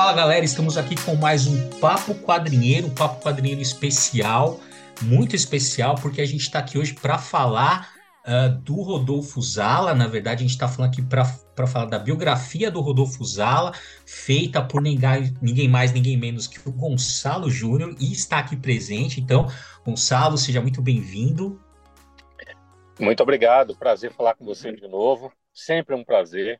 Fala 0.00 0.14
galera, 0.14 0.46
estamos 0.46 0.78
aqui 0.78 0.94
com 1.04 1.14
mais 1.14 1.46
um 1.46 1.68
Papo 1.78 2.14
Quadrinheiro, 2.14 2.86
um 2.86 2.94
Papo 2.94 3.22
Quadrinheiro 3.22 3.60
especial, 3.60 4.58
muito 5.02 5.36
especial, 5.36 5.94
porque 5.94 6.22
a 6.22 6.26
gente 6.26 6.40
está 6.40 6.58
aqui 6.58 6.78
hoje 6.78 6.94
para 6.94 7.18
falar 7.18 7.92
uh, 8.26 8.48
do 8.62 8.80
Rodolfo 8.80 9.42
Zala. 9.42 9.94
Na 9.94 10.06
verdade, 10.06 10.36
a 10.36 10.46
gente 10.46 10.52
está 10.52 10.66
falando 10.66 10.90
aqui 10.90 11.02
para 11.02 11.66
falar 11.66 11.84
da 11.84 11.98
biografia 11.98 12.70
do 12.70 12.80
Rodolfo 12.80 13.22
Zala, 13.22 13.72
feita 14.06 14.62
por 14.62 14.80
ninguém, 14.80 15.36
ninguém 15.42 15.68
mais, 15.68 15.92
ninguém 15.92 16.16
menos 16.16 16.46
que 16.46 16.66
o 16.66 16.72
Gonçalo 16.72 17.50
Júnior, 17.50 17.94
e 18.00 18.10
está 18.10 18.38
aqui 18.38 18.56
presente. 18.56 19.20
Então, 19.20 19.48
Gonçalo, 19.84 20.38
seja 20.38 20.62
muito 20.62 20.80
bem-vindo. 20.80 21.60
Muito 22.98 23.22
obrigado, 23.22 23.76
prazer 23.76 24.14
falar 24.14 24.34
com 24.34 24.46
você 24.46 24.72
de 24.72 24.88
novo. 24.88 25.30
Sempre 25.52 25.94
um 25.94 26.02
prazer. 26.02 26.58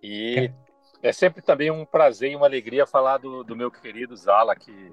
E 0.00 0.52
é, 1.02 1.12
sempre 1.12 1.42
também 1.42 1.70
um 1.70 1.84
prazer 1.84 2.30
e 2.30 2.36
uma 2.36 2.46
alegria 2.46 2.86
falar 2.86 3.18
do, 3.18 3.42
do 3.42 3.56
meu 3.56 3.70
querido 3.70 4.16
Zala, 4.16 4.54
que, 4.54 4.92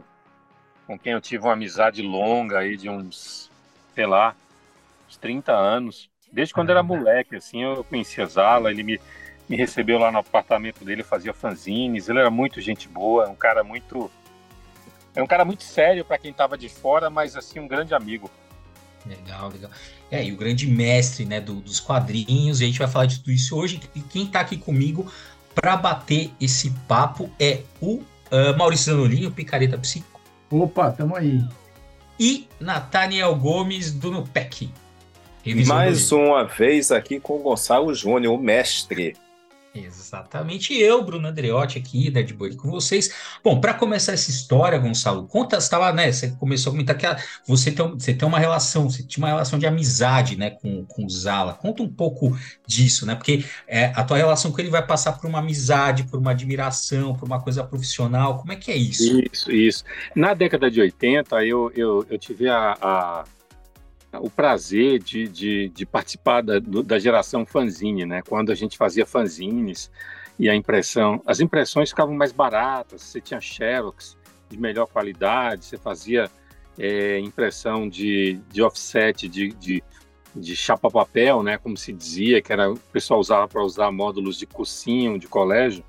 com 0.87 0.97
quem 0.97 1.13
eu 1.13 1.21
tive 1.21 1.43
uma 1.43 1.53
amizade 1.53 2.01
longa 2.01 2.59
aí 2.59 2.75
de 2.75 2.89
uns, 2.89 3.51
sei 3.93 4.07
lá, 4.07 4.35
uns 5.07 5.17
30 5.17 5.51
anos. 5.51 6.09
Desde 6.31 6.53
quando 6.53 6.71
era 6.71 6.81
moleque, 6.81 7.35
assim, 7.35 7.63
eu 7.63 7.83
conhecia 7.83 8.25
Zala, 8.25 8.71
ele 8.71 8.81
me, 8.81 8.99
me 9.47 9.55
recebeu 9.55 9.99
lá 9.99 10.11
no 10.11 10.17
apartamento 10.17 10.83
dele, 10.83 11.03
fazia 11.03 11.33
fanzines, 11.33 12.09
ele 12.09 12.19
era 12.19 12.31
muito 12.31 12.59
gente 12.59 12.87
boa, 12.87 13.29
um 13.29 13.35
cara 13.35 13.63
muito... 13.63 14.09
É 15.15 15.21
um 15.21 15.27
cara 15.27 15.43
muito 15.45 15.63
sério 15.63 16.05
para 16.05 16.17
quem 16.17 16.31
estava 16.31 16.57
de 16.57 16.69
fora, 16.69 17.09
mas 17.09 17.35
assim, 17.35 17.59
um 17.59 17.67
grande 17.67 17.93
amigo. 17.93 18.31
Legal, 19.05 19.49
legal. 19.49 19.71
É, 20.09 20.23
e 20.23 20.31
o 20.31 20.37
grande 20.37 20.67
mestre 20.67 21.25
né, 21.25 21.39
do, 21.41 21.55
dos 21.55 21.79
quadrinhos, 21.79 22.61
e 22.61 22.63
a 22.63 22.67
gente 22.67 22.79
vai 22.79 22.87
falar 22.87 23.05
de 23.05 23.19
tudo 23.19 23.31
isso 23.31 23.55
hoje. 23.55 23.79
E 23.95 24.01
quem 24.01 24.25
está 24.25 24.39
aqui 24.39 24.57
comigo 24.57 25.11
para 25.59 25.75
bater 25.75 26.31
esse 26.39 26.71
papo 26.87 27.29
é 27.39 27.61
o 27.81 27.95
uh, 27.95 28.57
Maurício 28.57 28.93
Zanolini, 28.93 29.27
o 29.27 29.31
Picareta 29.31 29.77
Psico. 29.77 30.19
Opa, 30.49 30.91
tamo 30.91 31.15
aí. 31.15 31.43
E 32.19 32.47
Nathaniel 32.59 33.35
Gomes 33.35 33.91
do 33.91 34.11
Nupec. 34.11 34.69
Mais 35.67 36.11
uma 36.11 36.43
vez 36.43 36.91
aqui 36.91 37.19
com 37.19 37.37
o 37.37 37.39
Gonçalo 37.39 37.93
Júnior, 37.93 38.35
o 38.35 38.37
mestre. 38.37 39.15
Exatamente 39.73 40.73
eu, 40.73 41.03
Bruno 41.03 41.27
Andreotti, 41.27 41.77
aqui 41.77 42.09
da 42.09 42.21
Boy 42.33 42.55
com 42.55 42.71
vocês. 42.71 43.13
Bom, 43.43 43.61
para 43.61 43.73
começar 43.73 44.13
essa 44.13 44.31
história, 44.31 44.79
Gonçalo, 44.79 45.27
conta, 45.27 45.57
estava, 45.57 45.93
né? 45.93 46.11
Você 46.11 46.31
começou 46.31 46.71
a 46.71 46.73
comentar 46.73 46.97
que 46.97 47.05
você 47.47 47.71
tem, 47.71 47.87
você 47.87 48.13
tem 48.13 48.27
uma 48.27 48.39
relação, 48.39 48.89
você 48.89 49.03
tinha 49.03 49.23
uma 49.23 49.29
relação 49.29 49.59
de 49.59 49.67
amizade, 49.67 50.35
né, 50.35 50.49
com, 50.49 50.85
com 50.85 51.05
o 51.05 51.09
Zala. 51.09 51.53
Conta 51.53 51.83
um 51.83 51.87
pouco 51.87 52.35
disso, 52.65 53.05
né? 53.05 53.13
Porque 53.13 53.45
é, 53.67 53.85
a 53.95 54.03
tua 54.03 54.17
relação 54.17 54.51
com 54.51 54.59
ele 54.59 54.71
vai 54.71 54.85
passar 54.85 55.13
por 55.13 55.27
uma 55.27 55.39
amizade, 55.39 56.03
por 56.03 56.19
uma 56.19 56.31
admiração, 56.31 57.15
por 57.15 57.25
uma 57.25 57.39
coisa 57.39 57.63
profissional. 57.63 58.39
Como 58.39 58.51
é 58.51 58.55
que 58.55 58.71
é 58.71 58.75
isso? 58.75 59.21
Isso, 59.31 59.51
isso. 59.51 59.83
Na 60.15 60.33
década 60.33 60.71
de 60.71 60.81
80, 60.81 61.45
eu, 61.45 61.71
eu, 61.75 62.05
eu 62.09 62.17
tive 62.17 62.49
a, 62.49 62.75
a 62.81 63.23
o 64.13 64.29
prazer 64.29 64.99
de, 64.99 65.27
de, 65.27 65.69
de 65.69 65.85
participar 65.85 66.41
da, 66.41 66.59
da 66.59 66.97
geração 66.97 67.45
fanzine, 67.45 68.05
né? 68.05 68.21
Quando 68.27 68.51
a 68.51 68.55
gente 68.55 68.77
fazia 68.77 69.05
fanzines 69.05 69.91
e 70.37 70.49
a 70.49 70.55
impressão, 70.55 71.21
as 71.25 71.39
impressões 71.39 71.89
ficavam 71.89 72.15
mais 72.15 72.31
baratas, 72.31 73.03
você 73.03 73.21
tinha 73.21 73.39
xerox 73.39 74.17
de 74.49 74.59
melhor 74.59 74.87
qualidade, 74.87 75.65
você 75.65 75.77
fazia 75.77 76.29
é, 76.77 77.19
impressão 77.19 77.87
de, 77.87 78.39
de 78.49 78.63
offset, 78.63 79.27
de, 79.27 79.49
de, 79.49 79.83
de 80.35 80.55
chapa 80.55 80.89
papel, 80.89 81.43
né? 81.43 81.57
Como 81.57 81.77
se 81.77 81.93
dizia, 81.93 82.41
que 82.41 82.51
era 82.51 82.71
o 82.71 82.77
pessoal 82.77 83.19
usava 83.19 83.47
para 83.47 83.63
usar 83.63 83.91
módulos 83.91 84.37
de 84.37 84.47
cursinho, 84.47 85.19
de 85.19 85.27
colégio. 85.27 85.83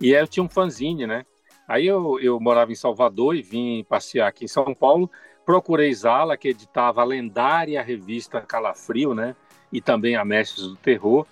E 0.00 0.14
aí 0.14 0.22
eu 0.22 0.28
tinha 0.28 0.44
um 0.44 0.48
fanzine, 0.48 1.06
né? 1.06 1.24
Aí 1.66 1.86
eu, 1.86 2.20
eu 2.20 2.38
morava 2.38 2.70
em 2.70 2.76
Salvador 2.76 3.34
e 3.34 3.42
vim 3.42 3.82
passear 3.84 4.28
aqui 4.28 4.44
em 4.44 4.48
São 4.48 4.74
Paulo 4.74 5.10
Procurei 5.44 5.92
Zala, 5.92 6.36
que 6.36 6.48
editava 6.48 7.02
a 7.02 7.04
lendária 7.04 7.82
revista 7.82 8.40
Calafrio, 8.40 9.14
né? 9.14 9.36
E 9.72 9.80
também 9.80 10.16
a 10.16 10.24
Mestres 10.24 10.66
do 10.66 10.76
Terror, 10.76 11.26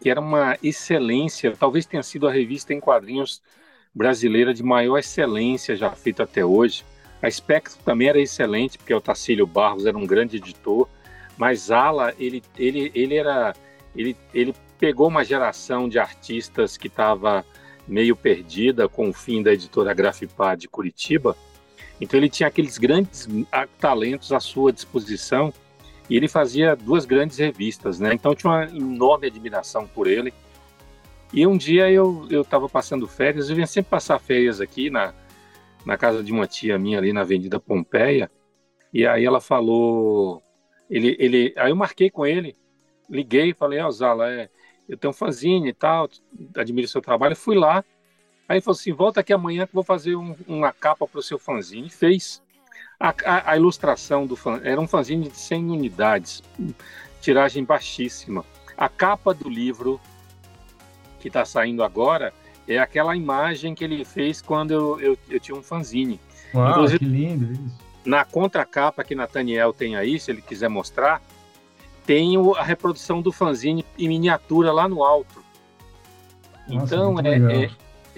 que 0.00 0.10
era 0.10 0.20
uma 0.20 0.56
excelência, 0.62 1.54
talvez 1.56 1.86
tenha 1.86 2.02
sido 2.02 2.28
a 2.28 2.32
revista 2.32 2.72
em 2.72 2.80
quadrinhos 2.80 3.42
brasileira 3.94 4.52
de 4.52 4.62
maior 4.62 4.98
excelência 4.98 5.76
já 5.76 5.90
feita 5.90 6.24
até 6.24 6.44
hoje. 6.44 6.84
A 7.22 7.30
Spectro 7.30 7.78
também 7.84 8.08
era 8.08 8.20
excelente, 8.20 8.78
porque 8.78 8.94
o 8.94 9.00
Tacílio 9.00 9.46
Barros 9.46 9.86
era 9.86 9.96
um 9.96 10.06
grande 10.06 10.36
editor, 10.36 10.88
mas 11.36 11.60
Zala, 11.60 12.14
ele, 12.18 12.42
ele, 12.56 12.92
ele 12.94 13.16
era 13.16 13.54
ele, 13.96 14.16
ele 14.32 14.54
pegou 14.78 15.08
uma 15.08 15.24
geração 15.24 15.88
de 15.88 15.98
artistas 15.98 16.76
que 16.76 16.86
estava 16.86 17.44
meio 17.86 18.14
perdida 18.14 18.88
com 18.88 19.08
o 19.08 19.12
fim 19.12 19.42
da 19.42 19.52
editora 19.52 19.94
Grafipá 19.94 20.54
de 20.54 20.68
Curitiba 20.68 21.36
então 22.00 22.18
ele 22.18 22.28
tinha 22.28 22.46
aqueles 22.46 22.78
grandes 22.78 23.28
ah, 23.50 23.66
talentos 23.78 24.32
à 24.32 24.40
sua 24.40 24.72
disposição 24.72 25.52
e 26.08 26.16
ele 26.16 26.28
fazia 26.28 26.74
duas 26.74 27.04
grandes 27.04 27.38
revistas, 27.38 28.00
né? 28.00 28.14
Então 28.14 28.34
tinha 28.34 28.50
uma 28.52 28.64
enorme 28.64 29.26
admiração 29.26 29.86
por 29.86 30.06
ele. 30.06 30.32
E 31.32 31.46
um 31.46 31.56
dia 31.56 31.90
eu 31.90 32.26
eu 32.30 32.42
estava 32.42 32.68
passando 32.68 33.06
férias, 33.06 33.50
eu 33.50 33.56
vinha 33.56 33.66
sempre 33.66 33.90
passar 33.90 34.18
férias 34.18 34.60
aqui 34.60 34.90
na 34.90 35.12
na 35.84 35.96
casa 35.96 36.22
de 36.22 36.32
uma 36.32 36.46
tia 36.46 36.78
minha 36.78 36.98
ali 36.98 37.12
na 37.12 37.22
Avenida 37.22 37.60
Pompeia. 37.60 38.30
E 38.92 39.06
aí 39.06 39.24
ela 39.24 39.40
falou, 39.40 40.42
ele 40.88 41.16
ele, 41.18 41.54
aí 41.56 41.70
eu 41.70 41.76
marquei 41.76 42.10
com 42.10 42.24
ele, 42.26 42.56
liguei, 43.10 43.52
falei, 43.52 43.80
ó, 43.80 43.88
oh, 43.88 43.90
Zala, 43.90 44.30
é, 44.30 44.48
eu 44.88 44.96
tenho 44.96 45.10
um 45.10 45.14
fanzine 45.14 45.68
e 45.68 45.74
tal, 45.74 46.08
admiro 46.56 46.88
seu 46.88 47.02
trabalho, 47.02 47.36
fui 47.36 47.56
lá 47.56 47.84
Aí 48.48 48.56
ele 48.56 48.62
falou 48.62 48.78
assim: 48.78 48.92
volta 48.92 49.20
aqui 49.20 49.32
amanhã 49.32 49.66
que 49.66 49.74
vou 49.74 49.84
fazer 49.84 50.16
um, 50.16 50.34
uma 50.46 50.72
capa 50.72 51.06
para 51.06 51.20
o 51.20 51.22
seu 51.22 51.38
fanzine. 51.38 51.88
E 51.88 51.90
fez. 51.90 52.42
A, 52.98 53.14
a, 53.24 53.52
a, 53.52 53.56
ilustração 53.56 54.26
do 54.26 54.34
fan, 54.34 54.60
era 54.64 54.80
um 54.80 54.88
fanzine 54.88 55.28
de 55.28 55.36
100 55.36 55.70
unidades, 55.70 56.42
tiragem 57.20 57.62
baixíssima. 57.62 58.44
A 58.76 58.88
capa 58.88 59.32
do 59.32 59.48
livro 59.48 60.00
que 61.20 61.28
está 61.28 61.44
saindo 61.44 61.84
agora 61.84 62.34
é 62.66 62.78
aquela 62.78 63.14
imagem 63.14 63.72
que 63.72 63.84
ele 63.84 64.04
fez 64.04 64.42
quando 64.42 64.72
eu, 64.72 65.00
eu, 65.00 65.18
eu 65.30 65.38
tinha 65.38 65.56
um 65.56 65.62
fanzine. 65.62 66.20
Uau, 66.52 66.70
Inclusive, 66.70 66.98
que 66.98 67.04
lindo 67.04 67.52
isso. 67.52 67.88
Na 68.04 68.24
contracapa 68.24 69.04
que 69.04 69.14
Nathaniel 69.14 69.72
tem 69.72 69.94
aí, 69.94 70.18
se 70.18 70.30
ele 70.32 70.42
quiser 70.42 70.68
mostrar, 70.68 71.22
tem 72.04 72.34
a 72.56 72.62
reprodução 72.62 73.20
do 73.20 73.30
fanzine 73.30 73.84
em 73.98 74.08
miniatura 74.08 74.72
lá 74.72 74.88
no 74.88 75.04
alto. 75.04 75.44
Nossa, 76.66 76.96
então, 76.96 77.20
é, 77.20 77.64
é, 77.64 77.70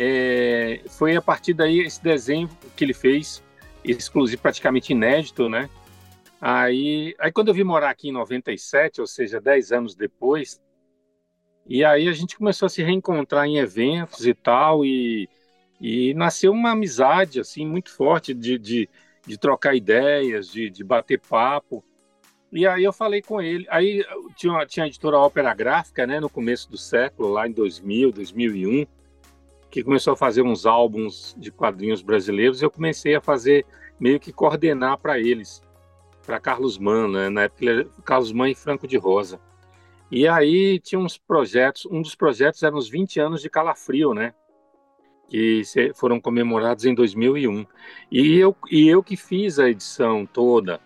é, 0.02 0.80
foi 0.88 1.14
a 1.14 1.20
partir 1.20 1.52
daí 1.52 1.80
esse 1.80 2.02
desenho 2.02 2.48
que 2.74 2.82
ele 2.82 2.94
fez, 2.94 3.44
exclusivo, 3.84 4.40
praticamente 4.40 4.92
inédito, 4.92 5.46
né? 5.46 5.68
Aí, 6.40 7.14
aí 7.18 7.30
quando 7.30 7.48
eu 7.48 7.54
vim 7.54 7.64
morar 7.64 7.90
aqui 7.90 8.08
em 8.08 8.12
97, 8.12 9.02
ou 9.02 9.06
seja, 9.06 9.38
10 9.38 9.72
anos 9.72 9.94
depois, 9.94 10.58
e 11.66 11.84
aí 11.84 12.08
a 12.08 12.12
gente 12.12 12.38
começou 12.38 12.64
a 12.64 12.70
se 12.70 12.82
reencontrar 12.82 13.44
em 13.44 13.58
eventos 13.58 14.26
e 14.26 14.32
tal, 14.32 14.86
e, 14.86 15.28
e 15.78 16.14
nasceu 16.14 16.50
uma 16.50 16.70
amizade, 16.70 17.38
assim, 17.38 17.66
muito 17.66 17.94
forte 17.94 18.32
de, 18.32 18.58
de, 18.58 18.88
de 19.26 19.36
trocar 19.36 19.74
ideias, 19.74 20.48
de, 20.48 20.70
de 20.70 20.82
bater 20.82 21.20
papo. 21.20 21.84
E 22.50 22.66
aí 22.66 22.82
eu 22.82 22.92
falei 22.92 23.20
com 23.20 23.38
ele, 23.38 23.66
aí 23.68 24.02
tinha, 24.34 24.64
tinha 24.64 24.84
a 24.84 24.88
editora 24.88 25.18
Ópera 25.18 25.52
Gráfica, 25.52 26.06
né, 26.06 26.18
no 26.20 26.30
começo 26.30 26.70
do 26.70 26.78
século, 26.78 27.28
lá 27.28 27.46
em 27.46 27.52
2000, 27.52 28.12
2001, 28.12 28.86
que 29.70 29.84
começou 29.84 30.12
a 30.12 30.16
fazer 30.16 30.42
uns 30.42 30.66
álbuns 30.66 31.34
de 31.38 31.50
quadrinhos 31.53 32.03
brasileiros, 32.03 32.60
eu 32.60 32.70
comecei 32.70 33.14
a 33.14 33.20
fazer 33.20 33.64
meio 33.98 34.19
que 34.19 34.32
coordenar 34.32 34.98
para 34.98 35.19
eles, 35.19 35.62
para 36.26 36.41
Carlos 36.41 36.76
Mann, 36.78 37.08
né? 37.08 37.28
na 37.28 37.42
época 37.42 37.70
era 37.70 37.86
Carlos 38.04 38.32
Mann 38.32 38.50
e 38.50 38.54
Franco 38.54 38.89
de 38.89 38.97
Rosa. 38.97 39.41
E 40.10 40.27
aí 40.27 40.80
tinha 40.80 40.98
uns 40.98 41.16
projetos, 41.16 41.86
um 41.86 42.03
dos 42.03 42.16
projetos 42.16 42.62
eram 42.62 42.77
os 42.77 42.89
20 42.89 43.21
anos 43.21 43.41
de 43.41 43.48
Calafrio, 43.48 44.12
né? 44.12 44.34
Que 45.28 45.62
foram 45.94 46.21
comemorados 46.21 46.84
em 46.84 46.92
2001. 46.92 47.65
E 48.10 48.36
eu, 48.36 48.56
e 48.68 48.89
eu 48.89 49.04
que 49.04 49.16
fiz 49.16 49.60
a 49.60 49.71
edição 49.71 50.27
toda, 50.27 50.80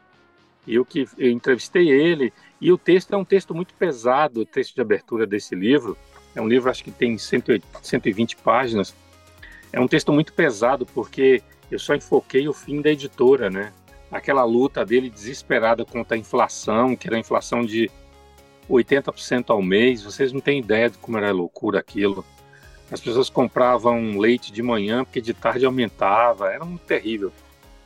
eu 0.69 0.85
que 0.85 1.08
eu 1.17 1.31
entrevistei 1.31 1.88
ele, 1.91 2.35
e 2.61 2.70
o 2.70 2.76
texto 2.76 3.14
é 3.14 3.17
um 3.17 3.25
texto 3.25 3.55
muito 3.55 3.73
pesado, 3.75 4.41
o 4.41 4.47
texto 4.47 4.75
de 4.75 4.82
abertura 4.82 5.26
desse 5.26 5.55
livro, 5.55 5.97
é 6.34 6.40
um 6.40 6.48
livro, 6.48 6.70
acho 6.70 6.82
que 6.82 6.90
tem 6.90 7.16
120 7.16 8.36
páginas. 8.36 8.94
É 9.72 9.81
um 9.81 9.88
texto 9.88 10.12
muito 10.12 10.32
pesado, 10.32 10.84
porque 10.86 11.42
eu 11.70 11.78
só 11.78 11.94
enfoquei 11.94 12.48
o 12.48 12.52
fim 12.52 12.81
da 12.81 12.90
editora, 12.90 13.50
né? 13.50 13.72
Aquela 14.10 14.44
luta 14.44 14.84
dele 14.84 15.10
desesperada 15.10 15.84
contra 15.84 16.16
a 16.16 16.19
inflação, 16.19 16.94
que 16.94 17.06
era 17.06 17.16
a 17.16 17.20
inflação 17.20 17.64
de 17.64 17.90
80% 18.69 19.50
ao 19.50 19.62
mês. 19.62 20.02
Vocês 20.02 20.32
não 20.32 20.40
têm 20.40 20.60
ideia 20.60 20.90
de 20.90 20.98
como 20.98 21.19
era 21.19 21.32
loucura 21.32 21.81
aquilo. 21.81 22.25
As 22.90 23.00
pessoas 23.00 23.28
compravam 23.28 24.19
leite 24.19 24.52
de 24.52 24.62
manhã 24.62 25.04
porque 25.04 25.20
de 25.20 25.34
tarde 25.34 25.64
aumentava, 25.64 26.50
era 26.52 26.64
muito 26.64 26.82
terrível. 26.82 27.32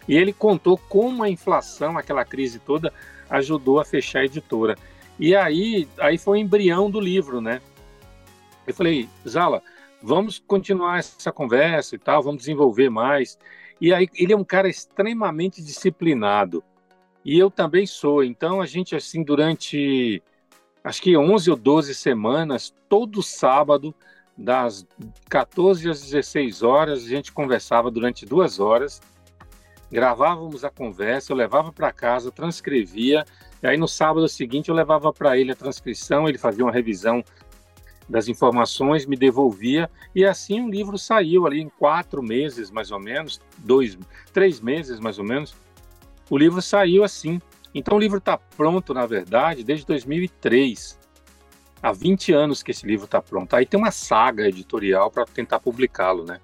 E 0.07 0.17
ele 0.17 0.33
contou 0.33 0.77
como 0.77 1.23
a 1.23 1.29
inflação, 1.29 1.97
aquela 1.97 2.25
crise 2.25 2.59
toda, 2.59 2.93
ajudou 3.29 3.79
a 3.79 3.85
fechar 3.85 4.21
a 4.21 4.25
editora. 4.25 4.77
E 5.19 5.35
aí, 5.35 5.89
aí 5.99 6.17
foi 6.17 6.39
o 6.39 6.41
embrião 6.41 6.91
do 6.91 7.01
livro, 7.01 7.41
né? 7.41 7.61
Eu 8.69 8.75
falei, 8.75 9.09
Zala, 9.27 9.63
vamos 10.03 10.39
continuar 10.39 10.99
essa 10.99 11.33
conversa 11.33 11.95
e 11.95 11.99
tal, 11.99 12.23
vamos 12.23 12.41
desenvolver 12.41 12.91
mais. 12.91 13.39
E 13.81 13.95
aí 13.95 14.09
ele 14.15 14.33
é 14.33 14.37
um 14.37 14.45
cara 14.45 14.69
extremamente 14.69 15.63
disciplinado. 15.63 16.63
E 17.25 17.39
eu 17.39 17.51
também 17.51 17.87
sou. 17.87 18.23
Então 18.23 18.61
a 18.61 18.67
gente 18.67 18.95
assim 18.95 19.23
durante 19.23 20.23
acho 20.85 21.03
que 21.03 21.17
11 21.17 21.51
ou 21.51 21.57
12 21.57 21.95
semanas, 21.95 22.75
todo 22.89 23.23
sábado 23.23 23.95
das 24.37 24.87
14 25.29 25.91
às 25.91 26.03
16 26.03 26.63
horas, 26.63 27.05
a 27.05 27.09
gente 27.09 27.33
conversava 27.33 27.91
durante 27.91 28.25
duas 28.25 28.61
horas, 28.61 29.01
gravávamos 29.91 30.65
a 30.65 30.71
conversa, 30.71 31.33
eu 31.33 31.37
levava 31.37 31.73
para 31.73 31.93
casa, 31.93 32.31
transcrevia, 32.31 33.25
e 33.63 33.67
aí 33.67 33.77
no 33.77 33.89
sábado 33.89 34.29
seguinte 34.29 34.69
eu 34.69 34.75
levava 34.75 35.13
para 35.13 35.37
ele 35.37 35.51
a 35.51 35.57
transcrição, 35.57 36.29
ele 36.29 36.39
fazia 36.39 36.65
uma 36.65 36.73
revisão 36.73 37.25
das 38.09 38.29
informações, 38.29 39.05
me 39.05 39.17
devolvia, 39.17 39.91
e 40.15 40.25
assim 40.25 40.63
o 40.63 40.71
livro 40.71 40.97
saiu 40.97 41.47
ali 41.47 41.61
em 41.61 41.69
quatro 41.69 42.23
meses, 42.23 42.71
mais 42.71 42.91
ou 42.91 42.99
menos, 42.99 43.41
dois, 43.59 43.99
três 44.33 44.61
meses, 44.61 44.99
mais 44.99 45.19
ou 45.19 45.25
menos, 45.25 45.55
o 46.31 46.39
livro 46.39 46.63
saiu 46.63 47.05
assim. 47.05 47.41
Então 47.75 47.97
o 47.97 48.01
livro 48.01 48.19
está 48.19 48.39
pronto, 48.39 48.95
na 48.95 49.07
verdade, 49.07 49.63
desde 49.63 49.85
2003 49.87 50.99
há 51.83 51.93
20 51.93 52.33
anos 52.33 52.63
que 52.63 52.71
esse 52.71 52.87
livro 52.87 53.05
está 53.05 53.21
pronto. 53.21 53.55
Aí 53.55 53.67
tem 53.67 53.79
uma 53.79 53.91
saga 53.91 54.49
editorial 54.49 55.11
para 55.11 55.25
tentar 55.27 55.61
publicá-lo, 55.61 56.25
né? 56.25 56.41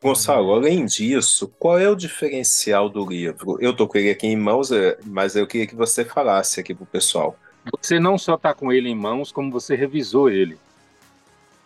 Gonçalo, 0.00 0.52
além 0.52 0.84
disso, 0.84 1.52
qual 1.58 1.76
é 1.76 1.88
o 1.88 1.96
diferencial 1.96 2.88
do 2.88 3.04
livro? 3.04 3.58
Eu 3.60 3.72
estou 3.72 3.88
com 3.88 3.98
ele 3.98 4.10
aqui 4.10 4.28
em 4.28 4.36
mãos, 4.36 4.70
é, 4.70 4.96
mas 5.04 5.34
eu 5.34 5.44
queria 5.44 5.66
que 5.66 5.74
você 5.74 6.04
falasse 6.04 6.60
aqui 6.60 6.72
para 6.72 6.84
o 6.84 6.86
pessoal. 6.86 7.36
Você 7.80 7.98
não 7.98 8.16
só 8.18 8.34
está 8.34 8.54
com 8.54 8.72
ele 8.72 8.88
em 8.88 8.94
mãos, 8.94 9.32
como 9.32 9.50
você 9.50 9.74
revisou 9.74 10.30
ele. 10.30 10.58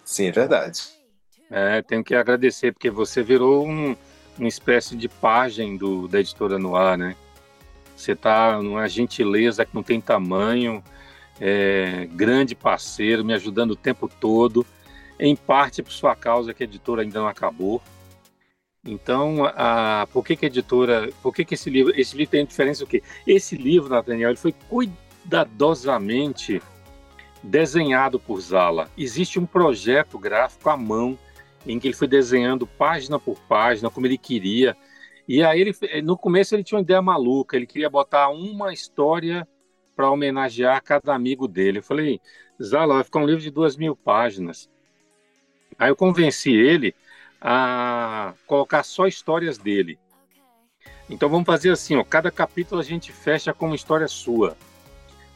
Sim, 0.05 0.27
é 0.27 0.33
verdade. 0.33 0.83
É, 1.51 1.83
tenho 1.83 2.03
que 2.03 2.15
agradecer, 2.15 2.73
porque 2.73 2.91
você 2.91 3.23
virou 3.23 3.67
um, 3.67 3.95
uma 4.39 4.49
espécie 4.49 4.97
de 4.97 5.09
página 5.09 5.79
do, 5.79 6.09
da 6.09 6.21
editora 6.21 6.59
Noir, 6.59 6.97
né? 6.97 7.17
Você 7.97 8.13
está 8.13 8.61
numa 8.61 8.89
gentileza 8.89 9.65
que 9.65 9.75
não 9.75 9.83
tem 9.83 10.01
tamanho, 10.01 10.83
é, 11.41 12.09
grande 12.13 12.55
parceiro, 12.55 13.25
me 13.25 13.35
ajudando 13.35 13.73
o 13.73 13.77
tempo 13.77 14.09
todo, 14.09 14.67
em 15.19 15.37
parte 15.37 15.83
por 15.83 15.93
sua 15.93 16.17
causa 16.17 16.55
que 16.55 16.63
a 16.63 16.67
editora 16.67 17.03
ainda 17.03 17.21
não 17.21 17.29
acabou. 17.29 17.83
Então, 18.85 19.45
a, 19.55 20.09
por 20.13 20.25
que, 20.25 20.35
que 20.35 20.47
a 20.47 20.49
editora, 20.49 21.11
por 21.23 21.33
que, 21.33 21.45
que 21.45 21.55
esse 21.55 21.71
livro, 21.71 21.93
esse 21.95 22.17
livro 22.17 22.33
tem 22.33 22.45
diferença 22.45 22.83
o 22.83 22.87
quê? 22.87 23.03
Esse 23.27 23.57
livro, 23.57 23.91
Nathaniel, 23.91 24.31
ele 24.31 24.37
foi 24.37 24.53
cuidadosamente 25.23 26.61
desenhado 27.43 28.19
por 28.21 28.41
Zala. 28.41 28.91
Existe 28.97 29.39
um 29.39 29.47
projeto 29.47 30.19
gráfico 30.19 30.69
à 30.69 30.77
mão 30.77 31.19
em 31.67 31.79
que 31.79 31.89
ele 31.89 31.95
foi 31.95 32.09
desenhando 32.09 32.67
página 32.67 33.19
por 33.19 33.39
página 33.41 33.91
como 33.91 34.07
ele 34.07 34.19
queria. 34.19 34.77
E 35.27 35.43
aí 35.43 35.61
ele, 35.61 36.03
no 36.03 36.17
começo 36.17 36.55
ele 36.55 36.65
tinha 36.65 36.79
uma 36.79 36.83
ideia 36.83 37.01
maluca, 37.01 37.57
ele 37.57 37.67
queria 37.67 37.89
botar 37.89 38.29
uma 38.29 38.73
história 38.73 39.47
para 39.95 40.11
homenagear 40.11 40.83
cada 40.83 41.15
amigo 41.15 41.47
dele. 41.47 41.79
Eu 41.79 41.83
falei, 41.83 42.21
Zala, 42.63 42.95
vai 42.95 43.05
ficar 43.05 43.21
um 43.21 43.27
livro 43.27 43.43
de 43.43 43.51
duas 43.51 43.77
mil 43.77 43.95
páginas. 43.97 44.69
Aí 45.79 45.91
eu 45.91 45.97
convenci 45.97 46.53
ele 46.53 46.95
a 47.41 48.35
colocar 48.47 48.83
só 48.83 49.07
histórias 49.07 49.59
dele. 49.59 49.99
Então 51.09 51.29
vamos 51.29 51.47
fazer 51.47 51.71
assim, 51.71 51.97
ó, 51.97 52.05
cada 52.05 52.31
capítulo 52.31 52.81
a 52.81 52.85
gente 52.85 53.13
fecha 53.13 53.53
com 53.53 53.67
uma 53.67 53.77
história 53.77 54.07
sua. 54.09 54.57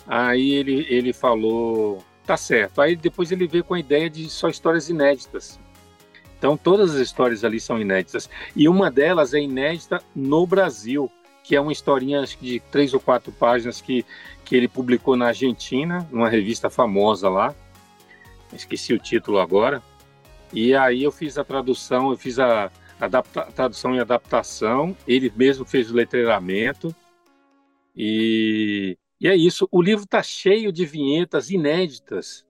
Aí 0.06 0.52
ele, 0.52 0.86
ele 0.88 1.12
falou, 1.12 2.04
tá 2.24 2.36
certo. 2.36 2.80
Aí 2.80 2.96
depois 2.96 3.32
ele 3.32 3.46
veio 3.46 3.64
com 3.64 3.74
a 3.74 3.80
ideia 3.80 4.08
de 4.08 4.28
só 4.28 4.48
histórias 4.48 4.88
inéditas. 4.88 5.58
Então 6.38 6.56
todas 6.56 6.94
as 6.94 7.00
histórias 7.00 7.44
ali 7.44 7.58
são 7.58 7.80
inéditas. 7.80 8.28
E 8.54 8.68
uma 8.68 8.90
delas 8.90 9.34
é 9.34 9.40
inédita 9.40 10.02
no 10.14 10.46
Brasil, 10.46 11.10
que 11.42 11.56
é 11.56 11.60
uma 11.60 11.72
historinha 11.72 12.24
de 12.40 12.60
três 12.70 12.94
ou 12.94 13.00
quatro 13.00 13.32
páginas 13.32 13.80
que, 13.80 14.04
que 14.44 14.54
ele 14.54 14.68
publicou 14.68 15.16
na 15.16 15.28
Argentina, 15.28 16.06
numa 16.10 16.28
revista 16.28 16.70
famosa 16.70 17.28
lá. 17.28 17.54
Esqueci 18.52 18.92
o 18.92 18.98
título 18.98 19.38
agora. 19.38 19.82
E 20.52 20.74
aí 20.74 21.02
eu 21.02 21.10
fiz 21.10 21.36
a 21.36 21.44
tradução, 21.44 22.10
eu 22.10 22.16
fiz 22.16 22.38
a, 22.38 22.70
adapta, 23.00 23.42
tradução 23.54 23.94
e 23.94 24.00
adaptação, 24.00 24.96
ele 25.06 25.32
mesmo 25.34 25.64
fez 25.64 25.90
o 25.90 25.94
letreiramento. 25.94 26.94
E, 27.96 28.96
e 29.20 29.28
é 29.28 29.34
isso. 29.34 29.68
O 29.70 29.80
livro 29.80 30.04
está 30.04 30.22
cheio 30.22 30.72
de 30.72 30.84
vinhetas 30.84 31.50
inéditas. 31.50 32.44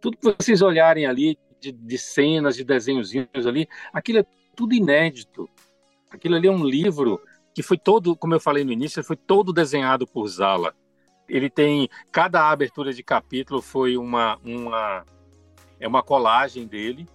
Tudo 0.00 0.16
que 0.16 0.34
vocês 0.36 0.62
olharem 0.62 1.06
ali, 1.06 1.38
de, 1.60 1.72
de 1.72 1.98
cenas, 1.98 2.56
de 2.56 2.64
desenhozinhos 2.64 3.46
ali, 3.46 3.68
aquilo 3.92 4.20
é 4.20 4.26
tudo 4.54 4.74
inédito. 4.74 5.48
Aquilo 6.10 6.36
ali 6.36 6.48
é 6.48 6.52
um 6.52 6.64
livro 6.64 7.20
que 7.54 7.62
foi 7.62 7.76
todo, 7.76 8.16
como 8.16 8.34
eu 8.34 8.40
falei 8.40 8.64
no 8.64 8.72
início, 8.72 9.02
foi 9.02 9.16
todo 9.16 9.52
desenhado 9.52 10.06
por 10.06 10.26
Zala. 10.28 10.74
Ele 11.28 11.50
tem 11.50 11.88
cada 12.10 12.48
abertura 12.50 12.92
de 12.92 13.02
capítulo 13.02 13.60
foi 13.60 13.96
uma 13.96 14.38
uma 14.44 15.04
é 15.78 15.86
uma 15.86 16.02
colagem 16.02 16.66
dele 16.66 17.06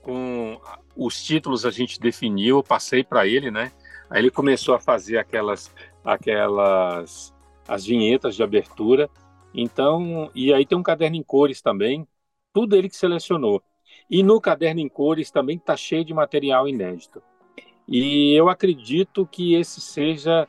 com 0.00 0.58
os 0.96 1.22
títulos 1.22 1.66
a 1.66 1.70
gente 1.70 2.00
definiu, 2.00 2.58
eu 2.58 2.62
passei 2.62 3.02
para 3.02 3.26
ele, 3.26 3.50
né? 3.50 3.72
Aí 4.08 4.20
ele 4.20 4.30
começou 4.30 4.74
a 4.74 4.80
fazer 4.80 5.18
aquelas 5.18 5.74
aquelas 6.04 7.34
as 7.68 7.84
vinhetas 7.84 8.34
de 8.34 8.42
abertura. 8.42 9.08
Então, 9.54 10.30
e 10.34 10.52
aí 10.52 10.66
tem 10.66 10.76
um 10.76 10.82
caderno 10.82 11.16
em 11.16 11.22
cores 11.22 11.60
também, 11.60 12.06
tudo 12.52 12.76
ele 12.76 12.88
que 12.88 12.96
selecionou. 12.96 13.62
E 14.10 14.22
no 14.22 14.40
caderno 14.40 14.80
em 14.80 14.88
cores 14.88 15.30
também 15.30 15.56
está 15.56 15.76
cheio 15.76 16.04
de 16.04 16.14
material 16.14 16.68
inédito. 16.68 17.22
E 17.88 18.34
eu 18.34 18.48
acredito 18.48 19.26
que 19.26 19.54
esse 19.54 19.80
seja 19.80 20.46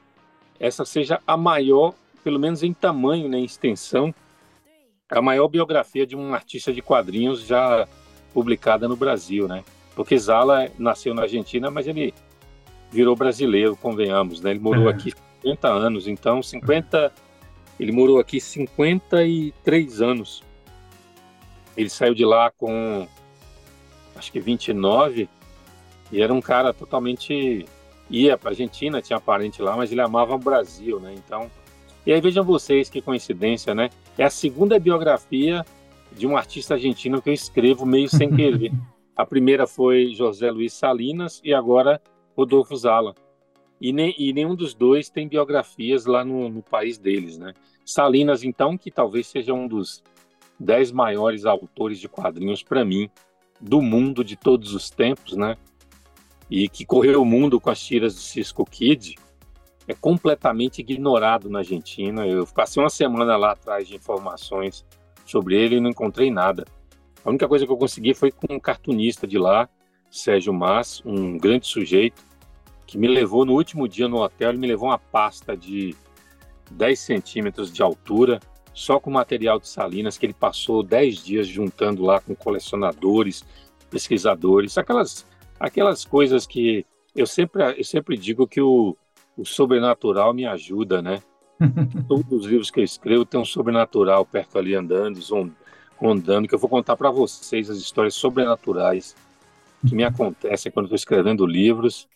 essa 0.59 0.83
seja 0.83 1.21
a 1.25 1.37
maior, 1.37 1.93
pelo 2.23 2.39
menos 2.39 2.63
em 2.63 2.73
tamanho, 2.73 3.29
né, 3.29 3.37
em 3.37 3.45
extensão, 3.45 4.13
a 5.09 5.21
maior 5.21 5.47
biografia 5.47 6.05
de 6.05 6.15
um 6.15 6.33
artista 6.33 6.73
de 6.73 6.81
quadrinhos 6.81 7.45
já 7.45 7.87
publicada 8.33 8.87
no 8.87 8.95
Brasil, 8.95 9.47
né? 9.47 9.63
Porque 9.95 10.17
Zala 10.17 10.69
nasceu 10.77 11.13
na 11.13 11.23
Argentina, 11.23 11.71
mas 11.71 11.87
ele 11.87 12.13
virou 12.91 13.15
brasileiro, 13.15 13.75
convenhamos, 13.75 14.41
né? 14.41 14.51
Ele 14.51 14.59
morou 14.59 14.87
é. 14.87 14.91
aqui 14.91 15.13
50 15.41 15.67
anos, 15.67 16.07
então 16.07 16.41
50 16.41 17.11
ele 17.79 17.91
morou 17.91 18.19
aqui 18.19 18.41
53 18.41 20.01
anos. 20.01 20.43
Ele 21.75 21.89
saiu 21.89 22.15
de 22.15 22.25
lá 22.25 22.51
com 22.51 23.07
acho 24.15 24.31
que 24.31 24.39
29 24.39 25.29
e 26.11 26.21
era 26.21 26.33
um 26.33 26.41
cara 26.41 26.73
totalmente 26.73 27.65
ia 28.09 28.37
para 28.37 28.51
Argentina, 28.51 29.01
tinha 29.01 29.19
parente 29.19 29.61
lá, 29.61 29.75
mas 29.75 29.91
ele 29.91 30.01
amava 30.01 30.33
o 30.33 30.39
Brasil, 30.39 30.99
né? 30.99 31.13
Então, 31.13 31.51
e 32.05 32.13
aí 32.13 32.21
vejam 32.21 32.43
vocês 32.43 32.89
que 32.89 33.01
coincidência, 33.01 33.75
né? 33.75 33.89
É 34.17 34.23
a 34.23 34.29
segunda 34.29 34.79
biografia 34.79 35.63
de 36.13 36.25
um 36.25 36.37
artista 36.37 36.73
argentino 36.73 37.21
que 37.21 37.29
eu 37.29 37.33
escrevo 37.33 37.85
meio 37.85 38.09
sem 38.09 38.33
querer. 38.33 38.71
a 39.15 39.25
primeira 39.25 39.67
foi 39.67 40.13
José 40.13 40.49
Luiz 40.49 40.73
Salinas 40.73 41.41
e 41.43 41.53
agora 41.53 42.01
Rodolfo 42.35 42.75
Zala. 42.75 43.13
E, 43.79 43.93
nem, 43.93 44.13
e 44.17 44.33
nenhum 44.33 44.55
dos 44.55 44.73
dois 44.73 45.09
tem 45.09 45.27
biografias 45.27 46.05
lá 46.05 46.25
no, 46.25 46.49
no 46.49 46.63
país 46.63 46.97
deles, 46.97 47.37
né? 47.37 47.53
Salinas, 47.85 48.43
então, 48.43 48.77
que 48.77 48.91
talvez 48.91 49.27
seja 49.27 49.53
um 49.53 49.67
dos 49.67 50.03
dez 50.59 50.91
maiores 50.91 51.45
autores 51.45 51.99
de 51.99 52.09
quadrinhos 52.09 52.63
para 52.63 52.83
mim 52.83 53.09
do 53.61 53.81
mundo 53.81 54.23
de 54.23 54.35
todos 54.35 54.73
os 54.73 54.89
tempos, 54.89 55.33
né? 55.37 55.55
E 56.49 56.67
que 56.67 56.85
correu 56.85 57.21
o 57.21 57.25
mundo 57.25 57.59
com 57.59 57.69
as 57.69 57.79
tiras 57.79 58.15
do 58.15 58.21
Cisco 58.21 58.65
Kid, 58.65 59.15
é 59.87 59.93
completamente 59.93 60.79
ignorado 60.79 61.49
na 61.49 61.59
Argentina. 61.59 62.27
Eu 62.27 62.45
passei 62.47 62.81
uma 62.81 62.89
semana 62.89 63.37
lá 63.37 63.51
atrás 63.51 63.87
de 63.87 63.95
informações 63.95 64.85
sobre 65.25 65.55
ele 65.55 65.77
e 65.77 65.79
não 65.79 65.89
encontrei 65.89 66.29
nada. 66.29 66.65
A 67.23 67.29
única 67.29 67.47
coisa 67.47 67.65
que 67.65 67.71
eu 67.71 67.77
consegui 67.77 68.13
foi 68.13 68.31
com 68.31 68.53
um 68.53 68.59
cartunista 68.59 69.25
de 69.25 69.37
lá, 69.37 69.69
Sérgio 70.09 70.53
Mas, 70.53 71.01
um 71.05 71.37
grande 71.37 71.67
sujeito, 71.67 72.23
que 72.87 72.97
me 72.97 73.07
levou 73.07 73.45
no 73.45 73.53
último 73.53 73.87
dia 73.87 74.07
no 74.07 74.21
hotel, 74.21 74.49
ele 74.49 74.57
me 74.57 74.67
levou 74.67 74.87
uma 74.87 74.97
pasta 74.97 75.55
de 75.55 75.93
10 76.71 76.97
centímetros 76.97 77.71
de 77.71 77.83
altura, 77.83 78.39
só 78.73 78.99
com 78.99 79.11
material 79.11 79.59
de 79.59 79.67
Salinas, 79.67 80.17
que 80.17 80.25
ele 80.25 80.33
passou 80.33 80.81
10 80.81 81.23
dias 81.23 81.47
juntando 81.47 82.03
lá 82.03 82.21
com 82.21 82.33
colecionadores, 82.33 83.43
pesquisadores, 83.89 84.77
aquelas, 84.77 85.25
aquelas 85.59 86.05
coisas 86.05 86.47
que 86.47 86.85
eu 87.13 87.27
sempre, 87.27 87.63
eu 87.77 87.83
sempre 87.83 88.15
digo 88.15 88.47
que 88.47 88.61
o, 88.61 88.95
o 89.35 89.45
sobrenatural 89.45 90.33
me 90.33 90.45
ajuda, 90.45 91.01
né? 91.01 91.21
Todos 92.07 92.31
os 92.31 92.45
livros 92.45 92.71
que 92.71 92.79
eu 92.79 92.83
escrevo 92.83 93.25
tem 93.25 93.39
um 93.39 93.45
sobrenatural 93.45 94.25
perto 94.25 94.57
ali 94.57 94.75
andando, 94.75 95.19
rondando, 95.97 96.47
que 96.47 96.55
eu 96.55 96.59
vou 96.59 96.69
contar 96.69 96.95
para 96.95 97.09
vocês 97.09 97.69
as 97.69 97.77
histórias 97.77 98.13
sobrenaturais 98.13 99.15
que 99.87 99.95
me 99.95 100.03
acontecem 100.03 100.71
quando 100.71 100.85
estou 100.85 100.95
escrevendo 100.95 101.45
livros. 101.45 102.07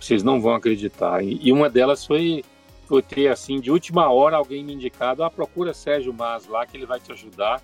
Vocês 0.00 0.22
não 0.22 0.40
vão 0.40 0.54
acreditar. 0.54 1.22
E, 1.22 1.52
uma 1.52 1.70
delas 1.70 2.04
foi 2.04 2.44
foi 2.86 3.02
ter 3.02 3.28
assim 3.28 3.60
de 3.60 3.70
última 3.70 4.10
hora 4.10 4.36
alguém 4.36 4.62
me 4.62 4.74
indicado, 4.74 5.24
ah, 5.24 5.30
procura 5.30 5.72
Sérgio 5.72 6.12
Mas 6.12 6.46
lá 6.46 6.66
que 6.66 6.76
ele 6.76 6.86
vai 6.86 7.00
te 7.00 7.12
ajudar. 7.12 7.62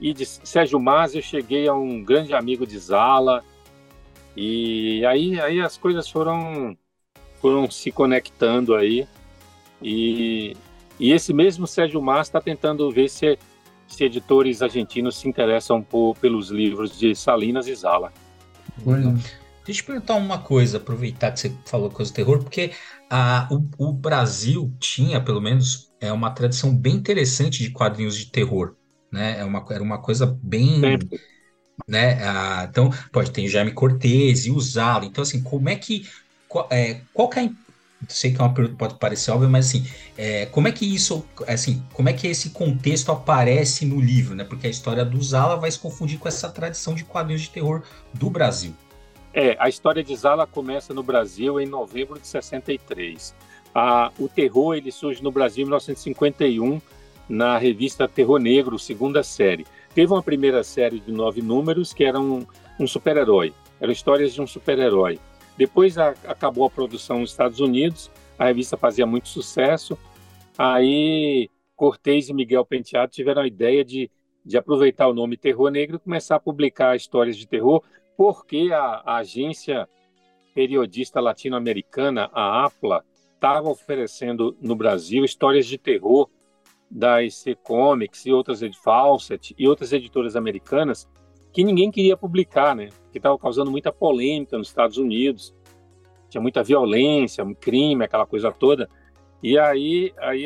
e 0.00 0.12
de 0.12 0.24
Sérgio 0.24 0.78
Mas 0.78 1.14
eu 1.14 1.22
cheguei 1.22 1.66
a 1.66 1.74
um 1.74 2.02
grande 2.02 2.34
amigo 2.34 2.66
de 2.66 2.78
Zala, 2.78 3.42
e 4.36 5.04
aí, 5.06 5.40
aí 5.40 5.60
as 5.60 5.76
coisas 5.76 6.08
foram, 6.08 6.76
foram 7.40 7.70
se 7.70 7.90
conectando 7.90 8.74
aí, 8.74 9.08
e, 9.82 10.54
e 11.00 11.12
esse 11.12 11.32
mesmo 11.32 11.66
Sérgio 11.66 12.00
Mas 12.00 12.28
está 12.28 12.40
tentando 12.40 12.90
ver 12.90 13.08
se, 13.08 13.38
se 13.88 14.04
editores 14.04 14.62
argentinos 14.62 15.16
se 15.16 15.28
interessam 15.28 15.82
por, 15.82 16.16
pelos 16.18 16.50
livros 16.50 16.98
de 16.98 17.14
Salinas 17.14 17.66
e 17.66 17.74
Zala. 17.74 18.12
Deixa 19.66 19.82
eu 19.82 19.86
perguntar 19.86 20.14
uma 20.14 20.38
coisa, 20.38 20.76
aproveitar 20.76 21.32
que 21.32 21.40
você 21.40 21.52
falou 21.66 21.90
coisa 21.90 22.12
do 22.12 22.14
terror, 22.14 22.38
porque 22.38 22.72
a, 23.10 23.48
o, 23.50 23.88
o 23.88 23.92
Brasil 23.92 24.72
tinha, 24.78 25.20
pelo 25.20 25.40
menos, 25.40 25.92
é 26.00 26.12
uma 26.12 26.30
tradição 26.30 26.74
bem 26.74 26.94
interessante 26.94 27.64
de 27.64 27.70
quadrinhos 27.70 28.16
de 28.16 28.26
terror, 28.26 28.76
né? 29.10 29.40
É 29.40 29.44
uma, 29.44 29.64
era 29.68 29.82
uma 29.82 29.98
coisa 29.98 30.38
bem... 30.40 30.80
Sempre. 30.80 31.20
Né? 31.86 32.24
Ah, 32.24 32.66
então, 32.70 32.90
pode 33.12 33.30
ter 33.32 33.44
o 33.44 33.48
Jaime 33.48 33.72
Cortez 33.72 34.46
e 34.46 34.50
o 34.50 34.58
Zalo. 34.60 35.04
Então, 35.04 35.22
assim, 35.22 35.42
como 35.42 35.68
é 35.68 35.76
que... 35.76 36.08
Qual, 36.48 36.66
é, 36.70 37.00
qual 37.12 37.28
que 37.28 37.40
é 37.40 37.42
a 37.42 37.50
sei 38.08 38.32
que 38.32 38.40
é 38.40 38.44
uma 38.44 38.54
pergunta 38.54 38.74
que 38.74 38.78
pode 38.78 38.98
parecer 38.98 39.30
óbvia, 39.30 39.48
mas 39.48 39.66
assim, 39.66 39.84
é, 40.16 40.46
como 40.46 40.68
é 40.68 40.72
que 40.72 40.86
isso, 40.86 41.24
assim, 41.46 41.82
como 41.92 42.08
é 42.08 42.12
que 42.12 42.26
esse 42.26 42.50
contexto 42.50 43.10
aparece 43.10 43.84
no 43.84 44.00
livro, 44.00 44.34
né? 44.34 44.44
Porque 44.44 44.66
a 44.66 44.70
história 44.70 45.04
do 45.04 45.20
Zala 45.22 45.56
vai 45.56 45.70
se 45.70 45.78
confundir 45.78 46.18
com 46.18 46.28
essa 46.28 46.48
tradição 46.48 46.94
de 46.94 47.04
quadrinhos 47.04 47.42
de 47.42 47.50
terror 47.50 47.82
do 48.14 48.30
Brasil. 48.30 48.74
É, 49.38 49.54
a 49.58 49.68
história 49.68 50.02
de 50.02 50.16
Zala 50.16 50.46
começa 50.46 50.94
no 50.94 51.02
Brasil 51.02 51.60
em 51.60 51.66
novembro 51.66 52.18
de 52.18 52.26
63. 52.26 53.34
Ah, 53.74 54.10
o 54.18 54.30
terror 54.30 54.74
ele 54.74 54.90
surge 54.90 55.22
no 55.22 55.30
Brasil 55.30 55.60
em 55.60 55.66
1951 55.66 56.80
na 57.28 57.58
revista 57.58 58.08
Terror 58.08 58.38
Negro, 58.38 58.78
segunda 58.78 59.22
série. 59.22 59.66
Teve 59.94 60.10
uma 60.10 60.22
primeira 60.22 60.64
série 60.64 60.98
de 60.98 61.12
nove 61.12 61.42
números 61.42 61.92
que 61.92 62.02
era 62.02 62.18
um, 62.18 62.46
um 62.80 62.86
super-herói. 62.86 63.52
Eram 63.78 63.92
histórias 63.92 64.32
de 64.32 64.40
um 64.40 64.46
super-herói. 64.46 65.18
Depois 65.58 65.98
a, 65.98 66.14
acabou 66.26 66.64
a 66.64 66.70
produção 66.70 67.20
nos 67.20 67.32
Estados 67.32 67.60
Unidos, 67.60 68.10
a 68.38 68.46
revista 68.46 68.78
fazia 68.78 69.04
muito 69.04 69.28
sucesso. 69.28 69.98
Aí 70.56 71.50
Cortez 71.74 72.30
e 72.30 72.32
Miguel 72.32 72.64
Penteado 72.64 73.12
tiveram 73.12 73.42
a 73.42 73.46
ideia 73.46 73.84
de, 73.84 74.10
de 74.42 74.56
aproveitar 74.56 75.06
o 75.08 75.14
nome 75.14 75.36
Terror 75.36 75.70
Negro 75.70 75.96
e 75.96 76.00
começar 76.00 76.36
a 76.36 76.40
publicar 76.40 76.96
histórias 76.96 77.36
de 77.36 77.46
terror, 77.46 77.82
porque 78.16 78.70
a, 78.72 79.02
a 79.04 79.16
agência 79.16 79.88
periodista 80.54 81.20
latino-americana, 81.20 82.30
a 82.32 82.64
APLA, 82.64 83.04
estava 83.34 83.68
oferecendo 83.68 84.56
no 84.60 84.74
Brasil 84.74 85.24
histórias 85.24 85.66
de 85.66 85.76
terror 85.76 86.28
da 86.90 87.22
EC 87.22 87.56
Comics 87.62 88.24
e 88.24 88.32
outras 88.32 88.60
Fawcett 88.82 89.54
e 89.58 89.68
outras 89.68 89.92
editoras 89.92 90.36
americanas 90.36 91.08
que 91.52 91.64
ninguém 91.64 91.90
queria 91.90 92.16
publicar, 92.16 92.74
né? 92.74 92.88
Que 93.10 93.18
estava 93.18 93.38
causando 93.38 93.70
muita 93.70 93.92
polêmica 93.92 94.58
nos 94.58 94.68
Estados 94.68 94.98
Unidos, 94.98 95.54
tinha 96.28 96.40
muita 96.40 96.62
violência, 96.62 97.44
crime, 97.60 98.04
aquela 98.04 98.26
coisa 98.26 98.52
toda. 98.52 98.88
E 99.42 99.58
aí, 99.58 100.12
aí, 100.18 100.44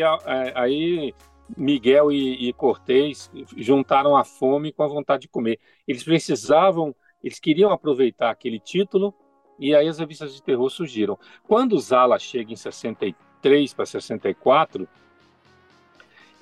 aí 0.55 1.15
Miguel 1.57 2.13
e, 2.13 2.49
e 2.49 2.53
Cortez 2.53 3.31
juntaram 3.57 4.17
a 4.17 4.25
fome 4.25 4.73
com 4.73 4.83
a 4.83 4.89
vontade 4.89 5.23
de 5.23 5.29
comer. 5.29 5.59
Eles 5.87 6.05
precisavam, 6.05 6.95
eles 7.23 7.39
queriam 7.39 7.71
aproveitar 7.71 8.31
aquele 8.31 8.59
título 8.59 9.15
e 9.59 9.75
aí 9.75 9.87
as 9.87 9.99
revistas 9.99 10.35
de 10.35 10.43
terror 10.43 10.71
surgiram. 10.71 11.19
Quando 11.47 11.79
Zala 11.79 12.19
chega 12.19 12.53
em 12.53 12.57
63 12.57 13.75
para 13.75 13.85
64, 13.85 14.89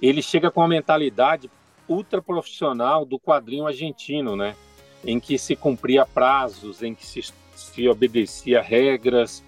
ele 0.01 0.23
chega 0.23 0.51
com 0.51 0.63
a 0.63 0.69
mentalidade 0.69 1.51
ultra 1.89 2.23
profissional 2.23 3.05
do 3.05 3.19
quadrinho 3.19 3.67
argentino, 3.67 4.37
né? 4.37 4.55
Em 5.05 5.19
que 5.19 5.39
se 5.39 5.57
cumpria 5.57 6.07
prazos, 6.07 6.83
em 6.83 6.95
que 6.95 7.05
se, 7.05 7.33
se 7.55 7.89
obedecia 7.89 8.61
regras, 8.61 9.45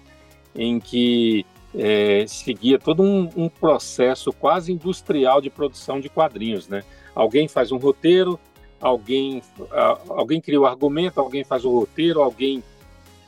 em 0.55 0.79
que 0.79 1.45
é, 1.73 2.25
seguia 2.27 2.77
todo 2.77 3.01
um, 3.03 3.29
um, 3.35 3.47
processo 3.47 4.33
quase 4.33 4.73
industrial 4.73 5.39
de 5.39 5.49
produção 5.49 5.99
de 6.01 6.09
quadrinhos, 6.09 6.67
né? 6.67 6.83
Alguém 7.15 7.47
faz 7.47 7.71
um 7.71 7.77
roteiro, 7.77 8.39
alguém 8.81 9.41
alguém 10.09 10.41
cria 10.41 10.59
o 10.59 10.65
argumento, 10.65 11.19
alguém 11.19 11.43
faz 11.43 11.63
o 11.63 11.71
roteiro, 11.71 12.21
alguém 12.21 12.63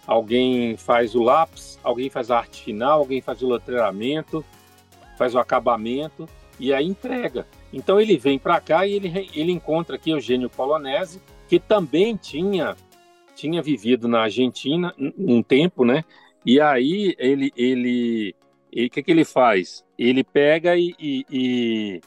alguém 0.06 0.76
faz 0.76 1.16
o 1.16 1.22
lápis, 1.22 1.80
alguém 1.84 2.10
faz 2.10 2.32
a 2.32 2.40
arte 2.40 2.64
final, 2.64 3.00
alguém 3.00 3.22
faz 3.22 3.42
o 3.42 3.48
letreiramento, 3.48 4.44
faz 5.18 5.36
o 5.36 5.40
acabamento 5.40 6.28
e 6.60 6.74
aí 6.74 6.86
entrega. 6.86 7.48
Então 7.72 8.00
ele 8.00 8.18
vem 8.18 8.38
para 8.38 8.60
cá 8.60 8.86
e 8.86 8.94
ele, 8.94 9.30
ele 9.34 9.52
encontra 9.52 9.96
aqui 9.96 10.10
Eugênio 10.10 10.50
Polonese, 10.50 11.22
que 11.48 11.60
também 11.60 12.18
tinha 12.18 12.76
tinha 13.36 13.62
vivido 13.62 14.08
na 14.08 14.22
Argentina 14.22 14.94
um 15.18 15.42
tempo, 15.42 15.86
né? 15.86 16.04
E 16.46 16.60
aí 16.60 17.16
ele 17.18 17.52
ele 17.56 18.36
o 18.72 18.90
que, 18.90 19.04
que 19.04 19.12
ele 19.12 19.24
faz? 19.24 19.86
Ele 19.98 20.24
pega 20.24 20.76
e, 20.76 20.96
e, 21.00 21.26
e, 21.30 22.02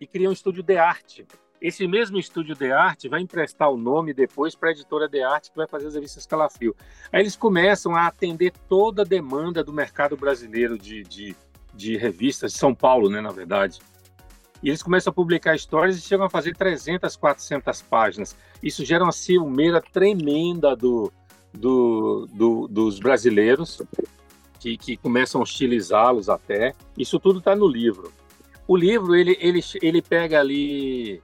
e 0.00 0.06
cria 0.06 0.30
um 0.30 0.32
estúdio 0.32 0.62
de 0.62 0.76
arte. 0.78 1.26
Esse 1.60 1.86
mesmo 1.86 2.18
estúdio 2.18 2.54
de 2.54 2.72
arte 2.72 3.06
vai 3.06 3.20
emprestar 3.20 3.70
o 3.70 3.76
nome 3.76 4.14
depois 4.14 4.54
para 4.54 4.70
a 4.70 4.72
editora 4.72 5.06
de 5.06 5.22
arte 5.22 5.50
que 5.50 5.56
vai 5.58 5.66
fazer 5.66 5.88
as 5.88 5.94
revistas 5.94 6.24
Calafrio. 6.24 6.74
Aí 7.12 7.20
eles 7.20 7.36
começam 7.36 7.94
a 7.94 8.06
atender 8.06 8.52
toda 8.66 9.02
a 9.02 9.04
demanda 9.04 9.62
do 9.62 9.72
mercado 9.72 10.16
brasileiro 10.16 10.78
de, 10.78 11.02
de, 11.02 11.36
de 11.74 11.98
revistas, 11.98 12.52
de 12.52 12.58
São 12.58 12.74
Paulo, 12.74 13.10
né, 13.10 13.20
na 13.20 13.30
verdade. 13.30 13.78
E 14.62 14.68
eles 14.68 14.82
começam 14.82 15.10
a 15.10 15.14
publicar 15.14 15.54
histórias 15.54 15.98
e 15.98 16.00
chegam 16.00 16.24
a 16.24 16.30
fazer 16.30 16.56
300, 16.56 17.14
400 17.16 17.82
páginas. 17.82 18.34
Isso 18.62 18.82
gera 18.82 19.04
uma 19.04 19.12
ciumeira 19.12 19.82
tremenda 19.82 20.74
do, 20.74 21.12
do, 21.52 22.26
do 22.32 22.68
dos 22.68 22.98
brasileiros, 22.98 23.82
que, 24.58 24.78
que 24.78 24.96
começam 24.96 25.42
a 25.42 25.44
hostilizá-los 25.44 26.30
até. 26.30 26.74
Isso 26.96 27.20
tudo 27.20 27.38
está 27.38 27.54
no 27.54 27.68
livro. 27.68 28.12
O 28.66 28.76
livro, 28.76 29.14
ele, 29.14 29.36
ele, 29.40 29.60
ele 29.82 30.00
pega 30.00 30.40
ali 30.40 31.22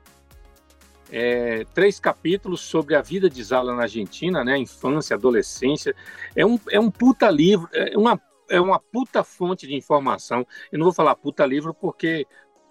é, 1.11 1.65
três 1.75 2.01
capítulos 2.01 2.61
sobre 2.61 2.95
a 2.95 3.03
vida 3.03 3.31
de 3.31 3.43
Zala 3.43 3.75
na 3.75 3.83
Argentina, 3.83 4.45
né? 4.45 4.59
Infância, 4.59 5.15
adolescência. 5.15 5.95
É 6.35 6.45
um, 6.45 6.59
é 6.71 6.81
um 6.81 6.91
puta 6.91 7.31
livro, 7.31 7.69
é 7.73 7.97
uma, 7.97 8.21
é 8.49 8.61
uma 8.61 8.79
puta 8.79 9.23
fonte 9.23 9.67
de 9.67 9.75
informação. 9.75 10.47
Eu 10.71 10.79
não 10.79 10.85
vou 10.85 10.93
falar 10.93 11.15
puta 11.15 11.45
livro 11.47 11.73
porque 11.73 12.27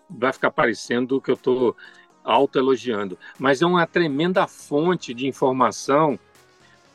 vai 0.09 0.31
ficar 0.33 0.51
parecendo 0.51 1.21
que 1.21 1.31
eu 1.31 1.35
estou 1.35 1.75
autoelogiando, 2.23 3.17
mas 3.37 3.61
é 3.61 3.65
uma 3.65 3.85
tremenda 3.85 4.47
fonte 4.47 5.13
de 5.13 5.27
informação 5.27 6.19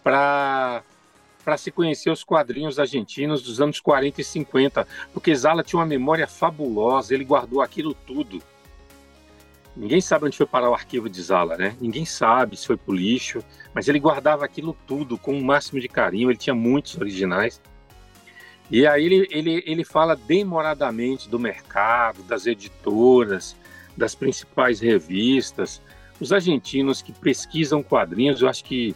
para 0.02 0.82
para 1.42 1.56
se 1.56 1.70
conhecer 1.70 2.11
os 2.11 2.23
quadrinhos 2.23 2.78
argentinos 2.78 3.42
dos 3.42 3.62
anos 3.62 3.80
40 3.80 4.20
e 4.20 4.25
50, 4.25 4.87
porque 5.12 5.35
Zala 5.35 5.62
tinha 5.62 5.80
uma 5.80 5.87
memória 5.87 6.26
fabulosa, 6.26 7.14
ele 7.14 7.25
guardou 7.25 7.62
aquilo 7.62 7.94
tudo. 7.94 8.42
Ninguém 9.80 9.99
sabe 10.02 10.26
onde 10.26 10.37
foi 10.37 10.44
parar 10.44 10.68
o 10.68 10.75
arquivo 10.75 11.08
de 11.08 11.22
Zala, 11.22 11.56
né? 11.56 11.75
Ninguém 11.80 12.04
sabe 12.04 12.54
se 12.54 12.66
foi 12.66 12.76
pro 12.76 12.94
lixo, 12.94 13.42
mas 13.72 13.88
ele 13.88 13.99
guardava 13.99 14.44
aquilo 14.44 14.76
tudo 14.87 15.16
com 15.16 15.32
o 15.32 15.42
máximo 15.42 15.80
de 15.80 15.88
carinho, 15.88 16.30
ele 16.30 16.37
tinha 16.37 16.54
muitos 16.54 16.99
originais. 16.99 17.62
E 18.70 18.87
aí 18.87 19.06
ele, 19.06 19.26
ele, 19.30 19.64
ele 19.66 19.82
fala 19.82 20.14
demoradamente 20.14 21.30
do 21.30 21.38
mercado, 21.38 22.22
das 22.25 22.46
editoras, 22.46 23.56
das 23.96 24.14
principais 24.14 24.80
revistas. 24.80 25.80
Os 26.20 26.30
argentinos 26.30 27.00
que 27.00 27.10
pesquisam 27.10 27.82
quadrinhos, 27.82 28.42
eu 28.42 28.50
acho 28.50 28.62
que 28.62 28.94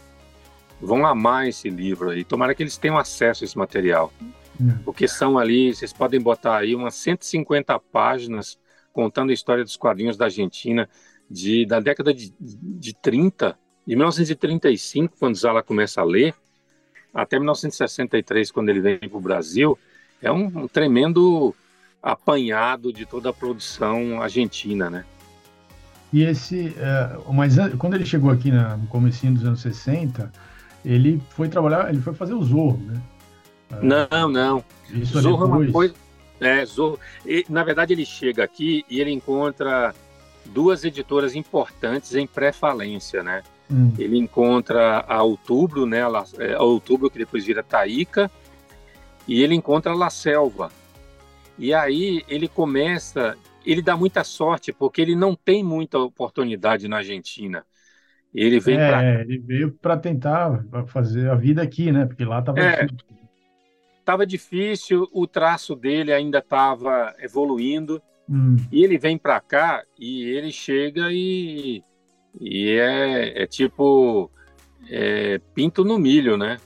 vão 0.79 1.03
amar 1.03 1.47
esse 1.47 1.67
livro 1.67 2.11
aí. 2.11 2.23
Tomara 2.23 2.53
que 2.53 2.61
eles 2.61 2.77
tenham 2.77 2.99
acesso 2.99 3.43
a 3.43 3.45
esse 3.45 3.57
material. 3.57 4.13
Hum. 4.61 4.77
Porque 4.85 5.07
são 5.07 5.39
ali, 5.39 5.73
vocês 5.73 5.91
podem 5.91 6.21
botar 6.21 6.57
aí 6.57 6.75
umas 6.75 6.93
150 6.93 7.79
páginas 7.91 8.59
contando 8.95 9.31
a 9.31 9.33
história 9.33 9.61
dos 9.61 9.75
quadrinhos 9.75 10.15
da 10.15 10.25
Argentina 10.25 10.89
de, 11.29 11.65
da 11.65 11.81
década 11.81 12.13
de, 12.13 12.33
de 12.39 12.95
30, 12.95 13.57
de 13.85 13.93
1935, 13.93 15.15
quando 15.19 15.35
Zala 15.35 15.61
começa 15.61 15.99
a 15.99 16.05
ler, 16.05 16.33
até 17.13 17.37
1963, 17.37 18.51
quando 18.51 18.69
ele 18.69 18.79
vem 18.79 18.97
para 18.97 19.17
o 19.17 19.21
Brasil, 19.21 19.77
é 20.21 20.31
um, 20.31 20.45
um, 20.45 20.67
tremendo 20.67 21.53
apanhado 22.01 22.93
de 22.93 23.05
toda 23.05 23.29
a 23.31 23.33
produção 23.33 24.21
argentina, 24.21 24.89
né? 24.89 25.03
E 26.13 26.23
esse, 26.23 26.73
é, 26.77 27.17
mas 27.33 27.55
quando 27.77 27.95
ele 27.95 28.05
chegou 28.05 28.31
aqui 28.31 28.49
na, 28.49 28.77
no 28.77 28.87
começo 28.87 29.25
dos 29.27 29.43
anos 29.43 29.59
60, 29.59 30.31
ele 30.85 31.21
foi 31.31 31.49
trabalhar, 31.49 31.89
ele 31.89 32.01
foi 32.01 32.13
fazer 32.13 32.33
o 32.33 32.43
Zorro, 32.43 32.77
né? 32.77 33.01
Não, 33.81 34.29
não. 34.29 34.63
Isso 34.89 35.19
Zorro 35.19 35.43
é 35.43 35.47
uma 35.47 35.71
coisa. 35.71 36.04
É, 36.39 36.65
Zorro. 36.65 36.99
E, 37.25 37.45
na 37.49 37.63
verdade, 37.63 37.93
ele 37.93 38.05
chega 38.05 38.43
aqui 38.43 38.85
e 38.89 38.99
ele 38.99 39.11
encontra 39.11 39.93
duas 40.45 40.83
editoras 40.83 41.35
importantes 41.35 42.13
em 42.15 42.27
pré-falência, 42.27 43.23
né? 43.23 43.41
Hum. 43.71 43.93
Ele 43.97 44.17
encontra 44.17 44.99
a 45.07 45.23
Outubro, 45.23 45.85
né, 45.85 46.03
a, 46.03 46.25
é, 46.39 46.53
a 46.53 46.61
Outubro 46.61 47.09
que 47.09 47.17
depois 47.17 47.45
vira 47.45 47.63
Taíca, 47.63 48.29
e 49.27 49.41
ele 49.41 49.55
encontra 49.55 49.91
a 49.91 49.95
La 49.95 50.09
Selva. 50.09 50.71
E 51.57 51.73
aí 51.73 52.23
ele 52.27 52.47
começa 52.47 53.35
ele 53.65 53.81
dá 53.81 53.97
muita 53.97 54.23
sorte, 54.23 54.71
porque 54.71 55.01
ele 55.01 55.15
não 55.15 55.35
tem 55.35 55.63
muita 55.63 55.97
oportunidade 55.97 56.87
na 56.87 56.97
Argentina. 56.97 57.65
Ele 58.33 58.59
vem 58.59 58.77
É, 58.77 58.89
para 58.89 59.21
ele 59.21 59.39
veio 59.39 59.71
para 59.71 59.97
tentar 59.97 60.63
fazer 60.87 61.29
a 61.29 61.35
vida 61.35 61.61
aqui, 61.61 61.91
né? 61.91 62.05
Porque 62.05 62.23
lá 62.23 62.39
estava 62.39 62.59
É. 62.59 62.85
difícil. 62.85 63.24
Tava 64.05 64.25
difícil, 64.25 65.09
o 65.11 65.25
traço 65.25 65.75
dele 65.75 66.13
ainda 66.13 66.37
estava 66.37 67.13
evoluindo, 67.19 68.01
Hum, 68.27 68.57
e 68.71 68.83
ele 68.83 68.97
vem 68.97 69.17
para 69.19 69.39
cá 69.39 69.83
e 69.99 70.23
ele 70.23 70.51
chega 70.51 71.09
e, 71.11 71.83
e 72.39 72.71
é, 72.71 73.43
é 73.43 73.45
tipo 73.47 74.31
é, 74.89 75.39
pinto 75.53 75.83
no 75.83 75.99
milho, 75.99 76.37
né? 76.37 76.57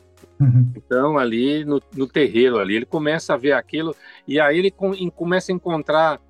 Então, 0.75 1.17
ali 1.17 1.65
no, 1.65 1.81
no 1.96 2.08
terreiro, 2.08 2.60
ali, 2.60 2.75
ele 2.75 2.86
começa 2.86 3.34
a 3.34 3.38
ver 3.38 3.51
aquilo 3.51 3.93
e 4.27 4.39
aí 4.39 4.58
ele 4.58 4.72
com- 4.72 4.93
em- 4.93 5.10
começa 5.10 5.51
a 5.51 5.55
encontrar 5.55 6.22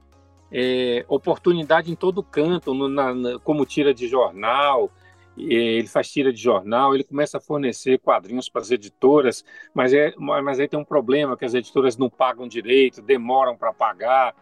é, 0.51 1.06
oportunidade 1.08 1.92
em 1.92 1.96
todo 1.96 2.24
canto, 2.24 2.74
no- 2.74 2.89
na- 2.89 3.13
na- 3.13 3.39
como 3.39 3.66
tira 3.68 3.94
de 3.94 4.08
jornal, 4.08 4.92
ele 5.39 5.88
faz 5.88 6.12
tira 6.12 6.34
de 6.34 6.41
jornal, 6.41 6.93
ele 6.93 7.03
começa 7.03 7.38
a 7.38 7.41
fornecer 7.41 8.00
quadrinhos 8.00 8.50
para 8.50 8.62
as 8.62 8.72
editoras, 8.72 9.46
mas, 9.74 9.93
é, 9.93 10.13
mas 10.17 10.60
aí 10.60 10.67
tem 10.67 10.79
um 10.79 10.86
problema, 10.86 11.38
que 11.38 11.46
as 11.46 11.53
editoras 11.53 11.98
não 11.98 12.10
pagam 12.10 12.48
direito, 12.48 13.01
demoram 13.01 13.55
para 13.55 13.74
pagar, 13.74 14.36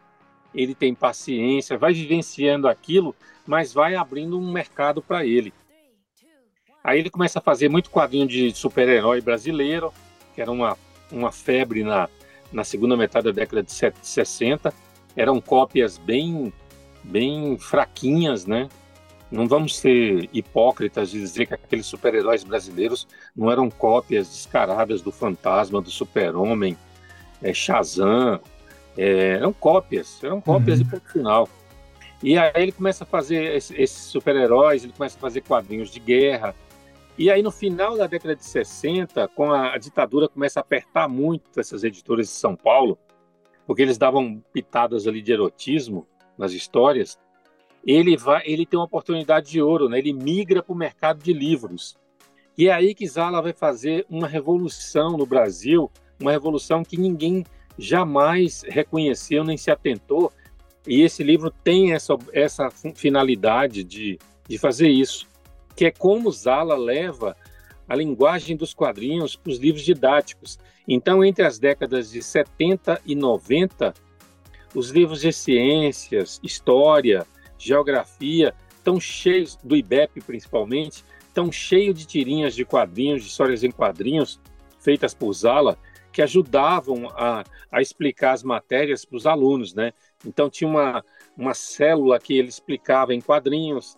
ele 0.54 0.74
tem 0.74 0.96
paciência, 0.96 1.78
vai 1.78 1.94
vivenciando 1.94 2.68
aquilo, 2.68 3.16
mas 3.46 3.74
vai 3.74 3.96
abrindo 3.96 4.40
um 4.40 4.52
mercado 4.52 5.02
para 5.02 5.26
ele. 5.26 5.54
Aí 6.84 7.00
ele 7.00 7.10
começa 7.10 7.40
a 7.40 7.42
fazer 7.42 7.70
muito 7.70 7.92
quadrinho 7.92 8.28
de 8.28 8.54
super-herói 8.56 9.20
brasileiro, 9.22 9.94
que 10.34 10.42
era 10.42 10.52
uma, 10.52 10.78
uma 11.12 11.32
febre 11.32 11.84
na, 11.84 12.10
na 12.52 12.64
segunda 12.64 12.96
metade 12.96 13.26
da 13.26 13.32
década 13.32 13.62
de 13.62 13.72
set- 13.72 13.98
60. 14.02 14.74
Eram 15.16 15.42
cópias 15.42 15.98
bem, 15.98 16.54
bem 17.04 17.58
fraquinhas, 17.58 18.46
né? 18.46 18.70
Não 19.32 19.48
vamos 19.48 19.78
ser 19.78 20.30
hipócritas 20.32 21.10
de 21.12 21.20
dizer 21.20 21.48
que 21.48 21.54
aqueles 21.54 21.86
super-heróis 21.86 22.44
brasileiros 22.44 23.08
não 23.36 23.52
eram 23.52 23.70
cópias 23.70 24.28
descaradas 24.30 25.02
do 25.02 25.12
Fantasma, 25.12 25.82
do 25.82 25.90
Super-Homem, 25.92 26.78
é, 27.42 27.54
Shazam. 27.54 28.40
É, 28.98 29.32
eram 29.34 29.54
cópias, 29.54 30.24
eram 30.24 30.40
cópias 30.42 30.80
Uhum. 30.80 30.86
de 30.86 30.90
ponto 30.92 31.12
final. 31.12 31.50
E 32.24 32.36
aí 32.38 32.52
ele 32.56 32.72
começa 32.72 33.04
a 33.04 33.08
fazer 33.08 33.56
esse- 33.56 33.76
esses 33.80 33.98
super-heróis, 34.06 34.84
ele 34.84 34.94
começa 34.94 35.18
a 35.18 35.22
fazer 35.22 35.42
quadrinhos 35.42 35.92
de 35.92 36.00
guerra. 36.00 36.56
E 37.18 37.30
aí 37.30 37.44
no 37.44 37.52
final 37.52 37.96
da 37.98 38.08
década 38.08 38.36
de 38.36 38.44
60, 38.46 39.28
com 39.28 39.52
a, 39.52 39.74
a 39.74 39.78
ditadura 39.78 40.28
começa 40.28 40.60
a 40.60 40.62
apertar 40.62 41.08
muito 41.08 41.60
essas 41.60 41.84
editoras 41.84 42.26
de 42.28 42.32
São 42.34 42.56
Paulo, 42.56 42.98
porque 43.68 43.82
eles 43.84 43.98
davam 44.00 44.42
pitadas 44.54 45.06
ali 45.06 45.22
de 45.22 45.32
erotismo 45.34 46.08
nas 46.38 46.54
histórias. 46.54 47.20
Ele 47.88 48.18
vai, 48.18 48.44
ele 48.46 48.66
tem 48.66 48.78
uma 48.78 48.86
oportunidade 48.86 49.50
de 49.50 49.62
ouro, 49.62 49.88
né? 49.88 49.98
Ele 49.98 50.12
migra 50.12 50.62
para 50.62 50.74
o 50.74 50.78
mercado 50.78 51.24
de 51.24 51.32
livros. 51.32 51.98
E 52.58 52.68
é 52.68 52.74
aí 52.74 52.94
que 52.94 53.08
Zala 53.08 53.42
vai 53.42 53.54
fazer 53.54 54.06
uma 54.10 54.28
revolução 54.28 55.16
no 55.16 55.26
Brasil, 55.26 55.90
uma 56.20 56.32
revolução 56.32 56.84
que 56.84 57.00
ninguém 57.00 57.46
jamais 57.78 58.64
reconheceu 58.68 59.46
nem 59.46 59.56
se 59.56 59.72
atentou. 59.72 60.34
E 60.86 61.02
esse 61.02 61.24
livro 61.24 61.50
tem 61.50 61.94
essa, 61.94 62.18
essa 62.34 62.70
finalidade 62.94 63.86
de, 63.86 64.20
de 64.50 64.58
fazer 64.58 64.90
isso, 64.90 65.26
que 65.74 65.86
é 65.86 65.92
como 65.92 66.32
Zala 66.32 66.76
leva 66.76 67.38
a 67.88 67.96
linguagem 67.96 68.58
dos 68.58 68.74
quadrinhos 68.74 69.38
para 69.38 69.52
os 69.52 69.60
livros 69.60 69.86
didáticos. 69.86 70.60
Então, 70.86 71.24
entre 71.24 71.46
as 71.46 71.58
décadas 71.58 72.12
de 72.12 72.22
70 72.22 73.00
e 73.06 73.16
90, 73.16 73.94
os 74.76 74.90
livros 74.90 75.22
de 75.22 75.32
ciências, 75.32 76.40
história, 76.44 77.26
geografia, 77.58 78.54
estão 78.78 79.00
cheios, 79.00 79.58
do 79.64 79.76
IBEP 79.76 80.22
principalmente, 80.22 81.04
estão 81.28 81.52
cheios 81.52 81.98
de 81.98 82.06
tirinhas 82.06 82.56
de 82.56 82.66
quadrinhos, 82.66 83.24
de 83.24 83.30
histórias 83.30 83.64
em 83.64 83.72
quadrinhos, 83.72 84.40
feitas 84.80 85.14
por 85.14 85.32
Zala, 85.34 85.78
que 86.12 86.22
ajudavam 86.22 87.10
a, 87.16 87.44
a 87.72 87.82
explicar 87.82 88.32
as 88.32 88.42
matérias 88.44 89.06
para 89.06 89.18
os 89.18 89.28
alunos, 89.28 89.74
né? 89.76 89.92
Então 90.26 90.50
tinha 90.50 90.68
uma, 90.68 91.04
uma 91.38 91.54
célula 91.54 92.20
que 92.20 92.36
ele 92.38 92.48
explicava 92.48 93.14
em 93.14 93.22
quadrinhos, 93.22 93.98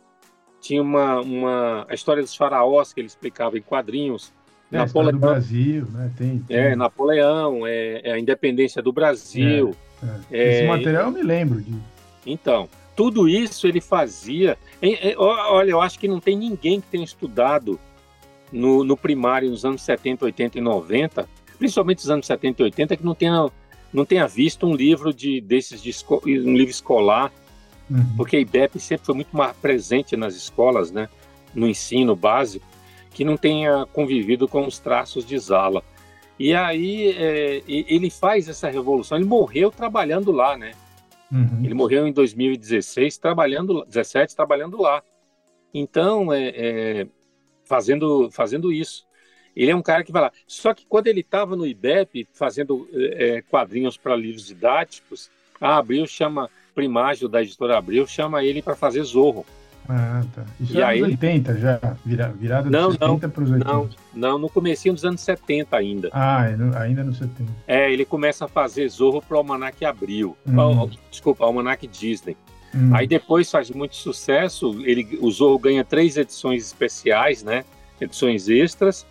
tinha 0.60 0.82
uma, 0.82 1.22
uma 1.22 1.86
a 1.90 1.94
história 1.94 2.22
dos 2.22 2.36
faraós 2.36 2.92
que 2.92 3.00
ele 3.00 3.08
explicava 3.08 3.58
em 3.58 3.62
quadrinhos, 3.62 4.34
É, 4.72 4.84
história 4.84 5.12
do 5.12 5.14
Napoleão, 5.14 5.34
Brasil, 5.40 5.86
né? 5.94 6.12
Tem, 6.18 6.40
tem- 6.40 6.58
é, 6.58 6.76
Napoleão, 6.76 7.66
é, 7.66 8.02
é 8.04 8.12
a 8.12 8.20
independência 8.20 8.82
do 8.82 8.92
Brasil. 8.92 9.74
é. 10.32 10.38
é, 10.38 10.54
Esse 10.58 10.68
material 10.68 11.06
eu 11.06 11.12
me 11.12 11.24
lembro 11.24 11.62
de. 11.62 11.74
Então, 12.26 12.68
tudo 13.00 13.30
isso 13.30 13.66
ele 13.66 13.80
fazia. 13.80 14.58
ó, 15.18 15.54
olha, 15.56 15.72
eu 15.72 15.80
acho 15.80 15.98
que 15.98 16.06
não 16.06 16.20
tem 16.20 16.36
ninguém 16.38 16.82
que 16.82 16.88
tenha 16.88 17.06
estudado 17.06 17.80
no, 18.52 18.84
no 18.84 18.98
primário 18.98 19.50
nos 19.50 19.64
anos 19.64 19.84
70, 19.84 20.26
80 20.26 20.58
e 20.58 20.62
90, 20.62 21.30
principalmente 21.58 22.00
nos 22.00 22.10
anos 22.10 22.26
70 22.26 22.62
e 22.62 22.66
80, 22.66 22.98
que 22.98 23.06
não 23.06 23.16
tenha, 23.16 23.50
não 23.94 24.04
tenha 24.04 24.28
visto 24.28 24.68
um 24.68 24.74
livro 24.76 25.14
de, 25.14 25.40
desses 25.40 25.82
de 25.82 25.92
esco- 25.92 26.22
um 26.26 26.58
livro 26.58 26.72
escolar, 26.72 27.32
Uhum. 27.90 28.06
porque 28.18 28.36
a 28.36 28.40
IBEP 28.42 28.78
sempre 28.82 29.06
foi 29.06 29.16
muito 29.16 29.36
mais 29.36 29.56
presente 29.56 30.18
nas 30.18 30.36
escolas, 30.36 30.92
né, 30.92 31.08
no 31.56 31.68
ensino 31.70 32.18
básico, 32.18 32.66
que 33.14 33.24
não 33.24 33.38
tenha 33.38 33.86
convivido 33.94 34.46
com 34.46 34.68
os 34.68 34.78
traços 34.78 35.26
de 35.26 35.38
Zala. 35.40 35.82
E 36.38 36.54
aí 36.54 37.12
é, 37.18 37.64
ele 37.66 38.10
faz 38.10 38.48
essa 38.50 38.70
revolução. 38.70 39.18
Ele 39.18 39.26
morreu 39.26 39.72
trabalhando 39.72 40.32
lá, 40.34 40.58
né? 40.58 40.72
Uhum. 41.32 41.64
Ele 41.64 41.74
morreu 41.74 42.08
em 42.08 42.14
2016, 42.14 43.18
trabalhando 43.18 43.86
17, 43.86 44.36
trabalhando 44.36 44.82
lá. 44.82 45.04
Então, 45.74 46.34
é, 46.34 46.50
é, 46.50 47.08
fazendo 47.64 48.30
fazendo 48.32 48.72
isso. 48.72 49.08
Ele 49.56 49.72
é 49.72 49.76
um 49.76 49.82
cara 49.82 50.04
que 50.04 50.12
vai 50.12 50.22
lá. 50.22 50.32
Só 50.48 50.74
que 50.74 50.86
quando 50.86 51.08
ele 51.08 51.22
estava 51.22 51.56
no 51.56 51.68
IBEP 51.68 52.28
fazendo 52.34 52.88
é, 52.94 53.38
é, 53.38 53.42
quadrinhos 53.42 53.98
para 53.98 54.16
livros 54.16 54.48
didáticos, 54.48 55.30
a 55.60 55.78
Abril 55.78 56.08
chama 56.08 56.50
Primágio 56.74 57.28
da 57.28 57.42
editora 57.42 57.78
Abril 57.78 58.08
chama 58.08 58.44
ele 58.44 58.62
para 58.62 58.76
fazer 58.76 59.04
Zorro. 59.04 59.46
Ah, 59.88 60.24
tá. 60.36 60.44
Isso 60.60 60.78
E 60.78 60.82
é 60.82 60.84
aí- 60.84 61.02
nos 61.02 61.10
80 61.10 61.58
já, 61.58 61.80
vira, 62.06 62.30
virada 62.30 62.70
Não, 62.70 62.90
dos 62.90 62.98
70 62.98 63.30
para 63.30 63.44
os 63.44 63.52
80. 63.52 63.74
Não, 63.74 63.90
não, 64.14 64.38
no 64.38 64.50
comecinho 64.50 64.94
dos 64.94 65.04
anos 65.04 65.22
70 65.22 65.76
ainda. 65.78 66.10
Ah, 66.12 66.46
é 66.46 66.80
ainda 66.80 67.04
no 67.04 67.14
70. 67.14 67.52
É, 67.68 67.92
ele 67.92 68.06
começa 68.06 68.46
a 68.46 68.48
fazer 68.48 68.88
Zorro 68.90 69.22
para 69.22 69.36
o 69.36 69.38
Almanac 69.40 69.84
Abril. 69.84 70.38
Hum. 70.48 70.90
Desculpa, 71.10 71.44
Almanac 71.46 71.88
Disney. 71.88 72.38
Hum. 72.76 72.92
Aí 72.94 73.08
depois 73.08 73.50
faz 73.50 73.72
muito 73.72 73.96
sucesso, 73.96 74.76
ele, 74.86 75.18
o 75.22 75.32
Zorro 75.32 75.58
ganha 75.58 75.84
três 75.84 76.18
edições 76.18 76.66
especiais, 76.68 77.42
né? 77.44 77.66
Edições 78.00 78.48
extras. 78.48 79.08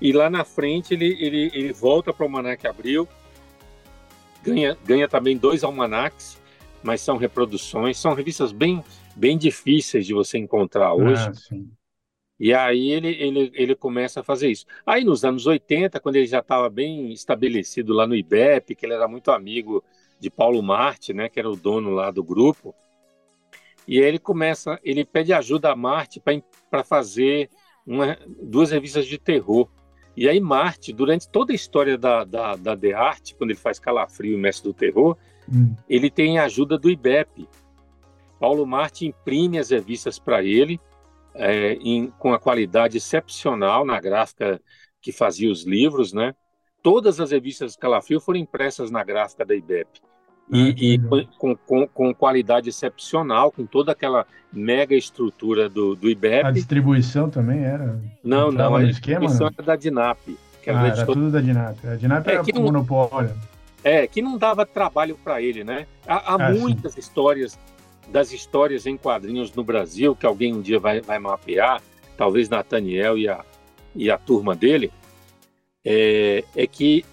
E 0.00 0.12
lá 0.12 0.28
na 0.28 0.44
frente 0.44 0.94
ele, 0.94 1.16
ele, 1.20 1.50
ele 1.54 1.72
volta 1.72 2.12
para 2.12 2.24
o 2.24 2.26
Almanac 2.26 2.66
Abril, 2.66 3.06
ganha, 4.42 4.76
ganha 4.84 5.06
também 5.08 5.36
dois 5.36 5.62
almanacs, 5.62 6.36
mas 6.82 7.00
são 7.00 7.16
reproduções, 7.16 7.96
são 7.98 8.12
revistas 8.14 8.50
bem, 8.50 8.82
bem 9.14 9.36
difíceis 9.36 10.06
de 10.06 10.14
você 10.14 10.38
encontrar 10.38 10.94
hoje. 10.94 11.28
Ah. 11.28 11.56
E 12.38 12.52
aí 12.52 12.90
ele, 12.90 13.08
ele, 13.08 13.52
ele 13.54 13.74
começa 13.74 14.20
a 14.20 14.24
fazer 14.24 14.50
isso. 14.50 14.66
Aí 14.84 15.04
nos 15.04 15.24
anos 15.24 15.46
80, 15.46 16.00
quando 16.00 16.16
ele 16.16 16.26
já 16.26 16.40
estava 16.40 16.68
bem 16.68 17.12
estabelecido 17.12 17.92
lá 17.92 18.06
no 18.06 18.16
IBEP, 18.16 18.74
que 18.74 18.84
ele 18.84 18.94
era 18.94 19.06
muito 19.06 19.30
amigo 19.30 19.84
de 20.18 20.28
Paulo 20.28 20.62
Marte, 20.62 21.12
né, 21.12 21.28
que 21.28 21.38
era 21.38 21.48
o 21.48 21.56
dono 21.56 21.90
lá 21.90 22.10
do 22.10 22.24
grupo, 22.24 22.74
e 23.86 23.98
aí 23.98 24.04
ele 24.04 24.18
começa, 24.18 24.78
ele 24.82 25.04
pede 25.04 25.32
ajuda 25.32 25.70
a 25.70 25.76
Marte 25.76 26.20
para 26.70 26.84
fazer 26.84 27.50
uma, 27.86 28.16
duas 28.40 28.70
revistas 28.70 29.06
de 29.06 29.18
terror. 29.18 29.68
E 30.16 30.28
aí 30.28 30.40
Marte, 30.40 30.92
durante 30.92 31.28
toda 31.28 31.52
a 31.52 31.54
história 31.54 31.98
da, 31.98 32.24
da, 32.24 32.54
da 32.54 32.76
The 32.76 32.92
Art, 32.92 33.32
quando 33.34 33.50
ele 33.50 33.58
faz 33.58 33.78
Calafrio 33.78 34.34
e 34.34 34.40
Mestre 34.40 34.68
do 34.70 34.74
Terror, 34.74 35.16
Hum. 35.50 35.74
ele 35.88 36.10
tem 36.10 36.38
a 36.38 36.44
ajuda 36.44 36.78
do 36.78 36.90
IBEP. 36.90 37.48
Paulo 38.42 38.66
Marte 38.66 39.06
imprime 39.06 39.56
as 39.56 39.70
revistas 39.70 40.18
para 40.18 40.42
ele, 40.42 40.80
é, 41.32 41.74
em- 41.74 42.08
com 42.18 42.34
a 42.34 42.40
qualidade 42.40 42.96
excepcional 42.96 43.84
na 43.86 44.00
gráfica 44.00 44.60
que 45.00 45.12
fazia 45.12 45.48
os 45.48 45.64
livros, 45.64 46.12
né? 46.12 46.34
Todas 46.82 47.20
as 47.20 47.30
revistas 47.30 47.76
Calafrio 47.76 48.20
foram 48.20 48.40
impressas 48.40 48.90
na 48.90 49.04
gráfica 49.04 49.44
da 49.44 49.54
IBEP. 49.54 49.88
Ah, 50.52 50.56
E, 50.56 50.94
e 50.94 50.96
legal. 50.98 51.24
com, 51.38 51.54
com, 51.56 51.86
com 51.86 52.12
qualidade 52.12 52.68
excepcional, 52.68 53.52
com 53.52 53.64
toda 53.64 53.92
aquela 53.92 54.26
mega 54.52 54.96
estrutura 54.96 55.68
do, 55.68 55.94
do 55.94 56.10
IBEP. 56.10 56.44
A 56.44 56.50
distribuição 56.50 57.30
também 57.30 57.62
era. 57.62 57.96
Não, 58.24 58.50
não, 58.50 58.74
a 58.74 58.82
esquema, 58.82 59.20
distribuição 59.20 59.46
não? 59.46 59.54
era 59.56 59.62
da 59.64 59.76
DINAP, 59.76 60.18
que 60.60 60.68
era 60.68 60.80
Ah, 60.82 60.86
era 60.88 61.06
tudo 61.06 61.30
da 61.30 61.40
Dinap. 61.40 61.78
A 61.86 61.94
Dinap 61.94 62.26
É 62.26 62.32
era 62.34 62.42
que 62.42 62.50
um 62.50 62.56
não- 62.56 62.62
monopólio. 62.64 63.32
É, 63.84 64.04
que 64.08 64.20
não 64.20 64.36
dava 64.36 64.66
trabalho 64.66 65.16
para 65.22 65.40
ele, 65.40 65.62
né? 65.62 65.86
Há, 66.06 66.34
há 66.34 66.48
Ah, 66.48 66.52
sim. 66.54 66.60
muitas 66.60 66.96
histórias 66.98 67.56
das 68.08 68.32
histórias 68.32 68.86
em 68.86 68.96
quadrinhos 68.96 69.52
no 69.52 69.64
Brasil 69.64 70.14
que 70.14 70.26
alguém 70.26 70.54
um 70.54 70.60
dia 70.60 70.78
vai, 70.78 71.00
vai 71.00 71.18
mapear, 71.18 71.82
talvez 72.16 72.48
Nathaniel 72.48 73.16
e 73.16 73.28
a, 73.28 73.44
e 73.94 74.10
a 74.10 74.18
turma 74.18 74.54
dele, 74.54 74.92
é, 75.84 76.44
é 76.54 76.66
que 76.66 77.04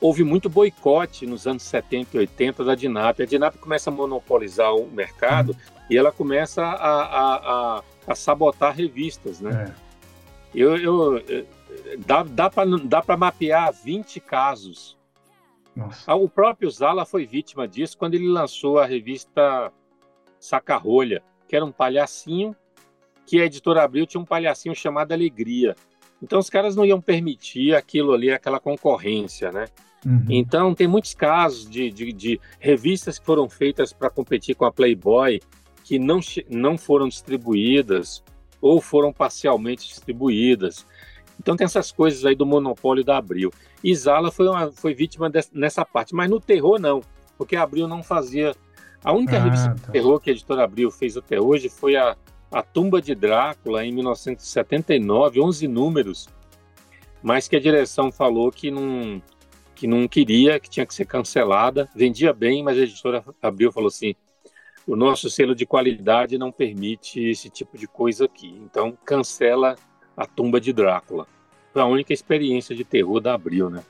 houve 0.00 0.24
muito 0.24 0.48
boicote 0.48 1.26
nos 1.26 1.46
anos 1.46 1.62
70 1.64 2.16
e 2.16 2.20
80 2.20 2.64
da 2.64 2.74
DINAP. 2.74 3.20
A 3.20 3.26
DINAP 3.26 3.56
começa 3.58 3.90
a 3.90 3.92
monopolizar 3.92 4.74
o 4.74 4.90
mercado 4.90 5.50
uhum. 5.50 5.86
e 5.90 5.96
ela 5.96 6.12
começa 6.12 6.62
a, 6.62 7.02
a, 7.02 7.36
a, 7.78 7.82
a 8.06 8.14
sabotar 8.14 8.74
revistas, 8.74 9.40
né? 9.40 9.72
É. 9.72 9.86
Eu, 10.54 10.76
eu, 10.78 11.22
dá 11.98 12.22
dá 12.22 13.02
para 13.02 13.16
mapear 13.16 13.72
20 13.72 14.20
casos. 14.20 14.96
Nossa. 15.74 16.14
O 16.14 16.28
próprio 16.28 16.70
Zala 16.70 17.04
foi 17.04 17.26
vítima 17.26 17.68
disso 17.68 17.98
quando 17.98 18.14
ele 18.14 18.28
lançou 18.28 18.78
a 18.78 18.86
revista 18.86 19.70
Sacarrolha, 20.46 21.22
que 21.48 21.56
era 21.56 21.64
um 21.64 21.72
palhacinho, 21.72 22.54
que 23.26 23.40
a 23.40 23.44
editora 23.44 23.82
Abril 23.82 24.06
tinha 24.06 24.20
um 24.20 24.24
palhacinho 24.24 24.74
chamado 24.74 25.12
Alegria. 25.12 25.74
Então 26.22 26.38
os 26.38 26.48
caras 26.48 26.74
não 26.74 26.84
iam 26.84 27.00
permitir 27.00 27.74
aquilo 27.74 28.12
ali, 28.12 28.30
aquela 28.30 28.60
concorrência, 28.60 29.50
né? 29.52 29.66
Uhum. 30.04 30.24
Então 30.28 30.74
tem 30.74 30.86
muitos 30.86 31.14
casos 31.14 31.68
de, 31.68 31.90
de, 31.90 32.12
de 32.12 32.40
revistas 32.60 33.18
que 33.18 33.26
foram 33.26 33.48
feitas 33.48 33.92
para 33.92 34.08
competir 34.08 34.54
com 34.54 34.64
a 34.64 34.72
Playboy 34.72 35.40
que 35.84 35.98
não, 35.98 36.20
não 36.48 36.76
foram 36.78 37.08
distribuídas 37.08 38.22
ou 38.60 38.80
foram 38.80 39.12
parcialmente 39.12 39.86
distribuídas. 39.86 40.86
Então 41.38 41.56
tem 41.56 41.64
essas 41.64 41.92
coisas 41.92 42.24
aí 42.24 42.34
do 42.34 42.46
monopólio 42.46 43.04
da 43.04 43.18
Abril. 43.18 43.52
E 43.84 43.94
Zala 43.94 44.32
foi, 44.32 44.48
uma, 44.48 44.72
foi 44.72 44.94
vítima 44.94 45.30
nessa 45.52 45.84
parte, 45.84 46.14
mas 46.14 46.30
no 46.30 46.40
terror 46.40 46.80
não, 46.80 47.02
porque 47.36 47.56
a 47.56 47.62
Abril 47.62 47.86
não 47.86 48.02
fazia. 48.02 48.54
A 49.06 49.12
única 49.12 49.36
ah, 49.36 49.40
revista 49.42 49.68
tá. 49.68 49.74
de 49.74 49.92
terror 49.92 50.20
que 50.20 50.28
a 50.28 50.32
editora 50.32 50.64
Abril 50.64 50.90
fez 50.90 51.16
até 51.16 51.40
hoje 51.40 51.70
foi 51.70 51.96
a 51.96 52.14
a 52.50 52.62
Tumba 52.62 53.02
de 53.02 53.14
Drácula, 53.14 53.84
em 53.84 53.92
1979, 53.92 55.40
11 55.40 55.68
números, 55.68 56.28
mas 57.22 57.48
que 57.48 57.56
a 57.56 57.60
direção 57.60 58.12
falou 58.12 58.50
que 58.52 58.70
não, 58.70 59.20
que 59.74 59.86
não 59.86 60.06
queria, 60.06 60.60
que 60.60 60.70
tinha 60.70 60.86
que 60.86 60.94
ser 60.94 61.06
cancelada. 61.06 61.88
Vendia 61.94 62.32
bem, 62.32 62.62
mas 62.62 62.78
a 62.78 62.82
editora 62.82 63.24
abriu 63.42 63.70
e 63.70 63.72
falou 63.72 63.88
assim: 63.88 64.14
o 64.86 64.94
nosso 64.94 65.28
selo 65.28 65.54
de 65.54 65.66
qualidade 65.66 66.38
não 66.38 66.52
permite 66.52 67.20
esse 67.20 67.50
tipo 67.50 67.76
de 67.76 67.86
coisa 67.86 68.26
aqui. 68.26 68.48
Então, 68.64 68.96
cancela 69.04 69.76
a 70.16 70.26
Tumba 70.26 70.60
de 70.60 70.72
Drácula. 70.72 71.26
Foi 71.72 71.82
a 71.82 71.86
única 71.86 72.12
experiência 72.12 72.74
de 72.74 72.84
terror 72.84 73.20
da 73.20 73.34
Abril, 73.34 73.68
né? 73.68 73.82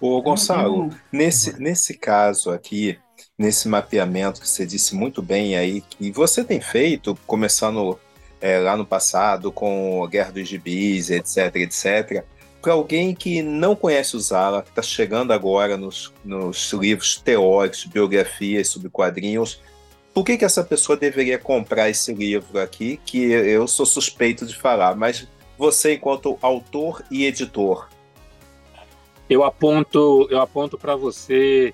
Ô, 0.00 0.22
Gonçalo, 0.22 0.88
nesse, 1.12 1.60
nesse 1.60 1.92
caso 1.92 2.50
aqui, 2.50 2.98
nesse 3.38 3.68
mapeamento 3.68 4.40
que 4.40 4.48
você 4.48 4.64
disse 4.64 4.94
muito 4.94 5.20
bem 5.20 5.56
aí, 5.56 5.82
que 5.82 6.10
você 6.10 6.42
tem 6.42 6.60
feito, 6.60 7.18
começando 7.26 7.98
é, 8.40 8.58
lá 8.58 8.76
no 8.76 8.86
passado 8.86 9.52
com 9.52 10.02
a 10.02 10.08
Guerra 10.08 10.32
dos 10.32 10.48
Gibis, 10.48 11.10
etc, 11.10 11.54
etc, 11.56 12.24
para 12.62 12.72
alguém 12.72 13.14
que 13.14 13.42
não 13.42 13.76
conhece 13.76 14.16
o 14.16 14.20
Zala, 14.20 14.62
que 14.62 14.70
está 14.70 14.82
chegando 14.82 15.32
agora 15.32 15.76
nos, 15.76 16.12
nos 16.24 16.72
livros 16.72 17.16
teóricos, 17.16 17.84
biografias 17.84 18.68
sobre 18.68 18.88
quadrinhos, 18.88 19.60
por 20.14 20.24
que, 20.24 20.38
que 20.38 20.44
essa 20.44 20.64
pessoa 20.64 20.96
deveria 20.96 21.38
comprar 21.38 21.88
esse 21.88 22.12
livro 22.12 22.58
aqui, 22.58 22.98
que 23.04 23.18
eu 23.18 23.68
sou 23.68 23.86
suspeito 23.86 24.44
de 24.46 24.56
falar, 24.56 24.96
mas 24.96 25.28
você, 25.58 25.94
enquanto 25.94 26.38
autor 26.40 27.04
e 27.10 27.26
editor, 27.26 27.88
eu 29.30 29.44
aponto, 29.44 30.26
eu 30.28 30.40
aponto 30.40 30.76
para 30.76 30.96
você 30.96 31.72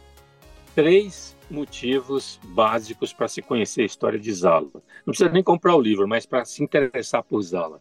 três 0.75 1.35
motivos 1.51 2.39
básicos 2.45 3.15
para 3.15 3.27
se 3.29 3.41
conhecer 3.41 3.81
a 3.81 3.87
história 3.87 4.19
de 4.19 4.31
Zala. 4.31 4.69
Não 4.75 5.13
precisa 5.13 5.31
nem 5.31 5.43
comprar 5.43 5.75
o 5.75 5.81
livro, 5.81 6.07
mas 6.07 6.27
para 6.27 6.45
se 6.45 6.63
interessar 6.63 7.23
por 7.23 7.41
Zala. 7.41 7.81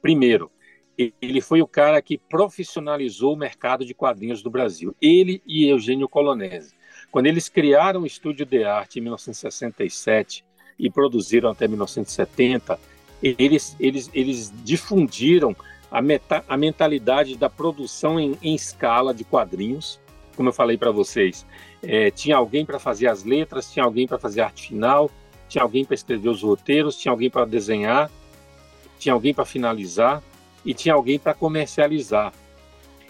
Primeiro, 0.00 0.50
ele 0.98 1.40
foi 1.40 1.62
o 1.62 1.68
cara 1.68 2.02
que 2.02 2.18
profissionalizou 2.18 3.34
o 3.34 3.38
mercado 3.38 3.84
de 3.84 3.94
quadrinhos 3.94 4.42
do 4.42 4.50
Brasil. 4.50 4.94
Ele 5.00 5.40
e 5.46 5.68
Eugênio 5.68 6.08
Colonese. 6.08 6.74
Quando 7.10 7.26
eles 7.26 7.48
criaram 7.48 8.02
o 8.02 8.06
Estúdio 8.06 8.44
de 8.44 8.64
Arte 8.64 8.98
em 8.98 9.02
1967 9.02 10.44
e 10.76 10.90
produziram 10.90 11.50
até 11.50 11.68
1970, 11.68 12.78
eles, 13.22 13.76
eles, 13.78 14.10
eles 14.12 14.52
difundiram 14.64 15.54
a, 15.92 16.00
meta, 16.00 16.42
a 16.48 16.56
mentalidade 16.56 17.36
da 17.36 17.50
produção 17.50 18.18
em, 18.18 18.36
em 18.42 18.54
escala 18.54 19.12
de 19.12 19.24
quadrinhos. 19.24 20.00
Como 20.34 20.48
eu 20.48 20.52
falei 20.52 20.78
para 20.78 20.90
vocês, 20.90 21.46
é, 21.82 22.10
tinha 22.10 22.36
alguém 22.36 22.64
para 22.64 22.78
fazer 22.78 23.06
as 23.06 23.22
letras, 23.22 23.70
tinha 23.70 23.84
alguém 23.84 24.08
para 24.08 24.18
fazer 24.18 24.40
a 24.40 24.46
arte 24.46 24.68
final, 24.68 25.10
tinha 25.46 25.62
alguém 25.62 25.84
para 25.84 25.94
escrever 25.94 26.30
os 26.30 26.42
roteiros, 26.42 26.96
tinha 26.96 27.12
alguém 27.12 27.28
para 27.28 27.44
desenhar, 27.44 28.10
tinha 28.98 29.12
alguém 29.12 29.34
para 29.34 29.44
finalizar 29.44 30.22
e 30.64 30.72
tinha 30.72 30.94
alguém 30.94 31.18
para 31.18 31.34
comercializar. 31.34 32.32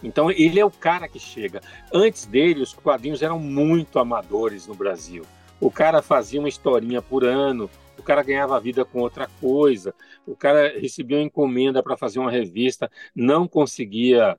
Então 0.03 0.29
ele 0.33 0.59
é 0.59 0.65
o 0.65 0.71
cara 0.71 1.07
que 1.07 1.21
chega. 1.21 1.61
Antes 1.95 2.27
dele, 2.27 2.61
os 2.61 2.73
quadrinhos 2.75 3.23
eram 3.23 3.39
muito 3.39 4.01
amadores 4.01 4.67
no 4.67 4.75
Brasil. 4.75 5.25
O 5.61 5.71
cara 5.71 6.03
fazia 6.03 6.41
uma 6.41 6.49
historinha 6.49 7.01
por 7.01 7.23
ano, 7.23 7.71
o 7.99 8.03
cara 8.03 8.23
ganhava 8.23 8.59
vida 8.61 8.85
com 8.85 9.01
outra 9.01 9.29
coisa, 9.41 9.95
o 10.27 10.37
cara 10.37 10.79
recebia 10.79 11.19
uma 11.19 11.25
encomenda 11.25 11.83
para 11.83 11.97
fazer 11.97 12.19
uma 12.19 12.31
revista, 12.31 12.91
não 13.15 13.47
conseguia 13.47 14.37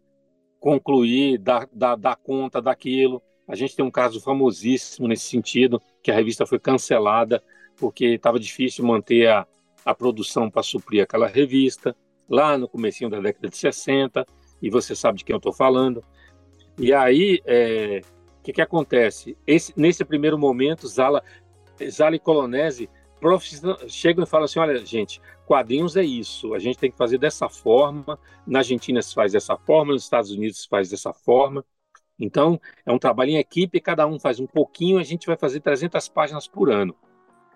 concluir, 0.60 1.38
dar, 1.38 1.68
dar, 1.74 1.96
dar 1.96 2.16
conta 2.16 2.62
daquilo. 2.62 3.22
A 3.48 3.56
gente 3.56 3.76
tem 3.76 3.84
um 3.84 3.92
caso 3.92 4.22
famosíssimo 4.22 5.08
nesse 5.08 5.26
sentido, 5.26 5.82
que 6.02 6.10
a 6.10 6.16
revista 6.16 6.46
foi 6.46 6.60
cancelada 6.60 7.44
porque 7.76 8.06
estava 8.06 8.40
difícil 8.40 8.86
manter 8.86 9.28
a, 9.28 9.46
a 9.84 9.94
produção 9.94 10.50
para 10.50 10.64
suprir 10.64 11.04
aquela 11.04 11.28
revista, 11.28 11.96
lá 12.30 12.58
no 12.58 12.68
comecinho 12.68 13.10
da 13.10 13.20
década 13.20 13.50
de 13.50 13.58
60, 13.58 14.26
e 14.62 14.70
você 14.70 14.96
sabe 14.96 15.18
de 15.18 15.26
quem 15.26 15.34
eu 15.34 15.38
estou 15.38 15.52
falando. 15.52 16.04
E 16.78 16.94
aí, 16.94 17.40
o 17.40 17.44
é, 17.46 18.02
que, 18.42 18.54
que 18.54 18.62
acontece? 18.62 19.38
Esse, 19.46 19.74
nesse 19.76 20.06
primeiro 20.06 20.38
momento, 20.38 20.88
Zala, 20.88 21.24
Zala 21.90 22.16
e 22.16 22.20
Colonese 22.20 22.90
chegam 23.88 24.24
e 24.24 24.28
falam 24.28 24.46
assim: 24.46 24.60
olha, 24.60 24.86
gente, 24.86 25.22
quadrinhos 25.46 25.96
é 25.96 26.04
isso, 26.04 26.54
a 26.54 26.60
gente 26.60 26.78
tem 26.78 26.92
que 26.92 26.98
fazer 26.98 27.18
dessa 27.18 27.50
forma. 27.50 28.20
Na 28.46 28.60
Argentina 28.60 29.02
se 29.02 29.14
faz 29.14 29.32
dessa 29.32 29.58
forma, 29.58 29.94
nos 29.94 30.04
Estados 30.04 30.32
Unidos 30.32 30.62
se 30.62 30.68
faz 30.68 30.90
dessa 30.90 31.14
forma. 31.14 31.66
Então, 32.20 32.60
é 32.86 32.92
um 32.92 33.00
trabalho 33.00 33.32
em 33.32 33.38
equipe, 33.38 33.80
cada 33.80 34.06
um 34.06 34.20
faz 34.20 34.40
um 34.40 34.48
pouquinho, 34.48 35.00
a 35.00 35.04
gente 35.04 35.26
vai 35.26 35.36
fazer 35.36 35.60
300 35.60 36.08
páginas 36.10 36.48
por 36.48 36.72
ano. 36.72 36.96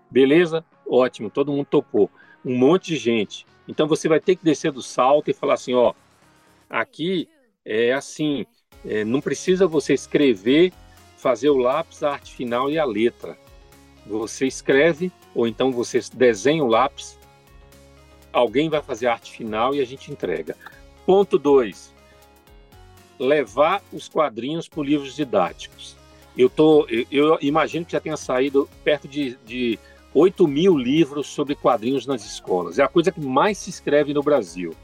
Beleza? 0.09 0.65
Ótimo, 0.85 1.29
todo 1.29 1.51
mundo 1.51 1.65
topou. 1.65 2.09
Um 2.43 2.57
monte 2.57 2.87
de 2.87 2.97
gente. 2.97 3.45
Então, 3.67 3.87
você 3.87 4.07
vai 4.07 4.19
ter 4.19 4.35
que 4.35 4.43
descer 4.43 4.71
do 4.71 4.81
salto 4.81 5.29
e 5.29 5.33
falar 5.33 5.53
assim: 5.53 5.73
ó, 5.73 5.93
aqui 6.69 7.29
é 7.63 7.93
assim, 7.93 8.45
é, 8.85 9.03
não 9.03 9.21
precisa 9.21 9.67
você 9.67 9.93
escrever, 9.93 10.73
fazer 11.17 11.49
o 11.49 11.57
lápis, 11.57 12.03
a 12.03 12.11
arte 12.11 12.33
final 12.33 12.69
e 12.69 12.79
a 12.79 12.85
letra. 12.85 13.37
Você 14.07 14.47
escreve, 14.47 15.11
ou 15.35 15.47
então 15.47 15.71
você 15.71 15.99
desenha 16.13 16.63
o 16.63 16.67
lápis, 16.67 17.19
alguém 18.31 18.69
vai 18.69 18.81
fazer 18.81 19.07
a 19.07 19.13
arte 19.13 19.31
final 19.31 19.75
e 19.75 19.81
a 19.81 19.85
gente 19.85 20.11
entrega. 20.11 20.55
Ponto 21.05 21.37
2. 21.37 21.93
Levar 23.19 23.81
os 23.91 24.07
quadrinhos 24.07 24.67
para 24.67 24.83
livros 24.83 25.15
didáticos. 25.15 25.95
Eu, 26.37 26.49
tô, 26.49 26.85
eu, 26.87 27.05
eu, 27.11 27.37
imagino 27.41 27.85
que 27.85 27.93
já 27.93 27.99
tenha 27.99 28.15
saído 28.15 28.69
perto 28.83 29.07
de, 29.07 29.37
de 29.43 29.79
8 30.13 30.47
mil 30.47 30.77
livros 30.77 31.27
sobre 31.27 31.55
quadrinhos 31.55 32.05
nas 32.05 32.23
escolas. 32.23 32.77
É 32.77 32.83
a 32.83 32.87
coisa 32.87 33.11
que 33.11 33.19
mais 33.19 33.57
se 33.57 33.69
escreve 33.69 34.13
no 34.13 34.21
Brasil. 34.21 34.75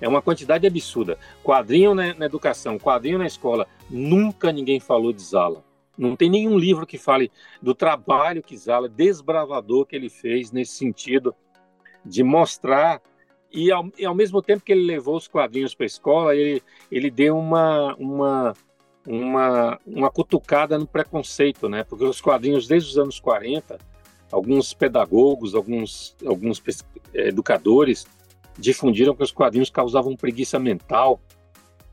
É 0.00 0.08
uma 0.08 0.22
quantidade 0.22 0.66
absurda. 0.66 1.18
Quadrinho 1.42 1.94
na, 1.94 2.14
na 2.14 2.26
educação, 2.26 2.78
quadrinho 2.78 3.18
na 3.18 3.26
escola. 3.26 3.66
Nunca 3.90 4.52
ninguém 4.52 4.80
falou 4.80 5.12
de 5.12 5.22
Zala. 5.22 5.62
Não 6.00 6.16
tem 6.16 6.30
nenhum 6.30 6.58
livro 6.58 6.86
que 6.86 6.96
fale 6.96 7.30
do 7.60 7.74
trabalho 7.74 8.42
que 8.42 8.56
Zala, 8.56 8.88
desbravador 8.88 9.84
que 9.84 9.94
ele 9.94 10.08
fez 10.08 10.50
nesse 10.50 10.72
sentido 10.72 11.34
de 12.02 12.22
mostrar 12.22 13.02
e 13.52 13.70
ao, 13.70 13.86
e 13.98 14.06
ao 14.06 14.14
mesmo 14.14 14.40
tempo 14.40 14.64
que 14.64 14.72
ele 14.72 14.86
levou 14.86 15.16
os 15.16 15.28
quadrinhos 15.28 15.74
para 15.74 15.84
a 15.84 15.86
escola, 15.86 16.34
ele, 16.34 16.62
ele 16.90 17.10
deu 17.10 17.36
uma, 17.36 17.94
uma, 17.96 18.54
uma, 19.06 19.78
uma 19.86 20.10
cutucada 20.10 20.78
no 20.78 20.86
preconceito, 20.86 21.68
né? 21.68 21.84
Porque 21.84 22.04
os 22.04 22.18
quadrinhos 22.18 22.66
desde 22.66 22.88
os 22.88 22.96
anos 22.98 23.20
40, 23.20 23.76
alguns 24.32 24.72
pedagogos, 24.72 25.54
alguns, 25.54 26.16
alguns 26.24 26.62
educadores 27.12 28.06
difundiram 28.56 29.14
que 29.14 29.22
os 29.22 29.32
quadrinhos 29.32 29.68
causavam 29.68 30.16
preguiça 30.16 30.58
mental 30.58 31.20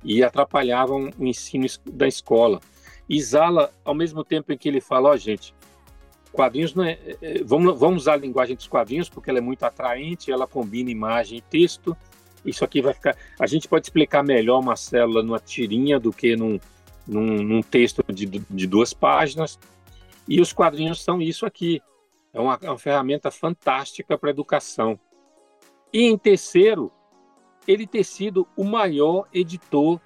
e 0.01 0.23
atrapalhavam 0.23 1.09
o 1.19 1.25
ensino 1.25 1.65
da 1.85 2.07
escola. 2.07 2.61
E 3.09 3.21
Zala, 3.21 3.71
ao 3.85 3.93
mesmo 3.93 4.23
tempo 4.23 4.51
em 4.51 4.57
que 4.57 4.67
ele 4.67 4.81
fala, 4.81 5.09
ó, 5.09 5.13
oh, 5.13 5.17
gente, 5.17 5.53
quadrinhos 6.31 6.73
não 6.75 6.83
é, 6.83 6.91
é, 6.91 7.17
é, 7.21 7.43
vamos, 7.43 7.79
vamos 7.79 8.03
usar 8.03 8.13
a 8.13 8.17
linguagem 8.17 8.55
dos 8.55 8.67
quadrinhos 8.67 9.09
porque 9.09 9.29
ela 9.29 9.39
é 9.39 9.41
muito 9.41 9.63
atraente, 9.63 10.31
ela 10.31 10.45
combina 10.45 10.91
imagem 10.91 11.39
e 11.39 11.41
texto. 11.41 11.95
Isso 12.45 12.63
aqui 12.63 12.81
vai 12.81 12.93
ficar. 12.93 13.15
A 13.39 13.47
gente 13.47 13.67
pode 13.67 13.87
explicar 13.87 14.23
melhor 14.23 14.59
uma 14.59 14.75
célula 14.75 15.23
numa 15.23 15.39
tirinha 15.39 15.99
do 15.99 16.13
que 16.13 16.35
num, 16.35 16.59
num, 17.07 17.43
num 17.43 17.61
texto 17.61 18.03
de, 18.13 18.25
de 18.25 18.67
duas 18.67 18.93
páginas. 18.93 19.59
E 20.27 20.39
os 20.39 20.53
quadrinhos 20.53 21.03
são 21.03 21.21
isso 21.21 21.45
aqui. 21.45 21.81
É 22.33 22.39
uma, 22.39 22.59
é 22.61 22.69
uma 22.69 22.77
ferramenta 22.77 23.31
fantástica 23.31 24.17
para 24.17 24.29
educação. 24.29 24.99
E 25.91 26.03
em 26.03 26.17
terceiro, 26.17 26.91
ele 27.67 27.87
ter 27.87 28.03
sido 28.03 28.47
o 28.55 28.63
maior 28.63 29.27
editor 29.33 29.99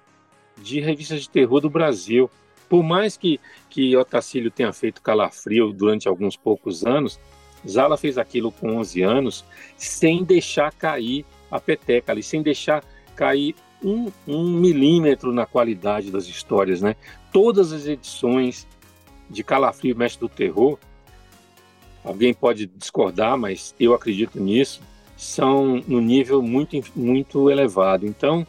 de 0.60 0.80
revistas 0.80 1.20
de 1.20 1.30
terror 1.30 1.60
do 1.60 1.68
Brasil. 1.68 2.30
Por 2.72 2.82
mais 2.82 3.18
que, 3.18 3.38
que 3.68 3.94
Otacílio 3.94 4.50
tenha 4.50 4.72
feito 4.72 5.02
Calafrio 5.02 5.74
durante 5.74 6.08
alguns 6.08 6.38
poucos 6.38 6.86
anos, 6.86 7.20
Zala 7.68 7.98
fez 7.98 8.16
aquilo 8.16 8.50
com 8.50 8.78
11 8.78 9.02
anos 9.02 9.44
sem 9.76 10.24
deixar 10.24 10.72
cair 10.72 11.26
a 11.50 11.60
peteca 11.60 12.12
ali, 12.12 12.22
sem 12.22 12.42
deixar 12.42 12.82
cair 13.14 13.54
um, 13.84 14.10
um 14.26 14.44
milímetro 14.58 15.34
na 15.34 15.44
qualidade 15.44 16.10
das 16.10 16.26
histórias, 16.26 16.80
né? 16.80 16.96
Todas 17.30 17.72
as 17.72 17.86
edições 17.86 18.66
de 19.28 19.44
Calafrio 19.44 19.94
Mestre 19.94 20.20
do 20.20 20.28
Terror, 20.30 20.78
alguém 22.02 22.32
pode 22.32 22.64
discordar, 22.64 23.36
mas 23.36 23.74
eu 23.78 23.92
acredito 23.92 24.40
nisso, 24.40 24.80
são 25.14 25.82
no 25.86 26.00
nível 26.00 26.40
muito, 26.40 26.80
muito 26.96 27.50
elevado. 27.50 28.06
Então, 28.06 28.46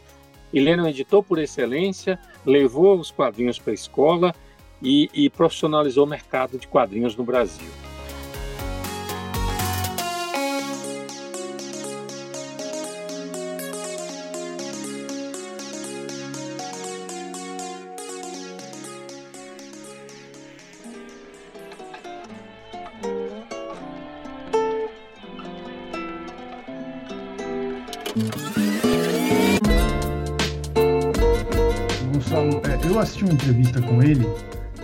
Helena 0.54 0.82
é 0.82 0.86
um 0.86 0.88
editor 0.88 1.22
por 1.22 1.38
excelência, 1.38 2.18
levou 2.46 2.98
os 2.98 3.10
quadrinhos 3.10 3.58
para 3.58 3.72
a 3.72 3.74
escola 3.74 4.34
e, 4.80 5.10
e 5.12 5.28
profissionalizou 5.28 6.04
o 6.04 6.08
mercado 6.08 6.56
de 6.58 6.68
quadrinhos 6.68 7.16
no 7.16 7.24
Brasil. 7.24 7.68
Entrevista 33.34 33.82
com 33.82 34.02
ele, 34.02 34.24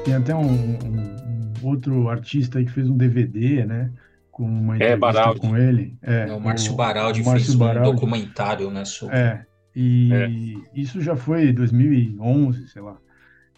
tem 0.04 0.14
até 0.14 0.34
um, 0.34 0.42
um, 0.42 1.54
um 1.62 1.66
outro 1.66 2.08
artista 2.08 2.58
aí 2.58 2.64
que 2.64 2.72
fez 2.72 2.88
um 2.88 2.96
DVD, 2.96 3.64
né? 3.64 3.90
Com 4.30 4.44
uma 4.44 4.74
é, 4.74 4.94
entrevista 4.94 5.30
é, 5.30 5.38
com 5.38 5.56
ele. 5.56 5.96
É, 6.02 6.28
é 6.28 6.32
o 6.32 6.40
Márcio 6.40 6.74
Baraldi 6.74 7.22
Márcio 7.22 7.46
fez 7.46 7.54
Baraldi. 7.54 7.88
um 7.88 7.94
documentário, 7.94 8.70
né? 8.70 8.84
Sobre... 8.84 9.16
É, 9.16 9.46
e 9.74 10.12
é. 10.12 10.28
isso 10.74 11.00
já 11.00 11.16
foi 11.16 11.52
2011, 11.52 12.68
sei 12.68 12.82
lá. 12.82 12.96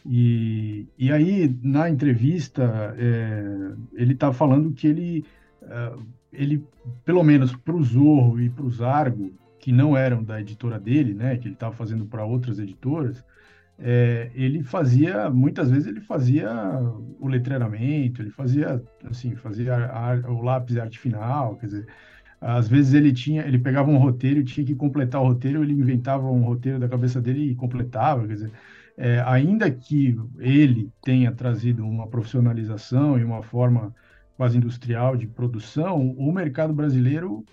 E, 0.04 0.86
e 0.98 1.12
aí, 1.12 1.56
na 1.62 1.88
entrevista, 1.88 2.94
é, 2.98 3.72
ele 3.94 4.12
está 4.14 4.32
falando 4.32 4.72
que 4.72 4.86
ele, 4.88 5.24
uh, 5.62 6.02
ele 6.32 6.64
pelo 7.04 7.22
menos 7.22 7.54
para 7.54 7.74
o 7.74 7.82
Zorro 7.82 8.40
e 8.40 8.50
para 8.50 8.64
o 8.64 8.70
Zargo, 8.70 9.32
que 9.60 9.70
não 9.70 9.96
eram 9.96 10.24
da 10.24 10.40
editora 10.40 10.78
dele, 10.78 11.14
né, 11.14 11.36
que 11.36 11.46
ele 11.46 11.54
estava 11.54 11.72
fazendo 11.72 12.04
para 12.04 12.24
outras 12.24 12.58
editoras, 12.58 13.24
é, 13.82 14.30
ele 14.34 14.62
fazia, 14.62 15.28
muitas 15.28 15.68
vezes 15.68 15.88
ele 15.88 16.00
fazia 16.00 16.48
o 17.18 17.26
letreiramento, 17.26 18.22
ele 18.22 18.30
fazia, 18.30 18.82
assim, 19.04 19.34
fazia 19.34 19.74
a, 19.74 20.12
a, 20.12 20.30
o 20.30 20.40
lápis 20.40 20.76
arte 20.76 21.00
final, 21.00 21.56
quer 21.56 21.66
dizer, 21.66 21.86
às 22.40 22.68
vezes 22.68 22.94
ele 22.94 23.12
tinha, 23.12 23.42
ele 23.42 23.58
pegava 23.58 23.90
um 23.90 23.98
roteiro 23.98 24.40
e 24.40 24.44
tinha 24.44 24.64
que 24.64 24.74
completar 24.74 25.20
o 25.20 25.26
roteiro, 25.26 25.64
ele 25.64 25.72
inventava 25.72 26.30
um 26.30 26.44
roteiro 26.44 26.78
da 26.78 26.88
cabeça 26.88 27.20
dele 27.20 27.50
e 27.50 27.54
completava, 27.56 28.26
quer 28.26 28.34
dizer, 28.34 28.52
é, 28.96 29.20
ainda 29.26 29.68
que 29.70 30.16
ele 30.38 30.92
tenha 31.02 31.32
trazido 31.32 31.84
uma 31.84 32.06
profissionalização 32.06 33.18
e 33.18 33.24
uma 33.24 33.42
forma 33.42 33.92
quase 34.36 34.56
industrial 34.58 35.16
de 35.16 35.26
produção, 35.26 36.10
o 36.12 36.32
mercado 36.32 36.72
brasileiro 36.72 37.44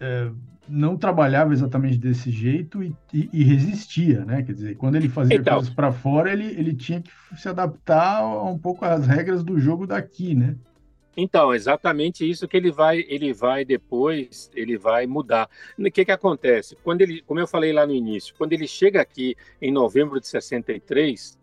é, 0.00 0.30
não 0.68 0.96
trabalhava 0.96 1.52
exatamente 1.52 1.98
desse 1.98 2.30
jeito 2.30 2.82
e, 2.82 2.94
e, 3.12 3.28
e, 3.32 3.44
resistia, 3.44 4.24
né? 4.24 4.42
Quer 4.42 4.52
dizer, 4.52 4.76
quando 4.76 4.96
ele 4.96 5.08
fazia 5.08 5.36
então, 5.36 5.54
coisas 5.54 5.72
para 5.72 5.90
fora, 5.90 6.32
ele, 6.32 6.44
ele 6.44 6.74
tinha 6.74 7.00
que 7.00 7.10
se 7.36 7.48
adaptar 7.48 8.24
um 8.24 8.58
pouco 8.58 8.84
às 8.84 9.06
regras 9.06 9.42
do 9.42 9.58
jogo 9.58 9.86
daqui, 9.86 10.34
né? 10.34 10.56
Então, 11.20 11.52
exatamente 11.52 12.28
isso 12.28 12.46
que 12.46 12.56
ele 12.56 12.70
vai, 12.70 13.04
ele 13.08 13.32
vai 13.32 13.64
depois, 13.64 14.48
ele 14.54 14.78
vai 14.78 15.04
mudar. 15.04 15.50
O 15.76 15.90
que 15.90 16.04
que 16.04 16.12
acontece? 16.12 16.76
Quando 16.84 17.00
ele, 17.00 17.22
como 17.22 17.40
eu 17.40 17.46
falei 17.46 17.72
lá 17.72 17.84
no 17.84 17.92
início, 17.92 18.32
quando 18.38 18.52
ele 18.52 18.68
chega 18.68 19.00
aqui 19.00 19.34
em 19.60 19.72
novembro 19.72 20.20
de 20.20 20.28
63, 20.28 21.36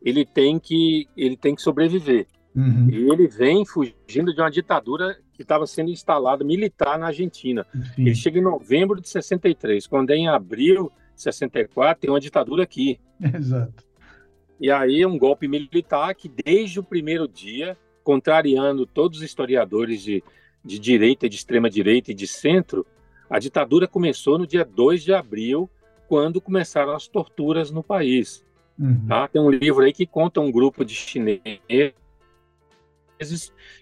ele 0.00 0.24
tem 0.24 0.60
que, 0.60 1.08
ele 1.16 1.36
tem 1.36 1.56
que 1.56 1.62
sobreviver. 1.62 2.28
Uhum. 2.56 2.88
E 2.90 3.10
ele 3.10 3.28
vem 3.28 3.66
fugindo 3.66 4.34
de 4.34 4.40
uma 4.40 4.50
ditadura 4.50 5.18
que 5.34 5.42
estava 5.42 5.66
sendo 5.66 5.90
instalada 5.90 6.42
militar 6.42 6.98
na 6.98 7.08
Argentina. 7.08 7.66
Sim. 7.94 8.02
Ele 8.02 8.14
chega 8.14 8.38
em 8.38 8.42
novembro 8.42 8.98
de 8.98 9.08
63, 9.10 9.86
quando 9.86 10.10
é 10.10 10.16
em 10.16 10.26
abril 10.26 10.90
de 11.14 11.22
64 11.22 12.00
tem 12.00 12.10
uma 12.10 12.18
ditadura 12.18 12.62
aqui. 12.62 12.98
Exato. 13.20 13.84
E 14.58 14.70
aí 14.70 15.04
um 15.04 15.18
golpe 15.18 15.46
militar 15.46 16.14
que 16.14 16.30
desde 16.30 16.80
o 16.80 16.82
primeiro 16.82 17.28
dia, 17.28 17.76
contrariando 18.02 18.86
todos 18.86 19.18
os 19.18 19.24
historiadores 19.24 20.02
de, 20.02 20.24
de 20.64 20.78
direita, 20.78 21.28
de 21.28 21.36
extrema 21.36 21.68
direita 21.68 22.10
e 22.10 22.14
de 22.14 22.26
centro, 22.26 22.86
a 23.28 23.38
ditadura 23.38 23.86
começou 23.86 24.38
no 24.38 24.46
dia 24.46 24.64
2 24.64 25.02
de 25.02 25.12
abril, 25.12 25.68
quando 26.08 26.40
começaram 26.40 26.94
as 26.94 27.06
torturas 27.06 27.70
no 27.70 27.82
país. 27.82 28.42
Uhum. 28.78 29.06
Tá? 29.06 29.28
Tem 29.28 29.42
um 29.42 29.50
livro 29.50 29.84
aí 29.84 29.92
que 29.92 30.06
conta 30.06 30.40
um 30.40 30.50
grupo 30.50 30.84
de 30.84 30.94
chineses 30.94 31.92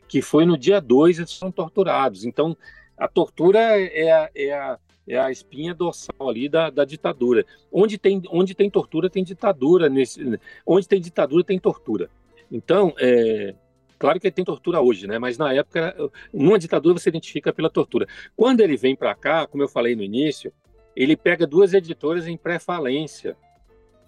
que 0.08 0.22
foi 0.22 0.44
no 0.44 0.56
dia 0.56 0.80
2 0.80 1.18
eles 1.18 1.30
são 1.30 1.50
torturados. 1.50 2.24
Então, 2.24 2.56
a 2.96 3.08
tortura 3.08 3.58
é 3.58 4.10
a, 4.10 4.30
é 4.34 4.52
a, 4.52 4.78
é 5.08 5.18
a 5.18 5.30
espinha 5.30 5.74
dorsal 5.74 6.28
ali 6.28 6.48
da, 6.48 6.70
da 6.70 6.84
ditadura. 6.84 7.44
Onde 7.70 7.98
tem, 7.98 8.22
onde 8.30 8.54
tem 8.54 8.70
tortura, 8.70 9.10
tem 9.10 9.24
ditadura. 9.24 9.88
Nesse, 9.88 10.38
onde 10.66 10.88
tem 10.88 11.00
ditadura, 11.00 11.44
tem 11.44 11.58
tortura. 11.58 12.08
Então, 12.50 12.94
é, 12.98 13.54
claro 13.98 14.20
que 14.20 14.30
tem 14.30 14.44
tortura 14.44 14.80
hoje, 14.80 15.06
né? 15.06 15.18
mas 15.18 15.36
na 15.36 15.52
época, 15.52 15.94
numa 16.32 16.58
ditadura 16.58 16.98
você 16.98 17.08
identifica 17.08 17.52
pela 17.52 17.70
tortura. 17.70 18.06
Quando 18.36 18.60
ele 18.60 18.76
vem 18.76 18.94
para 18.94 19.14
cá, 19.14 19.46
como 19.46 19.62
eu 19.62 19.68
falei 19.68 19.96
no 19.96 20.02
início, 20.02 20.52
ele 20.94 21.16
pega 21.16 21.46
duas 21.46 21.74
editoras 21.74 22.26
em 22.26 22.36
pré-falência, 22.36 23.36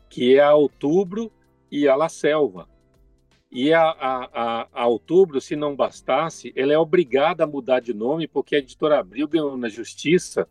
que 0.08 0.36
é 0.36 0.40
a 0.40 0.54
Outubro 0.54 1.32
e 1.70 1.88
a 1.88 1.96
La 1.96 2.08
Selva. 2.08 2.68
E 3.50 3.72
a, 3.72 3.82
a, 3.82 4.68
a, 4.72 4.86
outubro, 4.86 5.40
se 5.40 5.54
não 5.54 5.76
bastasse, 5.76 6.52
ela 6.56 6.72
é 6.72 6.78
obrigada 6.78 7.44
a 7.44 7.46
mudar 7.46 7.80
de 7.80 7.94
nome 7.94 8.26
porque 8.26 8.56
a 8.56 8.58
editora 8.58 8.98
Abril 8.98 9.28
ganhou 9.28 9.56
na 9.56 9.68
justiça 9.68 10.48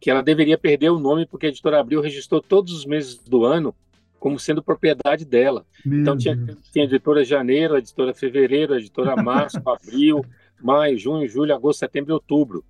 que 0.00 0.10
ela 0.10 0.22
deveria 0.22 0.56
perder 0.56 0.90
o 0.90 0.98
nome 0.98 1.26
porque 1.26 1.46
a 1.46 1.48
editora 1.48 1.80
Abril 1.80 2.00
registrou 2.00 2.40
todos 2.40 2.72
os 2.72 2.86
meses 2.86 3.16
do 3.18 3.44
ano 3.44 3.74
como 4.18 4.38
sendo 4.38 4.62
propriedade 4.62 5.24
dela. 5.24 5.64
Meu 5.84 6.00
então 6.00 6.16
tinha, 6.16 6.36
tinha 6.72 6.84
a 6.84 6.88
editora 6.88 7.24
Janeiro, 7.24 7.74
a 7.74 7.78
editora 7.78 8.14
Fevereiro, 8.14 8.74
a 8.74 8.78
editora 8.78 9.14
Março, 9.22 9.60
Abril, 9.64 10.24
Maio, 10.60 10.98
Junho, 10.98 11.28
Julho, 11.28 11.54
Agosto, 11.54 11.80
Setembro 11.80 12.12
e 12.12 12.14
Outubro. 12.14 12.64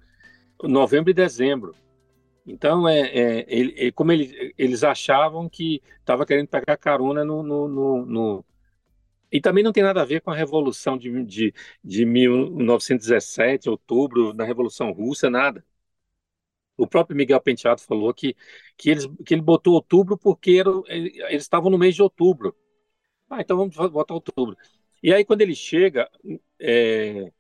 Novembro 0.62 1.10
e 1.10 1.14
Dezembro. 1.14 1.74
Então, 2.46 2.88
é, 2.88 3.00
é 3.00 3.46
ele, 3.48 3.74
é, 3.76 3.90
como 3.92 4.10
ele, 4.10 4.52
eles 4.58 4.82
achavam 4.82 5.48
que 5.48 5.82
estava 6.00 6.26
querendo 6.26 6.48
pegar 6.48 6.76
carona 6.76 7.24
no, 7.24 7.42
no, 7.42 7.68
no, 7.68 8.06
no 8.06 8.44
e 9.30 9.40
também 9.40 9.62
não 9.62 9.72
tem 9.72 9.82
nada 9.82 10.02
a 10.02 10.04
ver 10.04 10.20
com 10.20 10.30
a 10.30 10.34
Revolução 10.34 10.96
de, 10.96 11.24
de, 11.24 11.54
de 11.84 12.04
1917, 12.04 13.68
outubro, 13.68 14.32
na 14.32 14.44
Revolução 14.44 14.90
Russa, 14.92 15.28
nada. 15.28 15.64
O 16.76 16.86
próprio 16.86 17.16
Miguel 17.16 17.40
Penteado 17.40 17.80
falou 17.80 18.14
que, 18.14 18.36
que, 18.76 18.90
eles, 18.90 19.06
que 19.26 19.34
ele 19.34 19.42
botou 19.42 19.74
outubro 19.74 20.16
porque 20.16 20.52
era, 20.52 20.70
eles 20.88 21.42
estavam 21.42 21.70
no 21.70 21.76
mês 21.78 21.94
de 21.94 22.02
outubro. 22.02 22.54
Ah, 23.28 23.40
então 23.40 23.56
vamos 23.56 23.76
botar 23.90 24.14
outubro. 24.14 24.56
E 25.02 25.12
aí, 25.12 25.24
quando 25.24 25.42
ele 25.42 25.54
chega, 25.54 26.08
é, 26.58 27.30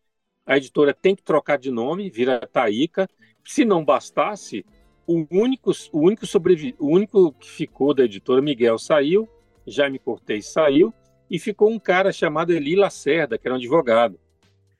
a 0.44 0.56
editora 0.56 0.92
tem 0.92 1.14
que 1.14 1.22
trocar 1.22 1.58
de 1.58 1.70
nome, 1.70 2.10
vira 2.10 2.46
Taíca. 2.46 3.08
Se 3.44 3.64
não 3.64 3.84
bastasse, 3.84 4.64
o 5.06 5.26
único, 5.30 5.70
o 5.92 6.00
único, 6.00 6.26
sobrevi 6.26 6.74
o 6.78 6.88
único 6.88 7.32
que 7.32 7.48
ficou 7.48 7.94
da 7.94 8.04
editora, 8.04 8.42
Miguel, 8.42 8.78
saiu, 8.78 9.28
Jaime 9.66 9.98
Cortez 9.98 10.48
saiu, 10.48 10.92
e 11.30 11.38
ficou 11.38 11.70
um 11.70 11.78
cara 11.78 12.12
chamado 12.12 12.52
Eli 12.52 12.74
Lacerda, 12.74 13.38
que 13.38 13.46
era 13.46 13.54
um 13.54 13.58
advogado. 13.58 14.18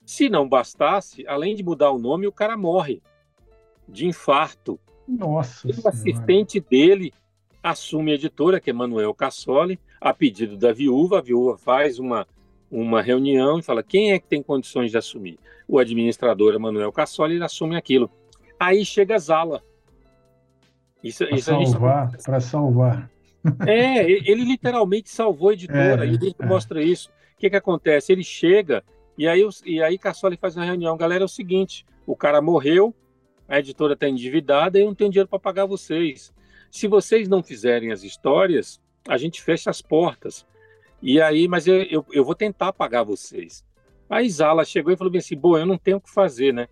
Se 0.04 0.28
não 0.28 0.48
bastasse, 0.48 1.26
além 1.26 1.54
de 1.54 1.62
mudar 1.62 1.90
o 1.90 1.98
nome, 1.98 2.26
o 2.26 2.32
cara 2.32 2.56
morre 2.56 3.02
de 3.88 4.06
infarto. 4.06 4.78
Nossa. 5.06 5.68
o 5.68 5.88
assistente 5.88 6.60
dele 6.60 7.12
assume 7.62 8.12
a 8.12 8.14
editora, 8.14 8.60
que 8.60 8.70
é 8.70 8.72
Manuel 8.72 9.14
Cassoli, 9.14 9.78
a 10.00 10.12
pedido 10.12 10.56
da 10.56 10.72
viúva. 10.72 11.18
A 11.18 11.22
viúva 11.22 11.56
faz 11.58 11.98
uma, 11.98 12.26
uma 12.70 13.02
reunião 13.02 13.58
e 13.58 13.62
fala: 13.62 13.82
quem 13.82 14.12
é 14.12 14.18
que 14.18 14.26
tem 14.26 14.42
condições 14.42 14.90
de 14.90 14.98
assumir? 14.98 15.38
O 15.66 15.78
administrador 15.78 16.58
Manuel 16.58 16.92
Cassoli 16.92 17.34
ele 17.34 17.44
assume 17.44 17.76
aquilo. 17.76 18.10
Aí 18.58 18.84
chega 18.84 19.18
Zala. 19.18 19.62
Isso, 21.02 21.26
para 21.26 21.38
salvar, 21.38 22.10
gente... 22.10 22.24
para 22.24 22.40
salvar. 22.40 23.10
É, 23.66 24.02
ele 24.10 24.44
literalmente 24.44 25.10
salvou 25.10 25.50
a 25.50 25.52
editora, 25.52 26.04
é, 26.04 26.08
e 26.08 26.14
ele 26.14 26.34
é. 26.38 26.46
mostra 26.46 26.82
isso. 26.82 27.08
O 27.36 27.38
que, 27.38 27.50
que 27.50 27.56
acontece? 27.56 28.12
Ele 28.12 28.24
chega 28.24 28.82
e 29.18 29.26
aí, 29.26 29.42
e 29.66 29.82
aí 29.82 29.98
Cassoli 29.98 30.36
faz 30.36 30.56
uma 30.56 30.64
reunião. 30.64 30.96
Galera, 30.96 31.24
é 31.24 31.26
o 31.26 31.28
seguinte: 31.28 31.84
o 32.06 32.14
cara 32.14 32.40
morreu, 32.40 32.94
a 33.48 33.58
editora 33.58 33.94
está 33.94 34.08
endividada 34.08 34.78
e 34.78 34.82
eu 34.82 34.86
não 34.86 34.94
tenho 34.94 35.10
dinheiro 35.10 35.28
para 35.28 35.40
pagar 35.40 35.66
vocês. 35.66 36.32
Se 36.70 36.86
vocês 36.86 37.28
não 37.28 37.42
fizerem 37.42 37.90
as 37.90 38.04
histórias, 38.04 38.80
a 39.08 39.18
gente 39.18 39.42
fecha 39.42 39.70
as 39.70 39.82
portas. 39.82 40.46
E 41.02 41.20
aí, 41.20 41.48
mas 41.48 41.66
eu, 41.66 41.82
eu, 41.82 42.06
eu 42.12 42.24
vou 42.24 42.34
tentar 42.34 42.72
pagar 42.72 43.02
vocês. 43.02 43.64
A 44.08 44.22
Isala 44.22 44.64
chegou 44.64 44.92
e 44.92 44.96
falou 44.96 45.12
assim: 45.16 45.36
bom, 45.36 45.58
eu 45.58 45.66
não 45.66 45.78
tenho 45.78 45.96
o 45.96 46.00
que 46.00 46.10
fazer, 46.10 46.54
né? 46.54 46.68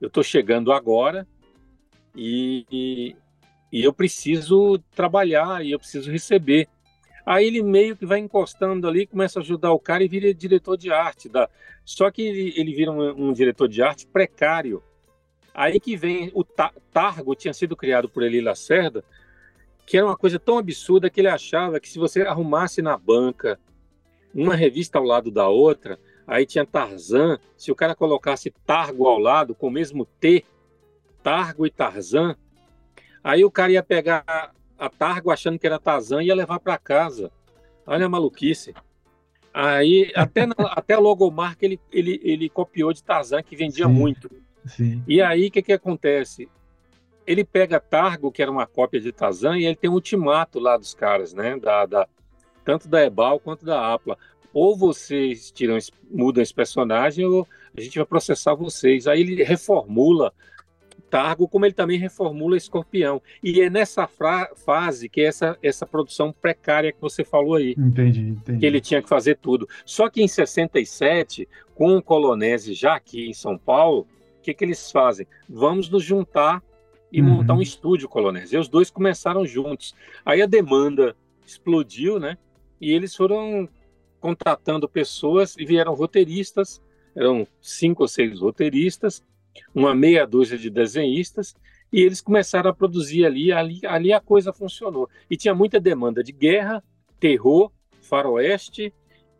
Eu 0.00 0.06
estou 0.06 0.22
chegando 0.22 0.72
agora 0.72 1.26
e, 2.14 2.64
e, 2.70 3.16
e, 3.72 3.84
eu 3.84 3.92
preciso 3.92 4.78
trabalhar 4.94 5.64
e 5.64 5.72
eu 5.72 5.78
preciso 5.78 6.10
receber. 6.10 6.68
Aí 7.24 7.46
ele 7.46 7.62
meio 7.62 7.96
que 7.96 8.06
vai 8.06 8.18
encostando 8.18 8.88
ali, 8.88 9.06
começa 9.06 9.38
a 9.38 9.42
ajudar 9.42 9.72
o 9.72 9.78
cara 9.78 10.02
e 10.02 10.08
vira 10.08 10.32
diretor 10.32 10.76
de 10.76 10.90
arte. 10.90 11.28
Da... 11.28 11.48
Só 11.84 12.10
que 12.10 12.22
ele, 12.22 12.54
ele 12.56 12.74
vira 12.74 12.90
um, 12.90 13.28
um 13.28 13.32
diretor 13.32 13.68
de 13.68 13.82
arte 13.82 14.06
precário. 14.06 14.82
Aí 15.52 15.78
que 15.78 15.96
vem 15.96 16.30
o 16.34 16.44
Targo, 16.44 17.34
tinha 17.34 17.52
sido 17.52 17.76
criado 17.76 18.08
por 18.08 18.22
Eli 18.22 18.40
Lacerda, 18.40 19.04
que 19.84 19.96
era 19.96 20.06
uma 20.06 20.16
coisa 20.16 20.38
tão 20.38 20.58
absurda 20.58 21.10
que 21.10 21.20
ele 21.20 21.28
achava 21.28 21.80
que 21.80 21.88
se 21.88 21.98
você 21.98 22.22
arrumasse 22.22 22.80
na 22.80 22.96
banca 22.96 23.58
uma 24.34 24.54
revista 24.54 24.98
ao 24.98 25.04
lado 25.04 25.30
da 25.30 25.48
outra, 25.48 25.98
aí 26.26 26.44
tinha 26.46 26.66
Tarzan, 26.66 27.38
se 27.56 27.72
o 27.72 27.74
cara 27.74 27.94
colocasse 27.94 28.52
Targo 28.64 29.06
ao 29.06 29.18
lado, 29.18 29.54
com 29.54 29.68
o 29.68 29.70
mesmo 29.70 30.04
T, 30.04 30.44
Targo 31.22 31.66
e 31.66 31.70
Tarzan, 31.70 32.36
aí 33.22 33.44
o 33.44 33.50
cara 33.50 33.72
ia 33.72 33.82
pegar 33.82 34.52
a 34.78 34.88
Targo 34.88 35.30
achando 35.30 35.58
que 35.58 35.66
era 35.66 35.78
Tarzan 35.78 36.22
e 36.22 36.26
ia 36.26 36.34
levar 36.34 36.60
para 36.60 36.78
casa. 36.78 37.30
Olha 37.86 38.06
a 38.06 38.08
maluquice. 38.08 38.74
Aí, 39.52 40.12
até, 40.16 40.46
na, 40.46 40.54
até 40.58 40.94
a 40.94 41.00
logomarca 41.00 41.64
ele, 41.64 41.80
ele, 41.92 42.20
ele 42.22 42.48
copiou 42.48 42.92
de 42.92 43.02
Tarzan, 43.02 43.42
que 43.42 43.56
vendia 43.56 43.86
sim, 43.86 43.92
muito. 43.92 44.30
Sim. 44.66 45.02
E 45.06 45.20
aí, 45.20 45.48
o 45.48 45.50
que, 45.50 45.62
que 45.62 45.72
acontece? 45.72 46.48
Ele 47.26 47.44
pega 47.44 47.80
Targo, 47.80 48.30
que 48.30 48.40
era 48.40 48.50
uma 48.50 48.66
cópia 48.66 49.00
de 49.00 49.12
Tarzan, 49.12 49.58
e 49.58 49.66
ele 49.66 49.76
tem 49.76 49.90
um 49.90 49.94
ultimato 49.94 50.58
lá 50.58 50.76
dos 50.76 50.94
caras, 50.94 51.34
né? 51.34 51.58
Da, 51.58 51.84
da, 51.86 52.08
tanto 52.64 52.88
da 52.88 53.04
Ebal 53.04 53.40
quanto 53.40 53.64
da 53.64 53.92
Apla. 53.92 54.16
Ou 54.52 54.76
vocês 54.76 55.50
tiram, 55.50 55.76
mudam 56.10 56.42
esse 56.42 56.54
personagem, 56.54 57.26
ou 57.26 57.46
a 57.76 57.80
gente 57.80 57.98
vai 57.98 58.06
processar 58.06 58.54
vocês. 58.54 59.06
Aí 59.06 59.20
ele 59.20 59.42
reformula 59.42 60.32
Targo, 61.10 61.48
como 61.48 61.64
ele 61.64 61.74
também 61.74 61.98
reformula 61.98 62.56
Escorpião. 62.56 63.20
E 63.42 63.60
é 63.60 63.70
nessa 63.70 64.06
fase 64.06 65.08
que 65.08 65.20
é 65.20 65.24
essa, 65.24 65.58
essa 65.62 65.86
produção 65.86 66.32
precária 66.32 66.92
que 66.92 67.00
você 67.00 67.24
falou 67.24 67.54
aí. 67.54 67.74
Entendi, 67.78 68.20
entendi. 68.20 68.58
Que 68.58 68.66
ele 68.66 68.80
tinha 68.80 69.02
que 69.02 69.08
fazer 69.08 69.36
tudo. 69.36 69.68
Só 69.84 70.08
que 70.08 70.22
em 70.22 70.28
67, 70.28 71.48
com 71.74 71.96
o 71.96 72.02
Colonese 72.02 72.74
já 72.74 72.94
aqui 72.94 73.28
em 73.28 73.34
São 73.34 73.56
Paulo, 73.56 74.06
o 74.38 74.42
que, 74.42 74.54
que 74.54 74.64
eles 74.64 74.90
fazem? 74.90 75.26
Vamos 75.48 75.88
nos 75.88 76.02
juntar 76.02 76.62
e 77.10 77.20
uhum. 77.20 77.28
montar 77.28 77.54
um 77.54 77.62
estúdio 77.62 78.08
Colonese. 78.08 78.54
E 78.54 78.58
os 78.58 78.68
dois 78.68 78.90
começaram 78.90 79.46
juntos. 79.46 79.94
Aí 80.24 80.42
a 80.42 80.46
demanda 80.46 81.16
explodiu, 81.46 82.18
né? 82.18 82.36
e 82.80 82.92
eles 82.92 83.14
foram 83.14 83.68
contratando 84.20 84.88
pessoas 84.88 85.56
e 85.56 85.64
vieram 85.64 85.94
roteiristas, 85.94 86.82
eram 87.14 87.46
cinco 87.60 88.02
ou 88.02 88.08
seis 88.08 88.40
roteiristas, 88.40 89.24
uma 89.74 89.94
meia 89.94 90.26
dúzia 90.26 90.58
de 90.58 90.70
desenhistas, 90.70 91.54
e 91.92 92.02
eles 92.02 92.20
começaram 92.20 92.70
a 92.70 92.74
produzir 92.74 93.24
ali, 93.24 93.52
ali, 93.52 93.80
ali 93.86 94.12
a 94.12 94.20
coisa 94.20 94.52
funcionou. 94.52 95.08
E 95.30 95.36
tinha 95.36 95.54
muita 95.54 95.80
demanda 95.80 96.22
de 96.22 96.32
guerra, 96.32 96.82
terror, 97.18 97.70
faroeste 98.00 98.92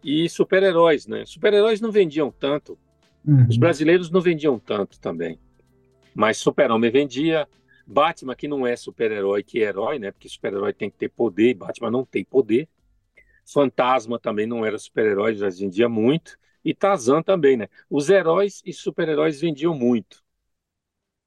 e 0.02 0.28
super-heróis, 0.28 1.06
né? 1.06 1.24
Super-heróis 1.26 1.80
não 1.80 1.90
vendiam 1.90 2.30
tanto, 2.30 2.78
uhum. 3.26 3.46
os 3.48 3.56
brasileiros 3.56 4.10
não 4.10 4.20
vendiam 4.20 4.58
tanto 4.58 5.00
também, 5.00 5.38
mas 6.14 6.38
Super-Homem 6.38 6.90
vendia, 6.90 7.46
Batman 7.86 8.34
que 8.34 8.46
não 8.46 8.66
é 8.66 8.76
super-herói, 8.76 9.42
que 9.42 9.62
é 9.62 9.68
herói, 9.68 9.98
né? 9.98 10.10
Porque 10.10 10.28
super-herói 10.28 10.72
tem 10.72 10.90
que 10.90 10.98
ter 10.98 11.08
poder, 11.08 11.54
Batman 11.54 11.90
não 11.90 12.04
tem 12.04 12.22
poder. 12.22 12.68
Fantasma 13.46 14.18
também 14.18 14.46
não 14.46 14.64
era 14.64 14.78
super-herói, 14.78 15.34
já 15.34 15.48
vendia 15.48 15.88
muito. 15.88 16.38
E 16.64 16.74
Tarzan 16.74 17.22
também, 17.22 17.56
né? 17.56 17.68
Os 17.90 18.08
heróis 18.10 18.62
e 18.64 18.72
super-heróis 18.72 19.40
vendiam 19.40 19.74
muito. 19.74 20.22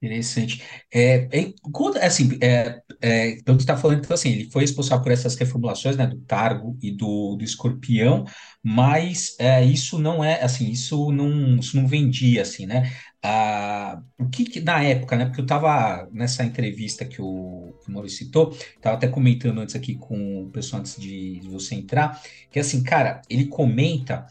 Interessante. 0.04 0.64
É, 0.92 1.30
é, 1.32 1.54
assim, 2.02 2.36
é, 2.42 2.82
é, 3.00 3.30
está 3.60 3.78
falando, 3.78 4.00
então, 4.04 4.16
assim, 4.16 4.32
ele 4.32 4.50
foi 4.50 4.62
responsável 4.64 5.04
por 5.04 5.12
essas 5.12 5.36
reformulações, 5.36 5.96
né, 5.96 6.08
do 6.08 6.18
Targo 6.22 6.76
e 6.82 6.90
do, 6.92 7.36
do 7.36 7.44
Escorpião, 7.44 8.26
mas 8.64 9.36
é, 9.40 9.64
isso 9.64 10.00
não 10.00 10.24
é, 10.24 10.42
assim, 10.44 10.72
isso 10.72 11.12
não, 11.12 11.58
isso 11.60 11.78
não 11.78 11.88
vendia, 11.88 12.42
assim, 12.42 12.66
né? 12.66 12.92
Ah, 13.24 14.02
o 14.18 14.28
que, 14.28 14.44
que 14.46 14.60
na 14.60 14.82
época, 14.84 15.16
né, 15.16 15.26
porque 15.26 15.42
eu 15.42 15.46
estava 15.46 16.10
nessa 16.12 16.44
entrevista 16.44 17.06
que 17.06 17.22
o, 17.22 17.72
que 17.84 17.90
o 17.92 17.94
Maurício 17.94 18.26
citou, 18.26 18.50
estava 18.76 18.96
até 18.98 19.08
comentando 19.08 19.60
antes 19.62 19.76
aqui 19.76 19.94
com 19.96 20.46
o 20.46 20.50
pessoal 20.50 20.80
antes 20.80 20.96
de, 21.00 21.40
de 21.42 21.48
você 21.48 21.76
entrar, 21.76 22.20
que 22.50 22.60
assim, 22.60 22.82
cara, 22.82 23.22
ele 23.30 23.46
comenta 23.46 24.26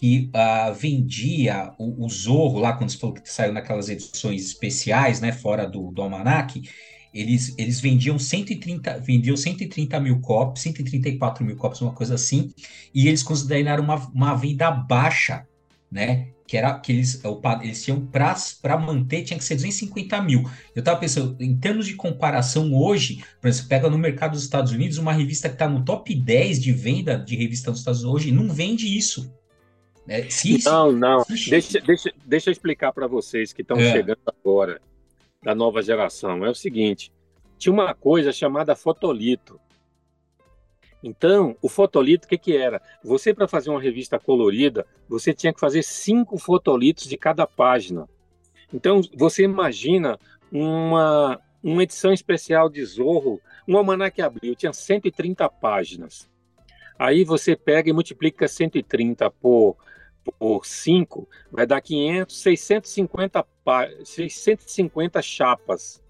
que 0.00 0.30
uh, 0.34 0.72
vendia 0.72 1.74
o, 1.78 2.06
o, 2.06 2.08
Zorro 2.08 2.58
lá, 2.58 2.72
quando 2.72 2.88
você 2.88 2.96
falou 2.96 3.14
que 3.14 3.30
saiu 3.30 3.52
naquelas 3.52 3.90
edições 3.90 4.46
especiais, 4.46 5.20
né, 5.20 5.30
fora 5.30 5.68
do, 5.68 5.92
do 5.92 6.00
Almanac, 6.00 6.62
eles, 7.12 7.54
eles 7.58 7.80
vendiam 7.80 8.18
130, 8.18 8.98
vendiam 9.00 9.36
130 9.36 10.00
mil 10.00 10.18
copos, 10.22 10.62
134 10.62 11.44
mil 11.44 11.54
copos, 11.54 11.82
uma 11.82 11.92
coisa 11.92 12.14
assim, 12.14 12.50
e 12.94 13.08
eles 13.08 13.22
consideraram 13.22 13.84
uma, 13.84 13.96
uma 14.14 14.34
venda 14.34 14.70
baixa, 14.70 15.46
né? 15.92 16.28
Que 16.46 16.56
era 16.56 16.78
que 16.80 16.92
eles, 16.92 17.22
eles 17.60 17.84
tinham 17.84 18.00
para 18.06 18.78
manter, 18.78 19.22
tinha 19.22 19.38
que 19.38 19.44
ser 19.44 19.54
250 19.56 20.22
mil. 20.22 20.48
Eu 20.74 20.80
estava 20.80 20.98
pensando, 20.98 21.36
em 21.38 21.58
termos 21.58 21.86
de 21.86 21.94
comparação 21.94 22.72
hoje, 22.72 23.22
por 23.38 23.48
exemplo, 23.48 23.68
pega 23.68 23.90
no 23.90 23.98
mercado 23.98 24.32
dos 24.32 24.44
Estados 24.44 24.72
Unidos 24.72 24.96
uma 24.96 25.12
revista 25.12 25.50
que 25.50 25.56
está 25.56 25.68
no 25.68 25.84
top 25.84 26.14
10 26.14 26.62
de 26.62 26.72
venda 26.72 27.18
de 27.18 27.36
revista 27.36 27.70
dos 27.70 27.80
Estados 27.80 28.02
Unidos 28.02 28.22
hoje, 28.22 28.32
não 28.32 28.48
vende 28.48 28.96
isso. 28.96 29.30
É, 30.08 30.28
se, 30.28 30.64
não, 30.64 30.92
não. 30.92 31.24
Se... 31.24 31.50
Deixa, 31.50 31.80
deixa, 31.80 32.12
deixa 32.24 32.50
eu 32.50 32.52
explicar 32.52 32.92
para 32.92 33.06
vocês 33.06 33.52
que 33.52 33.62
estão 33.62 33.78
é. 33.78 33.92
chegando 33.92 34.20
agora, 34.26 34.80
da 35.42 35.54
nova 35.54 35.82
geração. 35.82 36.44
É 36.44 36.50
o 36.50 36.54
seguinte: 36.54 37.12
tinha 37.58 37.72
uma 37.72 37.94
coisa 37.94 38.32
chamada 38.32 38.74
fotolito. 38.74 39.60
Então, 41.02 41.56
o 41.62 41.68
fotolito, 41.68 42.26
o 42.26 42.28
que, 42.28 42.36
que 42.36 42.56
era? 42.56 42.80
Você, 43.02 43.32
para 43.32 43.48
fazer 43.48 43.70
uma 43.70 43.80
revista 43.80 44.18
colorida, 44.18 44.86
você 45.08 45.32
tinha 45.32 45.52
que 45.52 45.60
fazer 45.60 45.82
cinco 45.82 46.36
fotolitos 46.38 47.06
de 47.06 47.16
cada 47.16 47.46
página. 47.46 48.06
Então, 48.72 49.00
você 49.16 49.44
imagina 49.44 50.18
uma, 50.52 51.40
uma 51.62 51.82
edição 51.82 52.12
especial 52.12 52.68
de 52.68 52.84
Zorro, 52.84 53.40
um 53.66 53.76
almanac 53.76 54.20
abril, 54.20 54.54
tinha 54.54 54.72
130 54.72 55.48
páginas. 55.48 56.28
Aí 56.98 57.24
você 57.24 57.56
pega 57.56 57.88
e 57.88 57.94
multiplica 57.94 58.46
130 58.46 59.30
por 59.30 59.76
por 60.38 60.66
5, 60.66 61.28
vai 61.50 61.66
dar 61.66 61.80
500, 61.80 62.40
650, 62.40 63.46
650 64.04 65.22
chapas. 65.22 66.02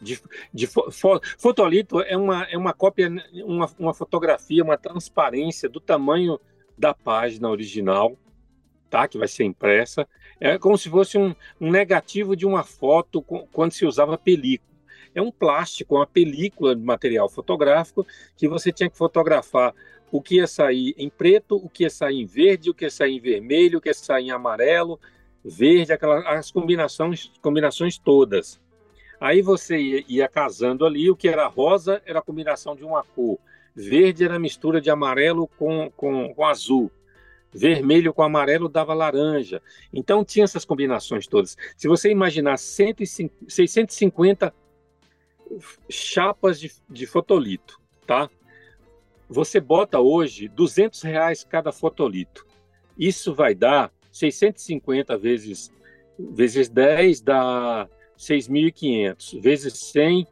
De, 0.00 0.20
de 0.52 0.66
fo, 0.66 0.90
fotolito 1.38 2.00
é 2.00 2.16
uma, 2.16 2.42
é 2.44 2.58
uma 2.58 2.72
cópia, 2.72 3.08
uma, 3.44 3.70
uma 3.78 3.94
fotografia, 3.94 4.64
uma 4.64 4.76
transparência 4.76 5.68
do 5.68 5.78
tamanho 5.78 6.40
da 6.76 6.92
página 6.92 7.48
original, 7.48 8.18
tá? 8.90 9.06
que 9.06 9.16
vai 9.16 9.28
ser 9.28 9.44
impressa. 9.44 10.08
É 10.40 10.58
como 10.58 10.76
se 10.76 10.90
fosse 10.90 11.16
um, 11.16 11.34
um 11.60 11.70
negativo 11.70 12.34
de 12.34 12.44
uma 12.44 12.64
foto 12.64 13.22
quando 13.22 13.72
se 13.72 13.86
usava 13.86 14.18
película. 14.18 14.72
É 15.14 15.22
um 15.22 15.30
plástico, 15.30 15.94
uma 15.94 16.06
película 16.06 16.74
de 16.74 16.82
material 16.82 17.28
fotográfico 17.28 18.04
que 18.36 18.48
você 18.48 18.72
tinha 18.72 18.90
que 18.90 18.96
fotografar 18.96 19.74
o 20.12 20.20
que 20.20 20.36
ia 20.36 20.46
sair 20.46 20.94
em 20.98 21.08
preto, 21.08 21.56
o 21.56 21.70
que 21.70 21.84
ia 21.84 21.90
sair 21.90 22.20
em 22.20 22.26
verde, 22.26 22.68
o 22.68 22.74
que 22.74 22.84
ia 22.84 22.90
sair 22.90 23.16
em 23.16 23.20
vermelho, 23.20 23.78
o 23.78 23.80
que 23.80 23.88
ia 23.88 23.94
sair 23.94 24.26
em 24.26 24.30
amarelo, 24.30 25.00
verde, 25.42 25.90
aquelas 25.90 26.24
as 26.26 26.50
combinações, 26.50 27.32
combinações 27.40 27.96
todas. 27.96 28.60
Aí 29.18 29.40
você 29.40 29.78
ia, 29.78 30.04
ia, 30.06 30.28
casando 30.28 30.84
ali, 30.84 31.10
o 31.10 31.16
que 31.16 31.28
era 31.28 31.46
rosa 31.46 32.02
era 32.04 32.18
a 32.18 32.22
combinação 32.22 32.76
de 32.76 32.84
uma 32.84 33.02
cor, 33.02 33.38
verde 33.74 34.22
era 34.22 34.36
a 34.36 34.38
mistura 34.38 34.82
de 34.82 34.90
amarelo 34.90 35.48
com, 35.56 35.90
com, 35.96 36.34
com 36.34 36.44
azul, 36.44 36.92
vermelho 37.50 38.12
com 38.12 38.22
amarelo 38.22 38.68
dava 38.68 38.92
laranja. 38.92 39.62
Então 39.90 40.22
tinha 40.22 40.44
essas 40.44 40.66
combinações 40.66 41.26
todas. 41.26 41.56
Se 41.74 41.88
você 41.88 42.10
imaginar 42.10 42.58
150, 42.58 43.32
650 43.48 44.54
chapas 45.88 46.60
de, 46.60 46.70
de 46.90 47.06
fotolito, 47.06 47.80
tá? 48.06 48.28
Você 49.32 49.58
bota 49.58 49.98
hoje 49.98 50.46
200 50.46 51.00
reais 51.00 51.42
cada 51.42 51.72
fotolito. 51.72 52.46
Isso 52.98 53.34
vai 53.34 53.54
dar 53.54 53.90
650 54.10 55.16
vezes, 55.16 55.72
vezes 56.18 56.68
10 56.68 57.22
dá 57.22 57.88
6.500, 58.18 59.40
vezes 59.40 59.72
100 59.72 60.26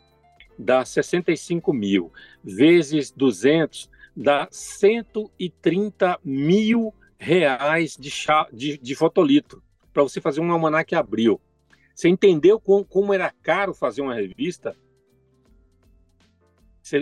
dá 0.59 0.85
65 0.85 1.73
mil, 1.73 2.13
vezes 2.45 3.11
200 3.11 3.89
dá 4.15 4.47
130 4.51 6.21
mil 6.23 6.93
reais 7.19 7.97
de, 7.99 8.11
chá, 8.11 8.47
de, 8.53 8.77
de 8.77 8.95
fotolito 8.95 9.63
para 9.95 10.03
você 10.03 10.21
fazer 10.21 10.43
um 10.43 10.53
almanac 10.53 10.95
abril. 10.95 11.41
Você 11.95 12.11
entendeu 12.11 12.61
como, 12.61 12.85
como 12.85 13.15
era 13.15 13.33
caro 13.43 13.73
fazer 13.73 14.03
uma 14.03 14.15
revista? 14.15 14.77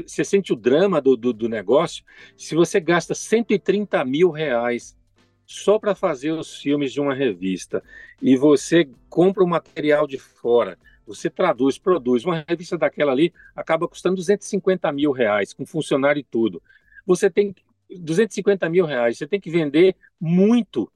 Você, 0.07 0.25
sente 0.25 0.53
o 0.53 0.57
drama 0.57 1.01
do, 1.01 1.17
do, 1.17 1.33
do, 1.33 1.49
negócio? 1.49 2.05
Se 2.37 2.55
você 2.55 2.79
gasta 2.79 3.15
130 3.15 4.05
mil 4.05 4.31
reais 4.31 4.97
só 5.47 5.79
para 5.79 5.95
fazer 5.95 6.33
os 6.33 6.59
filmes 6.59 6.93
de 6.93 7.01
uma 7.01 7.15
revista 7.15 7.83
e 8.21 8.37
você 8.37 8.89
compra 9.09 9.43
o 9.43 9.49
material 9.49 10.07
de 10.07 10.19
fora, 10.19 10.79
você 11.07 11.31
traduz, 11.31 11.79
produz, 11.79 12.25
uma 12.25 12.45
revista 12.47 12.77
daquela 12.77 13.13
ali 13.13 13.33
acaba 13.57 13.89
custando 13.89 14.17
250 14.17 14.93
mil 14.93 15.11
reais, 15.11 15.55
com 15.55 15.65
funcionário 15.65 16.21
e 16.21 16.25
tudo. 16.25 16.63
Você 17.07 17.31
tem 17.31 17.55
250 17.89 18.69
mil 18.69 18.85
reais, 18.85 19.17
você 19.17 19.27
tem 19.27 19.41
que 19.41 19.51
vender 19.51 19.97
muito, 20.21 20.93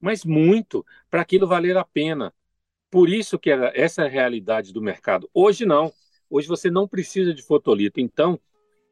mas 0.00 0.24
muito, 0.24 0.84
para 1.08 1.20
aquilo 1.20 1.46
valer 1.46 1.76
a 1.76 1.84
pena. 1.84 2.34
Por 2.90 3.08
isso 3.08 3.38
que 3.38 3.50
essa 3.50 4.02
é 4.02 4.06
a 4.06 4.10
realidade 4.10 4.72
do 4.72 4.82
mercado. 4.82 5.30
Hoje 5.32 5.64
não. 5.64 5.92
Hoje 6.34 6.48
você 6.48 6.68
não 6.68 6.88
precisa 6.88 7.32
de 7.32 7.44
fotolito. 7.44 8.00
Então, 8.00 8.40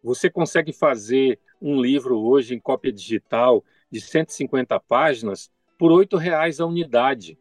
você 0.00 0.30
consegue 0.30 0.72
fazer 0.72 1.40
um 1.60 1.80
livro 1.82 2.16
hoje 2.20 2.54
em 2.54 2.60
cópia 2.60 2.92
digital 2.92 3.64
de 3.90 4.00
150 4.00 4.78
páginas 4.78 5.50
por 5.76 5.90
R$ 5.90 6.06
reais 6.20 6.60
a 6.60 6.66
unidade. 6.66 7.36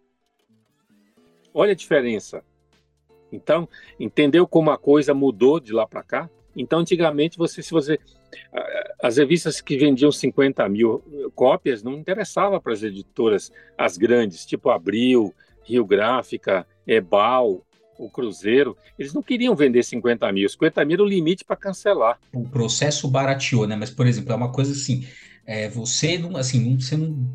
Olha 1.54 1.74
a 1.74 1.76
diferença. 1.76 2.44
Então, 3.32 3.70
entendeu 4.00 4.48
como 4.48 4.72
a 4.72 4.78
coisa 4.78 5.14
mudou 5.14 5.60
de 5.60 5.72
lá 5.72 5.86
para 5.86 6.02
cá? 6.02 6.28
Então, 6.56 6.80
antigamente, 6.80 7.38
você, 7.38 7.62
se 7.62 7.70
você. 7.70 8.00
As 9.00 9.18
revistas 9.18 9.62
que 9.62 9.78
vendiam 9.78 10.12
50 10.12 10.68
mil 10.68 11.32
cópias 11.36 11.84
não 11.84 11.94
interessava 11.94 12.60
para 12.60 12.74
as 12.74 12.82
editoras, 12.82 13.52
as 13.78 14.00
grandes, 14.00 14.48
tipo 14.48 14.72
Abril, 14.72 15.32
Rio 15.62 15.86
Gráfica, 15.86 16.66
Ebal, 16.88 17.64
o 18.02 18.10
Cruzeiro, 18.10 18.76
eles 18.98 19.14
não 19.14 19.22
queriam 19.22 19.56
vender 19.56 19.84
50 19.84 20.32
mil. 20.32 20.50
50 20.50 20.84
mil 20.86 20.96
era 20.96 21.04
o 21.04 21.08
limite 21.08 21.46
para 21.46 21.56
cancelar. 21.56 22.20
O 22.34 22.48
processo 22.48 23.08
barateou, 23.08 23.68
né? 23.68 23.76
Mas, 23.76 23.92
por 23.92 24.08
exemplo, 24.08 24.34
é 24.34 24.36
uma 24.36 24.52
coisa 24.52 24.72
assim: 24.72 25.06
é, 25.46 25.70
você 25.70 26.18
não, 26.18 26.36
assim, 26.36 26.60
não, 26.60 26.80
você 26.80 26.98
não. 26.98 27.30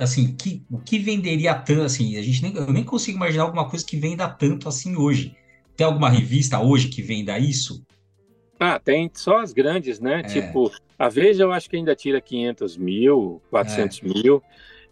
Assim, 0.00 0.34
que, 0.34 0.64
o 0.68 0.78
que 0.78 0.98
venderia 0.98 1.54
tanto 1.54 1.82
assim? 1.82 2.16
A 2.16 2.22
gente 2.22 2.42
nem, 2.42 2.56
eu 2.56 2.72
nem 2.72 2.82
consigo 2.82 3.16
imaginar 3.16 3.44
alguma 3.44 3.68
coisa 3.70 3.86
que 3.86 3.96
venda 3.96 4.28
tanto 4.28 4.68
assim 4.68 4.96
hoje. 4.96 5.36
Tem 5.76 5.86
alguma 5.86 6.10
revista 6.10 6.58
hoje 6.58 6.88
que 6.88 7.00
venda 7.00 7.38
isso? 7.38 7.84
Ah, 8.58 8.80
tem 8.80 9.08
só 9.14 9.38
as 9.38 9.52
grandes, 9.52 10.00
né? 10.00 10.18
É. 10.18 10.22
Tipo, 10.24 10.72
a 10.98 11.08
Veja 11.08 11.44
eu 11.44 11.52
acho 11.52 11.70
que 11.70 11.76
ainda 11.76 11.94
tira 11.94 12.20
500 12.20 12.76
mil, 12.76 13.40
400 13.50 14.00
é. 14.02 14.08
mil. 14.08 14.42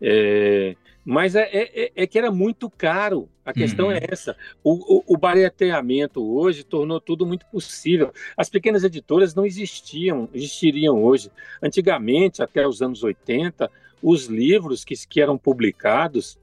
É, 0.01 0.77
mas 1.07 1.37
é, 1.37 1.43
é, 1.43 1.85
é, 1.85 1.93
é, 1.95 2.07
que 2.09 2.19
era 2.19 2.33
muito 2.33 2.69
caro. 2.69 3.29
A 3.45 3.53
questão 3.53 3.87
uhum. 3.87 3.93
é 3.93 4.01
essa. 4.11 4.37
O, 4.65 4.97
o, 4.97 5.15
o 5.15 5.17
barateamento 5.17 6.21
hoje 6.21 6.65
tornou 6.65 7.01
tudo 7.01 7.25
muito 7.25 7.47
possível. 7.47 8.13
As 8.37 8.51
pequenas 8.51 8.83
editoras 8.83 9.33
não 9.33 9.47
existiam, 9.47 10.29
existiriam 10.35 11.05
hoje. 11.05 11.31
Antigamente, 11.63 12.43
até 12.43 12.67
os 12.67 12.83
anos 12.83 13.05
80, 13.05 13.71
os 14.03 14.27
livros 14.27 14.85
que, 14.85 14.95
que 15.07 15.21
eram 15.21 15.39
publicados, 15.39 16.37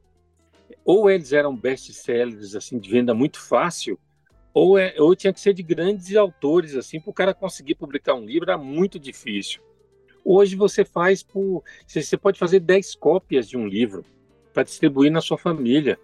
ou 0.85 1.09
eles 1.09 1.33
eram 1.33 1.53
best-sellers 1.53 2.55
assim, 2.55 2.79
de 2.79 2.89
venda 2.89 3.13
muito 3.13 3.41
fácil, 3.41 3.99
ou, 4.53 4.77
é, 4.77 4.95
ou 4.97 5.13
tinha 5.13 5.33
que 5.33 5.41
ser 5.41 5.53
de 5.53 5.61
grandes 5.61 6.15
autores, 6.15 6.73
assim, 6.77 7.01
para 7.01 7.11
o 7.11 7.13
cara 7.13 7.33
conseguir 7.33 7.75
publicar 7.75 8.13
um 8.13 8.25
livro 8.25 8.49
era 8.49 8.57
muito 8.57 8.97
difícil. 8.97 9.61
Hoje 10.23 10.55
você 10.55 10.85
faz 10.85 11.21
por. 11.21 11.65
Você 11.85 12.15
pode 12.15 12.39
fazer 12.39 12.61
10 12.61 12.95
cópias 12.95 13.49
de 13.49 13.57
um 13.57 13.67
livro 13.67 14.05
para 14.53 14.63
distribuir 14.63 15.11
na 15.11 15.21
sua 15.21 15.37
família. 15.37 15.99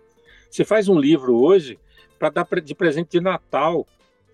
Você 0.49 0.65
faz 0.65 0.87
um 0.89 0.99
livro 0.99 1.35
hoje 1.35 1.77
para 2.17 2.29
dar 2.29 2.47
de 2.61 2.75
presente 2.75 3.11
de 3.11 3.21
Natal. 3.21 3.85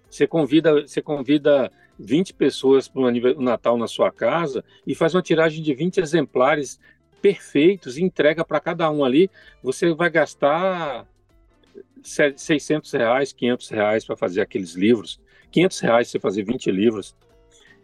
Você 0.09 0.25
convida, 0.25 0.81
você 0.81 1.01
convida 1.01 1.71
20 1.99 2.33
pessoas 2.33 2.87
para 2.87 3.01
o 3.01 3.41
Natal 3.41 3.77
na 3.77 3.87
sua 3.87 4.11
casa 4.11 4.63
e 4.87 4.95
faz 4.95 5.13
uma 5.13 5.21
tiragem 5.21 5.61
de 5.61 5.73
20 5.73 5.99
exemplares 5.99 6.79
perfeitos, 7.21 7.97
entrega 7.97 8.45
para 8.45 8.59
cada 8.59 8.89
um 8.89 9.03
ali. 9.03 9.29
Você 9.61 9.93
vai 9.93 10.09
gastar 10.09 11.05
600 12.01 12.91
reais, 12.91 13.33
500 13.33 13.69
reais 13.69 14.05
para 14.05 14.15
fazer 14.15 14.41
aqueles 14.41 14.73
livros, 14.73 15.19
500 15.51 15.79
reais 15.79 16.07
você 16.07 16.19
fazer 16.19 16.43
20 16.43 16.71
livros, 16.71 17.15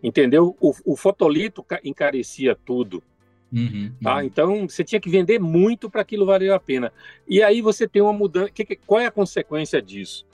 entendeu? 0.04 0.56
O, 0.60 0.74
o 0.86 0.96
fotolito 0.96 1.66
encarecia 1.84 2.56
tudo. 2.56 3.04
Uhum, 3.52 3.91
tá? 4.02 4.18
Uhum. 4.18 4.22
Então 4.22 4.70
você 4.70 4.84
tinha 4.84 5.02
que 5.02 5.10
vender 5.10 5.39
muito 5.39 5.89
para 5.89 6.02
aquilo 6.02 6.26
valer 6.26 6.52
a 6.52 6.60
pena. 6.60 6.91
E 7.28 7.43
aí 7.43 7.62
você 7.62 7.88
tem 7.88 8.02
uma 8.02 8.14
mudança. 8.14 8.49
Que, 8.52 8.64
que, 8.64 8.76
qual 8.76 9.02
é 9.02 9.06
a 9.08 9.12
consequência 9.12 9.82
disso? 9.82 10.26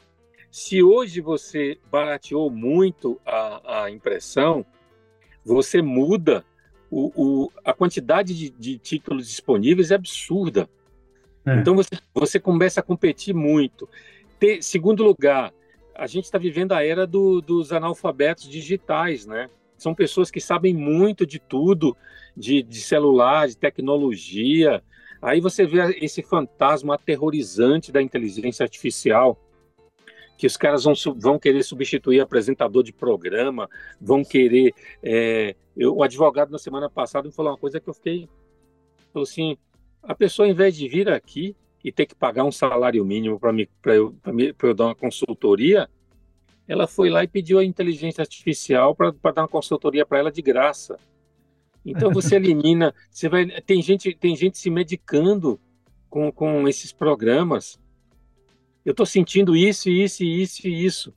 Se 0.51 0.82
hoje 0.82 1.20
você 1.20 1.78
barateou 1.91 2.49
muito 2.49 3.20
a, 3.26 3.84
a 3.84 3.91
impressão, 3.91 4.65
você 5.43 5.82
muda 5.82 6.45
o, 6.89 7.11
o, 7.15 7.51
a 7.65 7.74
quantidade 7.74 8.34
de, 8.34 8.49
de 8.49 8.78
títulos 8.78 9.28
disponíveis 9.28 9.91
é 9.91 9.95
absurda. 9.95 10.70
É. 11.45 11.55
Então 11.55 11.76
você, 11.76 11.97
você 12.13 12.39
começa 12.39 12.80
a 12.80 12.84
competir 12.84 13.34
muito. 13.34 13.89
Ter, 14.39 14.61
segundo 14.61 15.03
lugar, 15.03 15.53
a 15.95 16.05
gente 16.05 16.26
está 16.26 16.38
vivendo 16.38 16.74
a 16.74 16.86
era 16.86 17.07
do, 17.07 17.41
dos 17.41 17.72
analfabetos 17.72 18.47
digitais, 18.47 19.26
né? 19.26 19.49
São 19.78 19.93
pessoas 19.93 20.32
que 20.32 20.41
sabem 20.41 20.73
muito 20.73 21.25
de 21.25 21.39
tudo, 21.39 21.95
de, 22.36 22.63
de 22.63 22.82
celular, 22.82 23.47
de 23.47 23.57
tecnologia. 23.57 24.84
Aí 25.21 25.39
você 25.39 25.65
vê 25.65 25.97
esse 26.01 26.21
fantasma 26.21 26.95
aterrorizante 26.95 27.91
da 27.91 28.01
inteligência 28.01 28.63
artificial, 28.63 29.39
que 30.38 30.45
os 30.45 30.55
caras 30.55 30.84
vão, 30.84 30.93
vão 31.15 31.39
querer 31.39 31.63
substituir 31.63 32.19
apresentador 32.19 32.84
de 32.84 32.93
programa, 32.93 33.69
vão 33.99 34.23
querer. 34.23 34.73
É, 35.01 35.55
eu, 35.75 35.95
o 35.95 36.03
advogado 36.03 36.51
na 36.51 36.59
semana 36.59 36.89
passada 36.89 37.28
me 37.28 37.34
falou 37.34 37.51
uma 37.51 37.57
coisa 37.57 37.80
que 37.80 37.89
eu 37.89 37.93
fiquei. 37.93 38.30
Falou 39.11 39.23
assim: 39.23 39.57
a 40.03 40.13
pessoa, 40.13 40.47
em 40.47 40.53
vez 40.53 40.75
de 40.75 40.88
vir 40.88 41.09
aqui 41.09 41.55
e 41.84 41.91
ter 41.91 42.05
que 42.05 42.15
pagar 42.15 42.43
um 42.43 42.51
salário 42.51 43.03
mínimo 43.03 43.39
para 43.39 43.95
eu, 43.95 44.15
eu 44.61 44.73
dar 44.73 44.86
uma 44.86 44.95
consultoria, 44.95 45.89
ela 46.68 46.88
foi 46.88 47.09
lá 47.09 47.24
e 47.24 47.28
pediu 47.28 47.59
a 47.59 47.65
inteligência 47.65 48.22
artificial 48.22 48.95
para 48.95 49.11
dar 49.34 49.43
uma 49.43 49.47
consultoria 49.47 50.05
para 50.05 50.20
ela 50.20 50.32
de 50.32 50.41
graça. 50.41 50.99
Então 51.86 52.11
você 52.11 52.36
elimina, 52.38 52.93
você 53.09 53.30
vai, 53.30 53.45
tem 53.61 53.82
gente, 53.82 54.13
tem 54.13 54.36
gente 54.36 54.57
se 54.57 54.70
medicando 54.70 55.59
com, 56.09 56.32
com 56.32 56.68
esses 56.68 56.91
programas. 56.91 57.80
Eu 58.84 58.91
estou 58.91 59.05
sentindo 59.05 59.55
isso, 59.55 59.89
isso, 59.89 60.24
isso 60.24 60.68
isso. 60.68 61.13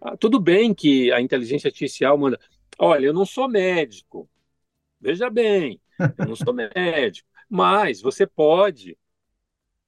Ah, 0.00 0.16
tudo 0.16 0.40
bem 0.40 0.74
que 0.74 1.12
a 1.12 1.20
inteligência 1.20 1.68
artificial 1.68 2.16
manda, 2.18 2.38
olha, 2.78 3.06
eu 3.06 3.12
não 3.12 3.26
sou 3.26 3.48
médico. 3.48 4.28
Veja 5.00 5.28
bem, 5.28 5.80
eu 6.18 6.26
não 6.26 6.36
sou 6.36 6.52
médico. 6.54 7.28
Mas 7.48 8.00
você 8.00 8.26
pode, 8.26 8.96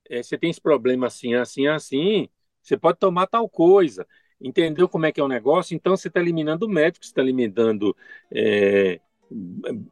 é, 0.08 0.22
você 0.22 0.36
tem 0.38 0.50
esse 0.50 0.60
problema 0.60 1.06
assim, 1.06 1.34
assim, 1.34 1.66
assim, 1.66 2.28
você 2.62 2.76
pode 2.76 2.98
tomar 2.98 3.26
tal 3.26 3.48
coisa. 3.48 4.06
Entendeu 4.41 4.89
como 4.89 5.07
é 5.07 5.12
que 5.12 5.20
é 5.20 5.24
o 5.24 5.28
negócio? 5.28 5.74
Então 5.74 5.97
você 5.97 6.09
está 6.09 6.20
eliminando 6.20 6.66
o 6.66 6.68
médico, 6.68 7.05
você 7.05 7.11
está 7.11 7.22
eliminando. 7.22 7.97
É, 8.30 9.01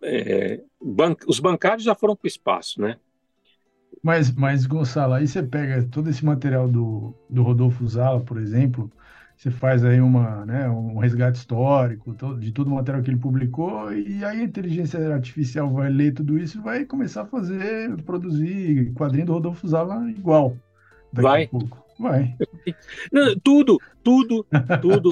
é, 0.02 0.60
ban 0.80 1.16
os 1.26 1.40
bancários 1.40 1.84
já 1.84 1.94
foram 1.94 2.14
para 2.14 2.26
o 2.26 2.28
espaço, 2.28 2.80
né? 2.80 2.98
Mas, 4.02 4.30
mas, 4.32 4.66
Gonçalo, 4.66 5.14
aí 5.14 5.26
você 5.26 5.42
pega 5.42 5.82
todo 5.88 6.10
esse 6.10 6.24
material 6.24 6.68
do, 6.68 7.14
do 7.28 7.42
Rodolfo 7.42 7.86
Zala, 7.88 8.20
por 8.20 8.36
exemplo, 8.36 8.92
você 9.36 9.50
faz 9.50 9.82
aí 9.82 10.00
uma, 10.00 10.44
né, 10.44 10.68
um 10.68 10.98
resgate 10.98 11.38
histórico 11.38 12.14
de 12.38 12.52
todo 12.52 12.68
o 12.68 12.74
material 12.74 13.02
que 13.02 13.10
ele 13.10 13.18
publicou, 13.18 13.92
e 13.92 14.22
aí 14.24 14.40
a 14.40 14.44
inteligência 14.44 15.00
artificial 15.14 15.72
vai 15.72 15.88
ler 15.88 16.12
tudo 16.12 16.38
isso 16.38 16.58
e 16.58 16.60
vai 16.60 16.84
começar 16.84 17.22
a 17.22 17.26
fazer, 17.26 17.96
produzir 18.02 18.92
quadrinho 18.92 19.26
do 19.26 19.32
Rodolfo 19.32 19.66
Zala 19.66 20.10
igual. 20.10 20.54
vai. 21.12 21.48
Vai. 21.98 22.34
Não, 23.12 23.38
tudo, 23.38 23.78
tudo, 24.02 24.46
tudo, 24.80 25.10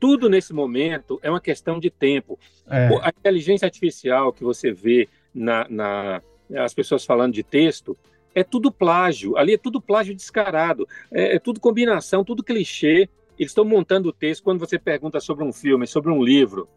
tudo 0.00 0.30
nesse 0.30 0.52
momento 0.52 1.18
é 1.22 1.30
uma 1.30 1.40
questão 1.40 1.78
de 1.78 1.90
tempo. 1.90 2.38
É. 2.68 2.88
A 3.02 3.10
inteligência 3.10 3.66
artificial 3.66 4.32
que 4.32 4.42
você 4.42 4.72
vê 4.72 5.08
na, 5.34 5.66
na, 5.68 6.22
as 6.56 6.72
pessoas 6.72 7.04
falando 7.04 7.34
de 7.34 7.42
texto 7.42 7.96
é 8.34 8.42
tudo 8.42 8.72
plágio. 8.72 9.36
Ali 9.36 9.54
é 9.54 9.58
tudo 9.58 9.80
plágio 9.80 10.14
descarado. 10.14 10.88
É, 11.10 11.36
é 11.36 11.38
tudo 11.38 11.60
combinação, 11.60 12.24
tudo 12.24 12.42
clichê 12.42 13.08
eles 13.38 13.50
estão 13.50 13.64
montando 13.64 14.08
o 14.08 14.12
texto 14.12 14.44
quando 14.44 14.60
você 14.60 14.78
pergunta 14.78 15.20
sobre 15.20 15.44
um 15.44 15.52
filme, 15.52 15.86
sobre 15.86 16.12
um 16.12 16.22
livro, 16.22 16.68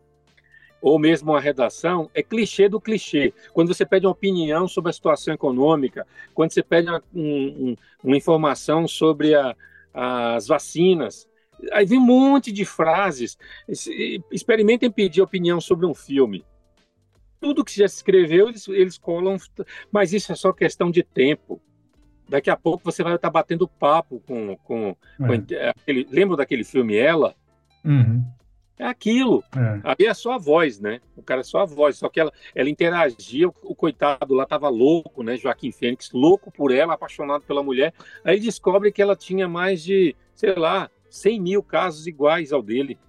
ou 0.86 0.99
mesmo 0.99 1.31
uma 1.31 1.41
redação, 1.41 2.11
é 2.13 2.21
clichê 2.21 2.69
do 2.69 2.79
clichê. 2.79 3.33
Quando 3.53 3.73
você 3.73 3.83
pede 3.83 4.05
uma 4.05 4.11
opinião 4.11 4.67
sobre 4.67 4.91
a 4.91 4.93
situação 4.93 5.33
econômica, 5.33 6.05
quando 6.31 6.51
você 6.51 6.61
pede 6.61 6.88
uma, 6.88 7.01
um, 7.11 7.75
uma 8.03 8.15
informação 8.15 8.88
sobre 8.88 9.33
a, 9.33 9.55
as 9.91 10.45
vacinas, 10.45 11.27
aí 11.71 11.88
vem 11.88 11.97
um 11.97 12.05
monte 12.05 12.51
de 12.51 12.63
frases. 12.63 13.36
Experimentem 14.31 14.91
pedir 14.91 15.23
opinião 15.23 15.59
sobre 15.59 15.88
um 15.88 15.93
filme. 15.95 16.45
Tudo 17.41 17.65
que 17.65 17.75
já 17.75 17.88
se 17.88 17.95
escreveu, 17.95 18.49
eles, 18.49 18.67
eles 18.67 18.95
colam, 18.99 19.38
mas 19.91 20.13
isso 20.13 20.31
é 20.31 20.36
só 20.36 20.53
questão 20.53 20.91
de 20.91 21.01
tempo. 21.01 21.59
Daqui 22.29 22.51
a 22.51 22.55
pouco 22.55 22.83
você 22.83 23.01
vai 23.01 23.15
estar 23.15 23.31
batendo 23.31 23.67
papo 23.67 24.21
com. 24.27 24.55
com, 24.57 24.95
é. 25.19 25.27
com 25.27 25.79
aquele, 25.81 26.07
lembra 26.11 26.38
daquele 26.38 26.63
filme 26.63 26.95
Ela? 26.95 27.33
Uhum. 27.83 28.23
É 28.78 28.86
aquilo. 28.86 29.43
É. 29.55 29.80
Ali 29.84 30.05
é 30.05 30.13
só 30.13 30.34
a 30.34 30.38
voz, 30.38 30.80
né? 30.80 30.99
O 31.15 31.23
cara 31.23 31.41
é 31.41 31.43
só 31.43 31.59
a 31.59 31.65
voz. 31.65 31.97
Só 31.97 32.09
que 32.09 32.19
ela, 32.19 32.32
ela 32.53 32.69
interagia, 32.69 33.47
o, 33.47 33.53
o 33.63 33.76
coitado 33.76 34.34
lá 34.34 34.45
tava 34.45 34.67
louco, 34.67 35.23
né? 35.23 35.38
Joaquim 35.38 35.71
Fênix, 35.71 36.11
louco 36.11 36.51
por 36.51 36.71
ela, 36.71 36.93
apaixonado 36.93 37.43
pela 37.43 37.63
mulher. 37.63 37.93
Aí 38.23 38.39
descobre 38.39 38.91
que 38.91 39.01
ela 39.01 39.15
tinha 39.15 39.47
mais 39.47 39.82
de, 39.82 40.15
sei 40.36 40.55
lá, 40.55 40.89
100 41.09 41.39
mil 41.39 41.63
casos 41.63 42.05
iguais 42.05 42.51
ao 42.51 42.61
dele. 42.61 42.99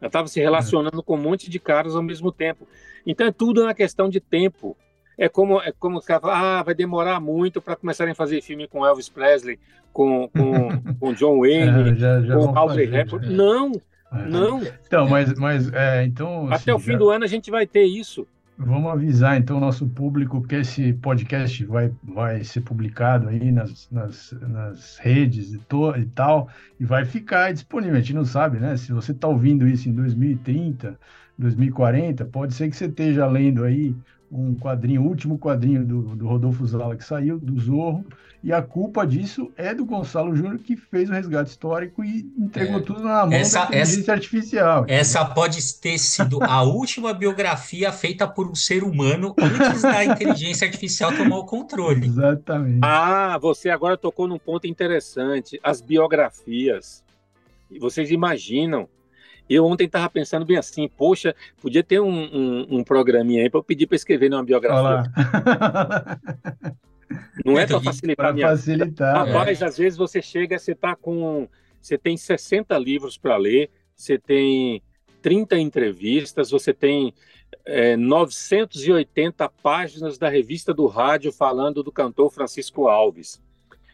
Ela 0.00 0.08
estava 0.08 0.28
se 0.28 0.40
relacionando 0.40 1.00
é. 1.00 1.02
com 1.02 1.14
um 1.14 1.22
monte 1.22 1.48
de 1.48 1.60
caras 1.60 1.94
ao 1.94 2.02
mesmo 2.02 2.32
tempo. 2.32 2.66
Então 3.06 3.26
é 3.26 3.32
tudo 3.32 3.62
uma 3.62 3.74
questão 3.74 4.08
de 4.08 4.20
tempo. 4.20 4.76
É 5.16 5.28
como 5.28 5.60
é 5.62 5.72
como 5.72 6.02
cara 6.02 6.20
fala, 6.20 6.58
ah, 6.58 6.62
vai 6.62 6.74
demorar 6.74 7.20
muito 7.20 7.62
para 7.62 7.76
começarem 7.76 8.12
a 8.12 8.14
fazer 8.14 8.42
filme 8.42 8.68
com 8.68 8.84
Elvis 8.84 9.08
Presley, 9.08 9.58
com, 9.92 10.28
com, 10.28 10.68
com 11.00 11.14
John 11.14 11.40
Wayne, 11.40 11.92
é, 11.92 11.94
já, 11.94 12.20
já 12.20 12.34
com 12.34 12.58
Audrey 12.58 12.94
Hepburn. 12.94 13.34
Não, 13.34 13.72
é. 13.72 13.80
Não. 14.24 14.62
Então, 14.86 15.08
mas, 15.08 15.32
mas 15.34 15.72
é, 15.72 16.04
então. 16.04 16.46
Até 16.46 16.54
assim, 16.54 16.70
o 16.72 16.78
fim 16.78 16.92
já... 16.92 16.98
do 16.98 17.10
ano 17.10 17.24
a 17.24 17.28
gente 17.28 17.50
vai 17.50 17.66
ter 17.66 17.84
isso. 17.84 18.26
Vamos 18.58 18.90
avisar 18.90 19.36
então 19.36 19.58
o 19.58 19.60
nosso 19.60 19.86
público 19.86 20.40
que 20.40 20.54
esse 20.54 20.94
podcast 20.94 21.62
vai, 21.66 21.92
vai 22.02 22.42
ser 22.42 22.62
publicado 22.62 23.28
aí 23.28 23.52
nas, 23.52 23.86
nas, 23.90 24.34
nas 24.40 24.96
redes 24.96 25.52
e, 25.52 25.58
to, 25.58 25.94
e 25.94 26.06
tal, 26.06 26.48
e 26.80 26.84
vai 26.84 27.04
ficar 27.04 27.52
disponível. 27.52 27.96
A 27.96 28.00
gente 28.00 28.14
não 28.14 28.24
sabe, 28.24 28.58
né? 28.58 28.74
Se 28.78 28.92
você 28.92 29.12
está 29.12 29.28
ouvindo 29.28 29.68
isso 29.68 29.90
em 29.90 29.92
2030, 29.92 30.98
2040, 31.36 32.24
pode 32.24 32.54
ser 32.54 32.70
que 32.70 32.76
você 32.76 32.86
esteja 32.86 33.26
lendo 33.26 33.62
aí 33.62 33.94
um 34.32 34.54
quadrinho, 34.54 35.02
o 35.02 35.06
último 35.06 35.38
quadrinho 35.38 35.84
do, 35.84 36.16
do 36.16 36.26
Rodolfo 36.26 36.66
Zala 36.66 36.96
que 36.96 37.04
saiu, 37.04 37.38
do 37.38 37.60
Zorro, 37.60 38.06
e 38.42 38.52
a 38.52 38.62
culpa 38.62 39.06
disso 39.06 39.52
é 39.56 39.74
do 39.74 39.84
Gonçalo 39.84 40.34
Júnior, 40.34 40.58
que 40.58 40.76
fez 40.76 41.08
o 41.08 41.12
resgate 41.12 41.50
histórico 41.50 42.04
e 42.04 42.30
entregou 42.38 42.78
é. 42.78 42.82
tudo 42.82 43.02
na 43.02 43.26
mão 43.26 43.32
essa, 43.32 43.60
da 43.60 43.66
inteligência 43.66 44.00
essa, 44.00 44.12
artificial. 44.12 44.84
Essa 44.88 45.24
pode 45.24 45.74
ter 45.80 45.98
sido 45.98 46.42
a 46.42 46.62
última 46.64 47.12
biografia 47.12 47.90
feita 47.90 48.26
por 48.26 48.48
um 48.48 48.54
ser 48.54 48.84
humano 48.84 49.34
antes 49.38 49.82
da 49.82 50.04
inteligência 50.04 50.66
artificial 50.66 51.12
tomar 51.16 51.38
o 51.38 51.44
controle. 51.44 52.06
Exatamente. 52.06 52.80
Ah, 52.82 53.38
você 53.38 53.68
agora 53.70 53.96
tocou 53.96 54.28
num 54.28 54.38
ponto 54.38 54.66
interessante. 54.66 55.58
As 55.62 55.80
biografias. 55.80 57.04
Vocês 57.80 58.10
imaginam 58.10 58.88
eu 59.48 59.64
ontem 59.64 59.84
estava 59.84 60.10
pensando 60.10 60.44
bem 60.44 60.56
assim, 60.56 60.88
poxa, 60.88 61.34
podia 61.62 61.82
ter 61.82 62.00
um, 62.00 62.08
um, 62.08 62.66
um 62.78 62.84
programinha 62.84 63.42
aí 63.42 63.50
para 63.50 63.60
eu 63.60 63.64
pedir 63.64 63.86
para 63.86 63.94
escrever 63.94 64.28
numa 64.28 64.42
biografia. 64.42 65.10
Não 67.44 67.58
é 67.58 67.66
para 67.66 67.80
facilitar 67.80 68.26
a 68.26 68.32
minha 68.32 68.48
facilitar, 68.48 69.26
Rapaz, 69.26 69.62
é. 69.62 69.64
às 69.64 69.78
vezes 69.78 69.98
você 69.98 70.20
chega, 70.20 70.58
você 70.58 70.74
tá 70.74 70.94
com. 70.94 71.48
Você 71.80 71.96
tem 71.96 72.16
60 72.16 72.76
livros 72.78 73.16
para 73.16 73.36
ler, 73.36 73.70
você 73.94 74.18
tem 74.18 74.82
30 75.22 75.56
entrevistas, 75.58 76.50
você 76.50 76.72
tem 76.72 77.14
é, 77.64 77.96
980 77.96 79.48
páginas 79.62 80.18
da 80.18 80.28
revista 80.28 80.74
do 80.74 80.86
rádio 80.86 81.32
falando 81.32 81.82
do 81.82 81.92
cantor 81.92 82.32
Francisco 82.32 82.88
Alves, 82.88 83.40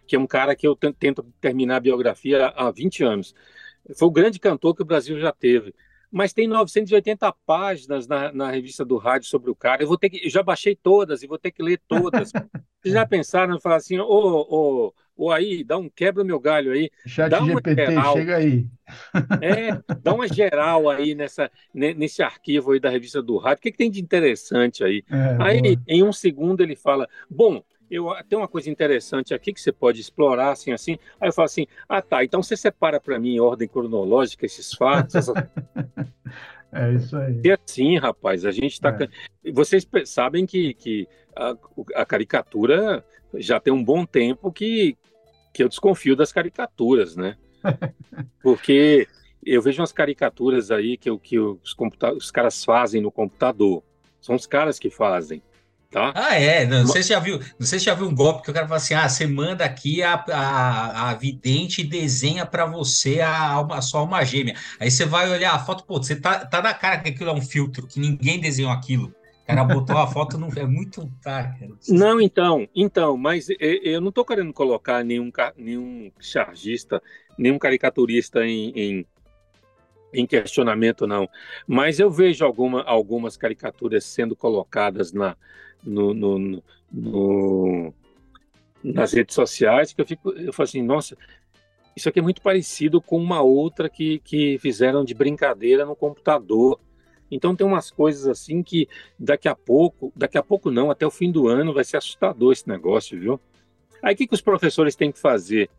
que 0.07 0.17
é 0.17 0.19
um 0.19 0.27
cara 0.27 0.55
que 0.57 0.67
eu 0.67 0.75
tento 0.77 1.23
terminar 1.41 1.77
a 1.77 1.81
biografia 1.81 2.47
há 2.49 2.71
20 2.71 3.05
anos. 3.05 3.35
Foi 3.97 4.09
o 4.09 4.13
grande 4.13 4.39
cantor 4.39 4.75
que 4.75 4.83
o 4.83 4.87
Brasil 4.87 5.19
já 5.19 5.33
teve. 5.33 5.75
Mas 6.13 6.35
tem 6.35 6.47
980 6.47 7.35
páginas 7.47 8.07
na, 8.07 8.31
na 8.31 8.51
revista 8.51 8.85
do 8.85 8.99
rádio 8.99 9.29
sobre 9.29 9.51
o 9.51 9.55
cara. 9.55 9.83
Eu 9.83 9.89
vou 9.89 9.97
ter 9.97 10.11
que, 10.11 10.29
já 10.29 10.43
baixei 10.43 10.77
todas 10.77 11.23
e 11.23 11.27
vou 11.27 11.39
ter 11.39 11.51
que 11.51 11.63
ler 11.63 11.81
todas. 11.89 12.31
Vocês 12.83 12.93
já 12.93 13.07
pensaram 13.07 13.57
em 13.57 13.61
falar 13.61 13.77
assim, 13.77 13.99
ô, 13.99 14.05
ô, 14.07 14.95
ô, 15.17 15.31
aí, 15.31 15.65
dá 15.65 15.79
um 15.79 15.89
quebra 15.89 16.23
meu 16.23 16.39
galho 16.39 16.73
aí. 16.73 16.91
Chat 17.07 17.31
dá 17.31 17.41
GPT, 17.43 17.87
geral, 17.87 18.17
chega 18.17 18.37
aí. 18.37 18.67
É, 19.41 19.97
dá 20.03 20.13
uma 20.13 20.29
geral 20.29 20.91
aí 20.91 21.15
nessa, 21.15 21.51
nesse 21.73 22.23
arquivo 22.23 22.73
aí 22.73 22.81
da 22.81 22.91
revista 22.91 23.23
do 23.23 23.39
rádio. 23.39 23.61
O 23.61 23.63
que, 23.63 23.71
que 23.71 23.79
tem 23.79 23.91
de 23.91 24.01
interessante 24.01 24.85
aí? 24.85 25.03
É, 25.09 25.37
aí, 25.41 25.63
boa. 25.63 25.85
em 25.89 26.03
um 26.03 26.13
segundo, 26.13 26.61
ele 26.61 26.77
fala: 26.77 27.09
Bom, 27.31 27.63
eu 27.93 28.11
tem 28.27 28.39
uma 28.39 28.49
coisa 28.49 28.71
interessante 28.71 29.35
aqui 29.35 29.53
que 29.53 29.61
você 29.61 29.71
pode 29.71 30.01
explorar 30.01 30.53
assim 30.53 30.73
assim. 30.73 30.99
Aí 31.21 31.29
eu 31.29 31.33
falo 31.33 31.47
assim: 31.47 31.67
"Ah, 31.89 32.01
tá, 32.01 32.25
então 32.25 32.43
você 32.43 32.57
separa 32.57 32.99
para 32.99 33.19
mim 33.19 33.35
em 33.35 33.41
ordem 33.41 33.69
cronológica 33.69 34.47
esses 34.47 34.73
fatos". 34.73 35.27
é 36.73 36.93
isso 36.95 37.17
aí. 37.17 37.41
E 37.45 37.53
assim, 37.53 37.99
rapaz, 37.99 38.47
a 38.47 38.51
gente 38.51 38.73
está 38.73 38.97
é. 39.45 39.53
Vocês 39.53 39.87
sabem 40.07 40.47
que, 40.47 40.73
que 40.73 41.07
a, 41.37 41.55
a, 41.97 42.07
caricatura 42.07 43.05
já 43.35 43.61
tem 43.61 43.73
um 43.73 43.85
bom 43.85 44.07
tempo 44.07 44.51
que 44.51 44.97
que 45.53 45.63
eu 45.63 45.69
desconfio 45.69 46.17
das 46.17 46.33
caricaturas, 46.33 47.15
né? 47.15 47.37
Porque 48.43 49.07
eu 49.45 49.61
vejo 49.61 49.83
umas 49.83 49.93
caricaturas 49.93 50.71
aí 50.71 50.97
que, 50.97 51.15
que 51.19 51.39
os, 51.39 51.77
os 52.17 52.31
caras 52.31 52.65
fazem 52.65 53.03
no 53.03 53.13
computador. 53.13 53.83
São 54.19 54.35
os 54.35 54.47
caras 54.47 54.79
que 54.79 54.89
fazem. 54.89 55.43
Tá? 55.93 56.11
Ah, 56.17 56.41
é. 56.41 56.65
Não, 56.65 56.81
não, 56.81 56.87
sei 56.87 57.03
se 57.03 57.11
já 57.11 57.21
viu, 57.21 57.39
não 57.59 57.67
sei 57.67 57.79
se 57.79 57.85
já 57.85 57.93
viu 57.93 58.09
um 58.09 58.15
golpe 58.15 58.43
que 58.43 58.51
o 58.51 58.55
cara 58.55 58.67
fala 58.67 58.79
assim: 58.79 58.95
ah, 58.95 59.07
você 59.07 59.27
manda 59.27 59.63
aqui 59.63 60.03
a, 60.03 60.15
a, 60.15 61.11
a 61.11 61.15
vidente 61.15 61.83
e 61.83 61.85
desenha 61.85 62.47
para 62.47 62.65
você 62.65 63.21
a, 63.21 63.51
alma, 63.51 63.77
a 63.77 63.83
sua 63.83 64.01
alma 64.01 64.25
gêmea. 64.25 64.57
Aí 64.81 64.91
você 64.91 65.05
vai 65.05 65.31
olhar 65.31 65.53
a 65.53 65.59
foto, 65.59 65.85
pô, 65.85 66.03
você 66.03 66.17
tá, 66.17 66.47
tá 66.47 66.63
na 66.63 66.73
cara 66.73 66.99
que 66.99 67.11
aquilo 67.11 67.29
é 67.29 67.35
um 67.35 67.43
filtro, 67.43 67.87
que 67.87 68.01
ninguém 68.01 68.41
desenhou 68.41 68.73
aquilo. 68.73 69.15
O 69.43 69.47
cara 69.47 69.65
botou 69.65 69.99
a 69.99 70.07
foto, 70.07 70.39
não 70.39 70.49
é 70.57 70.65
muito. 70.65 71.13
Tá, 71.23 71.55
não, 71.87 72.19
então, 72.19 72.67
então, 72.75 73.15
mas 73.19 73.49
eu 73.61 74.01
não 74.01 74.11
tô 74.11 74.25
querendo 74.25 74.53
colocar 74.55 75.05
nenhum, 75.05 75.31
nenhum 75.59 76.11
chargista, 76.19 77.03
nenhum 77.37 77.59
caricaturista 77.59 78.47
em, 78.47 78.73
em 78.75 79.07
em 80.15 80.27
questionamento, 80.27 81.07
não. 81.07 81.27
Mas 81.67 81.99
eu 81.99 82.11
vejo 82.11 82.45
alguma, 82.45 82.83
algumas 82.83 83.35
caricaturas 83.35 84.05
sendo 84.05 84.37
colocadas 84.37 85.11
na, 85.11 85.35
no, 85.83 86.15
no, 86.15 86.63
no, 86.91 87.95
nas 88.83 89.13
redes 89.13 89.35
sociais 89.35 89.93
que 89.93 90.01
eu 90.01 90.07
fico, 90.07 90.31
eu 90.31 90.53
falo 90.53 90.69
assim, 90.69 90.83
nossa, 90.83 91.17
isso 91.95 92.09
aqui 92.09 92.19
é 92.19 92.23
muito 92.23 92.41
parecido 92.41 93.01
com 93.01 93.19
uma 93.19 93.43
outra 93.43 93.89
que, 93.89 94.19
que 94.21 94.59
fizeram 94.59 95.05
de 95.05 95.15
brincadeira 95.15 95.85
no 95.85 95.95
computador. 95.95 96.81
Então 97.31 97.55
tem 97.57 97.67
umas 97.67 97.91
coisas 97.91 98.27
assim 98.27 98.63
que 98.63 98.89
daqui 99.19 99.49
a 99.49 99.55
pouco, 99.55 100.13
daqui 100.15 100.39
a 100.39 100.43
pouco 100.43 100.71
não, 100.71 100.91
até 100.91 101.07
o 101.07 101.11
fim 101.11 101.31
do 101.31 101.49
ano 101.49 101.73
vai 101.73 101.85
ser 101.85 101.97
assustador 101.97 102.53
esse 102.53 102.69
negócio, 102.69 103.19
viu? 103.19 103.41
Aí 104.03 104.15
o 104.15 104.17
que, 104.17 104.27
que 104.27 104.35
os 104.35 104.41
professores 104.41 104.97
têm 104.97 105.13
que 105.13 105.19
fazer? 105.19 105.71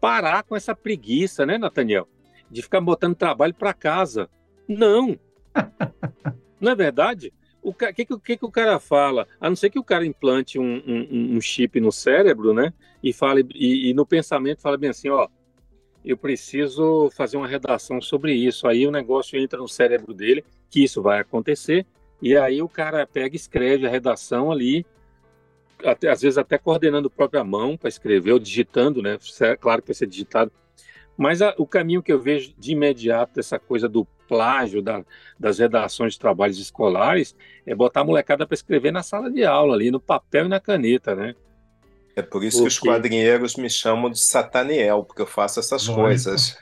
Parar 0.00 0.42
com 0.44 0.56
essa 0.56 0.74
preguiça, 0.74 1.44
né, 1.44 1.58
Nathaniel? 1.58 2.08
De 2.50 2.62
ficar 2.62 2.80
botando 2.80 3.14
trabalho 3.14 3.54
para 3.54 3.74
casa. 3.74 4.28
Não! 4.66 5.18
Não 6.60 6.72
é 6.72 6.74
verdade? 6.74 7.32
O 7.68 7.74
que, 7.74 7.92
que, 7.92 8.36
que, 8.36 8.44
o 8.44 8.50
cara 8.50 8.80
fala? 8.80 9.26
A 9.38 9.48
não 9.48 9.56
ser 9.56 9.68
que 9.68 9.78
o 9.78 9.84
cara 9.84 10.06
implante 10.06 10.58
um, 10.58 10.82
um, 10.86 11.36
um 11.36 11.40
chip 11.40 11.78
no 11.80 11.92
cérebro, 11.92 12.54
né? 12.54 12.72
E, 13.02 13.12
fale, 13.12 13.46
e, 13.54 13.90
e, 13.90 13.94
no 13.94 14.06
pensamento 14.06 14.62
fala 14.62 14.78
bem 14.78 14.90
assim, 14.90 15.10
ó, 15.10 15.28
eu 16.02 16.16
preciso 16.16 17.10
fazer 17.14 17.36
uma 17.36 17.46
redação 17.46 18.00
sobre 18.00 18.32
isso. 18.32 18.66
Aí 18.66 18.86
o 18.86 18.90
negócio 18.90 19.38
entra 19.38 19.58
no 19.58 19.68
cérebro 19.68 20.14
dele, 20.14 20.42
que 20.70 20.82
isso 20.82 21.02
vai 21.02 21.20
acontecer, 21.20 21.86
e 22.22 22.36
aí 22.36 22.62
o 22.62 22.68
cara 22.68 23.06
pega 23.06 23.34
e 23.34 23.36
escreve 23.36 23.86
a 23.86 23.90
redação 23.90 24.50
ali, 24.50 24.86
até, 25.84 26.10
às 26.10 26.22
vezes 26.22 26.38
até 26.38 26.56
coordenando 26.56 27.08
a 27.08 27.10
própria 27.10 27.44
mão 27.44 27.76
para 27.76 27.88
escrever, 27.88 28.32
ou 28.32 28.38
digitando, 28.38 29.02
né? 29.02 29.18
Claro 29.60 29.82
que 29.82 29.88
vai 29.88 29.94
ser 29.94 30.06
digitado. 30.06 30.50
Mas 31.18 31.42
a, 31.42 31.52
o 31.58 31.66
caminho 31.66 32.00
que 32.00 32.12
eu 32.12 32.20
vejo 32.20 32.54
de 32.56 32.72
imediato, 32.72 33.40
essa 33.40 33.58
coisa 33.58 33.88
do 33.88 34.04
plágio 34.28 34.80
da, 34.80 35.04
das 35.38 35.58
redações 35.58 36.12
de 36.12 36.20
trabalhos 36.20 36.60
escolares 36.60 37.34
é 37.66 37.74
botar 37.74 38.02
a 38.02 38.04
molecada 38.04 38.46
para 38.46 38.54
escrever 38.54 38.92
na 38.92 39.02
sala 39.02 39.28
de 39.28 39.44
aula, 39.44 39.74
ali 39.74 39.90
no 39.90 39.98
papel 39.98 40.46
e 40.46 40.48
na 40.48 40.60
caneta, 40.60 41.16
né? 41.16 41.34
É 42.14 42.22
por 42.22 42.44
isso 42.44 42.58
porque... 42.58 42.70
que 42.70 42.74
os 42.74 42.80
quadrinheiros 42.80 43.56
me 43.56 43.68
chamam 43.68 44.10
de 44.10 44.20
Sataniel, 44.20 45.02
porque 45.02 45.22
eu 45.22 45.26
faço 45.26 45.58
essas 45.58 45.88
Nossa. 45.88 46.00
coisas. 46.00 46.58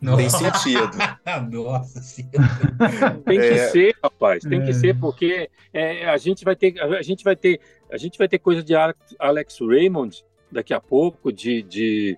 Nossa. 0.00 0.16
Tem 0.18 0.30
sentido. 0.30 0.90
Nossa 1.50 2.00
senhora. 2.00 3.20
Tem 3.24 3.40
que 3.40 3.46
é... 3.46 3.68
ser, 3.70 3.96
rapaz. 4.02 4.44
Tem 4.44 4.62
que 4.62 4.70
é. 4.70 4.74
ser, 4.74 5.00
porque 5.00 5.50
é, 5.72 6.08
a 6.08 6.16
gente 6.16 6.44
vai 6.44 6.54
ter, 6.54 6.80
a 6.80 7.02
gente 7.02 7.24
vai 7.24 7.34
ter, 7.34 7.60
a 7.90 7.96
gente 7.96 8.18
vai 8.18 8.28
ter 8.28 8.38
coisa 8.38 8.62
de 8.62 8.72
Alex 9.18 9.58
Raymond 9.60 10.24
daqui 10.52 10.72
a 10.72 10.80
pouco, 10.80 11.32
de, 11.32 11.62
de, 11.62 12.16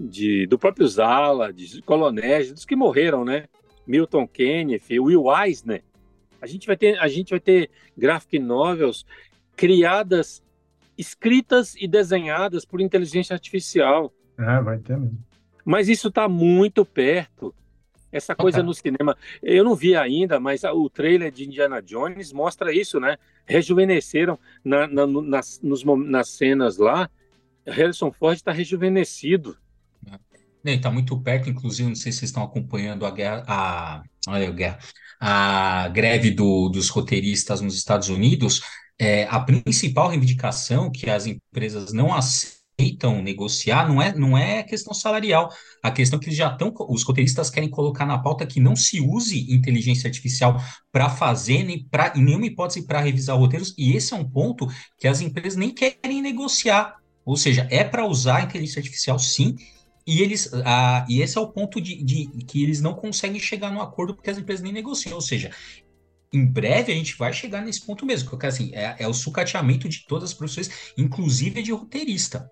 de 0.00 0.46
do 0.46 0.58
próprio 0.58 0.88
Zala, 0.88 1.52
de 1.52 1.82
colonéis, 1.82 2.52
dos 2.52 2.64
que 2.64 2.74
morreram, 2.74 3.24
né? 3.24 3.44
Milton 3.86 4.26
Kenneth, 4.26 4.88
Will 4.90 5.24
Eisner. 5.30 5.82
A 6.40 6.46
gente 6.46 6.66
vai 6.66 6.76
ter, 6.76 6.98
a 6.98 7.08
gente 7.08 7.30
vai 7.30 7.40
ter 7.40 7.68
graphic 7.96 8.38
novels 8.38 9.04
criadas, 9.54 10.42
escritas 10.96 11.74
e 11.74 11.86
desenhadas 11.86 12.64
por 12.64 12.80
inteligência 12.80 13.34
artificial. 13.34 14.12
É, 14.38 14.60
vai 14.60 14.78
ter 14.78 14.96
mesmo. 14.96 15.18
Mas 15.64 15.88
isso 15.88 16.08
está 16.08 16.28
muito 16.28 16.84
perto. 16.84 17.54
Essa 18.12 18.34
coisa 18.34 18.60
no 18.62 18.74
cinema, 18.74 19.16
eu 19.40 19.62
não 19.62 19.76
vi 19.76 19.94
ainda, 19.94 20.40
mas 20.40 20.64
o 20.64 20.90
trailer 20.90 21.30
de 21.30 21.44
Indiana 21.44 21.80
Jones 21.80 22.32
mostra 22.32 22.74
isso, 22.74 22.98
né? 22.98 23.16
Rejuvenesceram 23.46 24.38
na, 24.64 24.88
na, 24.88 25.06
nas, 25.06 25.60
nos, 25.62 25.84
nas 25.84 26.28
cenas 26.30 26.76
lá. 26.76 27.08
Harrison 27.64 28.10
Ford 28.10 28.34
está 28.34 28.50
rejuvenescido. 28.50 29.56
Está 30.64 30.90
muito 30.90 31.18
perto, 31.20 31.48
inclusive, 31.48 31.88
não 31.88 31.96
sei 31.96 32.12
se 32.12 32.18
vocês 32.18 32.30
estão 32.30 32.42
acompanhando 32.42 33.06
a, 33.06 33.10
guerra, 33.10 33.44
a, 33.46 34.02
olha, 34.28 34.78
a, 35.18 35.84
a 35.84 35.88
greve 35.88 36.30
do, 36.30 36.68
dos 36.68 36.88
roteiristas 36.88 37.60
nos 37.60 37.74
Estados 37.74 38.08
Unidos. 38.08 38.60
É, 38.98 39.24
a 39.30 39.40
principal 39.40 40.08
reivindicação 40.08 40.90
que 40.90 41.08
as 41.08 41.26
empresas 41.26 41.92
não 41.92 42.12
aceitam 42.12 43.22
negociar 43.22 43.88
não 43.88 44.00
é, 44.00 44.14
não 44.14 44.36
é 44.36 44.62
questão 44.62 44.92
salarial. 44.92 45.50
A 45.82 45.90
questão 45.90 46.18
é 46.18 46.20
que 46.20 46.28
eles 46.28 46.38
já 46.38 46.52
estão, 46.52 46.72
os 46.88 47.02
roteiristas 47.02 47.48
querem 47.48 47.70
colocar 47.70 48.04
na 48.04 48.18
pauta 48.18 48.46
que 48.46 48.60
não 48.60 48.76
se 48.76 49.00
use 49.00 49.52
inteligência 49.52 50.08
artificial 50.08 50.62
para 50.92 51.08
fazer, 51.08 51.62
nem 51.62 51.84
pra, 51.84 52.12
em 52.14 52.22
nenhuma 52.22 52.46
hipótese 52.46 52.86
para 52.86 53.00
revisar 53.00 53.38
roteiros, 53.38 53.74
e 53.78 53.96
esse 53.96 54.12
é 54.12 54.16
um 54.16 54.28
ponto 54.28 54.66
que 54.98 55.08
as 55.08 55.20
empresas 55.22 55.56
nem 55.56 55.72
querem 55.72 56.20
negociar. 56.20 56.96
Ou 57.24 57.36
seja, 57.36 57.66
é 57.70 57.84
para 57.84 58.06
usar 58.06 58.38
a 58.38 58.42
inteligência 58.42 58.80
artificial 58.80 59.18
sim, 59.18 59.56
e 60.10 60.22
eles, 60.22 60.50
ah, 60.64 61.06
e 61.08 61.22
esse 61.22 61.38
é 61.38 61.40
o 61.40 61.46
ponto 61.46 61.80
de, 61.80 62.02
de, 62.02 62.26
que 62.44 62.64
eles 62.64 62.80
não 62.80 62.94
conseguem 62.94 63.38
chegar 63.38 63.70
no 63.70 63.80
acordo 63.80 64.12
porque 64.12 64.28
as 64.28 64.38
empresas 64.38 64.60
nem 64.60 64.72
negociam. 64.72 65.14
Ou 65.14 65.20
seja, 65.20 65.52
em 66.32 66.44
breve 66.44 66.92
a 66.92 66.96
gente 66.96 67.16
vai 67.16 67.32
chegar 67.32 67.62
nesse 67.62 67.86
ponto 67.86 68.04
mesmo, 68.04 68.28
porque 68.28 68.46
assim, 68.46 68.74
é, 68.74 68.96
é 68.98 69.06
o 69.06 69.14
sucateamento 69.14 69.88
de 69.88 70.04
todas 70.06 70.30
as 70.30 70.34
profissões, 70.34 70.92
inclusive 70.98 71.62
de 71.62 71.70
roteirista. 71.70 72.50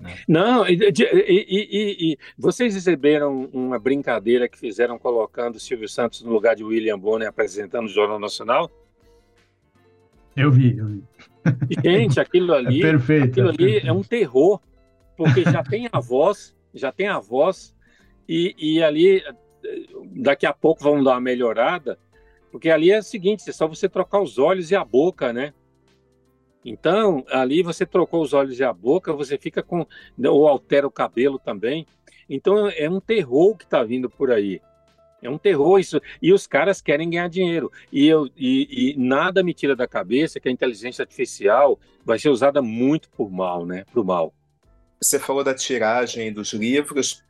Né? 0.00 0.18
Não, 0.26 0.68
e, 0.68 0.74
e, 0.74 2.12
e, 2.12 2.18
vocês 2.36 2.74
receberam 2.74 3.48
uma 3.52 3.78
brincadeira 3.78 4.48
que 4.48 4.58
fizeram 4.58 4.98
colocando 4.98 5.54
o 5.54 5.60
Silvio 5.60 5.88
Santos 5.88 6.20
no 6.22 6.32
lugar 6.32 6.56
de 6.56 6.64
William 6.64 6.98
Bonner 6.98 7.28
apresentando 7.28 7.86
o 7.86 7.88
Jornal 7.88 8.18
Nacional? 8.18 8.68
Eu 10.36 10.50
vi, 10.50 10.76
eu 10.76 10.86
vi. 10.86 11.04
Gente, 11.82 12.18
aquilo 12.18 12.52
é 12.54 12.58
ali, 12.58 12.78
é 12.80 12.90
perfeito, 12.90 13.24
aquilo 13.24 13.46
é 13.46 13.50
ali 13.50 13.56
perfeito. 13.56 13.86
é 13.86 13.92
um 13.92 14.02
terror, 14.02 14.60
porque 15.16 15.44
já 15.44 15.62
tem 15.62 15.88
a 15.90 15.98
voz, 16.00 16.55
já 16.78 16.92
tem 16.92 17.08
a 17.08 17.18
voz, 17.18 17.74
e, 18.28 18.54
e 18.58 18.82
ali 18.82 19.22
daqui 20.14 20.46
a 20.46 20.52
pouco 20.52 20.82
vamos 20.82 21.04
dar 21.04 21.12
uma 21.12 21.20
melhorada, 21.20 21.98
porque 22.50 22.70
ali 22.70 22.90
é 22.90 22.98
o 22.98 23.02
seguinte, 23.02 23.48
é 23.48 23.52
só 23.52 23.66
você 23.66 23.88
trocar 23.88 24.20
os 24.20 24.38
olhos 24.38 24.70
e 24.70 24.76
a 24.76 24.84
boca, 24.84 25.32
né? 25.32 25.52
Então, 26.64 27.24
ali 27.28 27.62
você 27.62 27.86
trocou 27.86 28.22
os 28.22 28.32
olhos 28.32 28.58
e 28.58 28.64
a 28.64 28.72
boca, 28.72 29.12
você 29.12 29.38
fica 29.38 29.62
com. 29.62 29.86
ou 30.24 30.48
altera 30.48 30.86
o 30.86 30.90
cabelo 30.90 31.38
também. 31.38 31.86
Então, 32.28 32.68
é 32.68 32.90
um 32.90 32.98
terror 32.98 33.56
que 33.56 33.64
está 33.64 33.84
vindo 33.84 34.10
por 34.10 34.32
aí. 34.32 34.60
É 35.22 35.30
um 35.30 35.38
terror 35.38 35.78
isso. 35.78 36.00
E 36.20 36.32
os 36.32 36.46
caras 36.46 36.80
querem 36.80 37.08
ganhar 37.08 37.28
dinheiro. 37.28 37.70
E, 37.92 38.06
eu, 38.06 38.28
e, 38.36 38.94
e 38.94 38.96
nada 38.98 39.44
me 39.44 39.54
tira 39.54 39.76
da 39.76 39.86
cabeça 39.86 40.40
que 40.40 40.48
a 40.48 40.52
inteligência 40.52 41.02
artificial 41.02 41.78
vai 42.04 42.18
ser 42.18 42.30
usada 42.30 42.60
muito 42.60 43.08
por 43.10 43.30
mal, 43.30 43.64
né? 43.64 43.84
Para 43.92 44.00
o 44.00 44.04
mal. 44.04 44.34
Você 45.06 45.20
falou 45.20 45.44
da 45.44 45.54
tiragem 45.54 46.32
dos 46.32 46.52
livros 46.52 47.22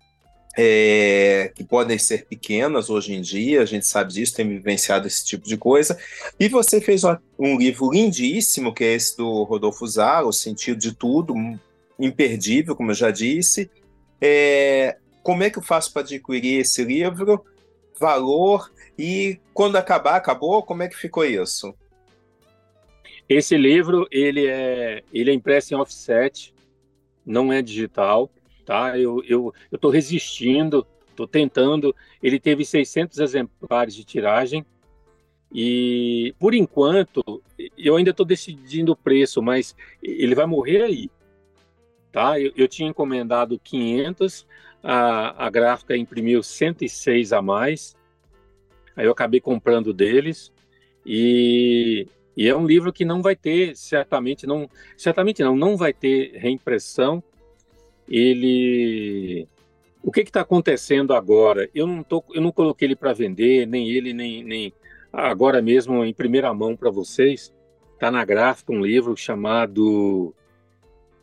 é, 0.57 1.53
que 1.55 1.63
podem 1.63 1.99
ser 1.99 2.25
pequenas 2.25 2.89
hoje 2.89 3.13
em 3.13 3.21
dia, 3.21 3.61
a 3.61 3.67
gente 3.67 3.87
sabe 3.87 4.15
disso, 4.15 4.35
tem 4.35 4.49
vivenciado 4.49 5.07
esse 5.07 5.23
tipo 5.27 5.47
de 5.47 5.59
coisa. 5.59 5.99
E 6.41 6.49
você 6.49 6.81
fez 6.81 7.03
um 7.39 7.59
livro 7.59 7.91
lindíssimo, 7.93 8.73
que 8.73 8.83
é 8.83 8.95
esse 8.95 9.15
do 9.19 9.43
Rodolfo 9.43 9.87
Zara, 9.87 10.27
O 10.27 10.33
Sentido 10.33 10.79
de 10.79 10.95
Tudo, 10.95 11.35
imperdível, 12.01 12.75
como 12.75 12.93
eu 12.93 12.95
já 12.95 13.11
disse. 13.11 13.71
É, 14.23 14.97
como 15.23 15.43
é 15.43 15.51
que 15.51 15.59
eu 15.59 15.63
faço 15.63 15.93
para 15.93 16.01
adquirir 16.01 16.61
esse 16.61 16.83
livro? 16.83 17.45
Valor 18.01 18.73
e 18.99 19.39
quando 19.53 19.77
acabar, 19.77 20.17
acabou? 20.17 20.63
Como 20.63 20.83
é 20.83 20.89
que 20.89 20.97
ficou 20.97 21.27
isso? 21.27 21.75
Esse 23.29 23.57
livro 23.59 24.07
ele 24.11 24.47
é 24.47 25.03
ele 25.13 25.31
é 25.31 25.35
impresso 25.35 25.75
em 25.75 25.77
offset, 25.77 26.55
não 27.27 27.53
é 27.53 27.61
digital 27.61 28.31
tá? 28.67 28.99
Eu 28.99 29.23
eu 29.27 29.55
estou 29.73 29.91
resistindo, 29.91 30.87
estou 31.09 31.27
tentando. 31.27 31.95
Ele 32.23 32.39
teve 32.39 32.65
600 32.67 33.19
exemplares 33.21 33.95
de 33.95 34.05
tiragem 34.05 34.67
e, 35.51 36.35
por 36.39 36.53
enquanto, 36.53 37.43
eu 37.79 37.97
ainda 37.97 38.11
estou 38.11 38.27
decidindo 38.27 38.93
o 38.93 38.97
preço, 38.97 39.41
mas 39.41 39.75
ele 40.03 40.35
vai 40.35 40.45
morrer 40.45 40.83
aí, 40.83 41.09
tá? 42.13 42.39
Eu, 42.39 42.53
eu 42.57 42.69
tinha 42.69 42.91
encomendado 42.91 43.59
500, 43.61 44.45
a, 44.83 45.47
a 45.47 45.49
gráfica 45.49 45.97
imprimiu 45.97 46.43
106 46.43 47.33
a 47.33 47.41
mais, 47.41 47.97
aí 48.97 49.07
eu 49.07 49.13
acabei 49.13 49.41
comprando 49.41 49.95
deles 49.95 50.53
e 51.07 52.09
e 52.37 52.49
é 52.49 52.57
um 52.57 52.67
livro 52.67 52.93
que 52.93 53.05
não 53.05 53.23
vai 53.23 53.35
ter, 53.35 53.77
certamente 53.77 54.47
não, 54.47 54.69
certamente 54.97 55.43
não, 55.43 55.57
não 55.57 55.77
vai 55.77 55.93
ter 55.93 56.33
reimpressão, 56.37 57.23
ele 58.09 59.49
o 60.07 60.13
que 60.13 60.21
está 60.21 60.43
acontecendo 60.43 61.13
agora? 61.13 61.69
Eu 61.75 61.85
não, 61.85 62.01
tô, 62.05 62.23
eu 62.33 62.41
não 62.41 62.53
coloquei 62.53 62.87
ele 62.87 62.95
para 62.95 63.13
vender, 63.13 63.67
nem 63.67 63.91
ele, 63.91 64.13
nem, 64.13 64.45
nem 64.45 64.73
agora 65.13 65.61
mesmo 65.61 66.05
em 66.05 66.15
primeira 66.15 66.55
mão 66.55 66.77
para 66.77 66.91
vocês. 66.91 67.53
Está 67.93 68.09
na 68.09 68.25
gráfica 68.25 68.73
um 68.73 68.87
livro 68.87 69.17
chamado. 69.17 70.33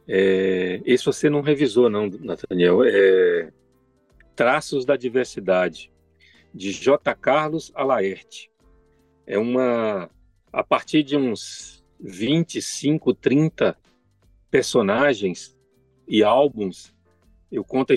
É, 0.05 0.81
esse 0.83 1.05
você 1.05 1.29
não 1.29 1.39
revisou, 1.39 1.89
não, 1.89 2.09
Nathaniel. 2.19 2.83
É, 2.83 3.53
Traços 4.35 4.83
da 4.83 4.97
Diversidade, 4.97 5.89
de 6.53 6.73
J. 6.73 7.15
Carlos 7.15 7.71
Alaerte. 7.73 8.51
É 9.25 9.39
uma. 9.39 10.09
A 10.53 10.63
partir 10.63 11.03
de 11.03 11.17
uns 11.17 11.83
25, 11.99 13.13
30 13.13 13.75
personagens 14.51 15.57
e 16.07 16.23
álbuns. 16.23 16.93
Eu 17.51 17.63
conto 17.63 17.93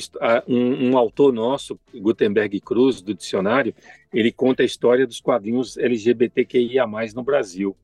um, 0.48 0.90
um, 0.90 0.98
autor 0.98 1.32
nosso, 1.32 1.78
Gutenberg 1.94 2.60
Cruz, 2.60 3.02
do 3.02 3.14
dicionário, 3.14 3.74
ele 4.12 4.30
conta 4.32 4.62
a 4.62 4.66
história 4.66 5.06
dos 5.06 5.20
quadrinhos 5.20 5.76
LGBTQIA+ 5.76 6.86
no 7.14 7.22
Brasil. 7.22 7.76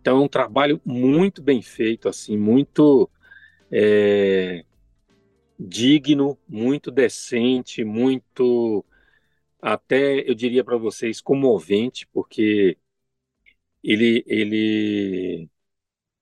Então, 0.00 0.18
é 0.18 0.20
um 0.20 0.28
trabalho 0.28 0.80
muito 0.84 1.42
bem 1.42 1.60
feito, 1.60 2.08
assim, 2.08 2.36
muito 2.36 3.10
é, 3.70 4.64
digno, 5.58 6.38
muito 6.48 6.90
decente, 6.90 7.84
muito 7.84 8.84
até 9.60 10.28
eu 10.28 10.34
diria 10.34 10.62
para 10.62 10.76
vocês 10.76 11.20
comovente, 11.20 12.06
porque 12.12 12.76
ele 13.82 14.24
ele 14.26 15.48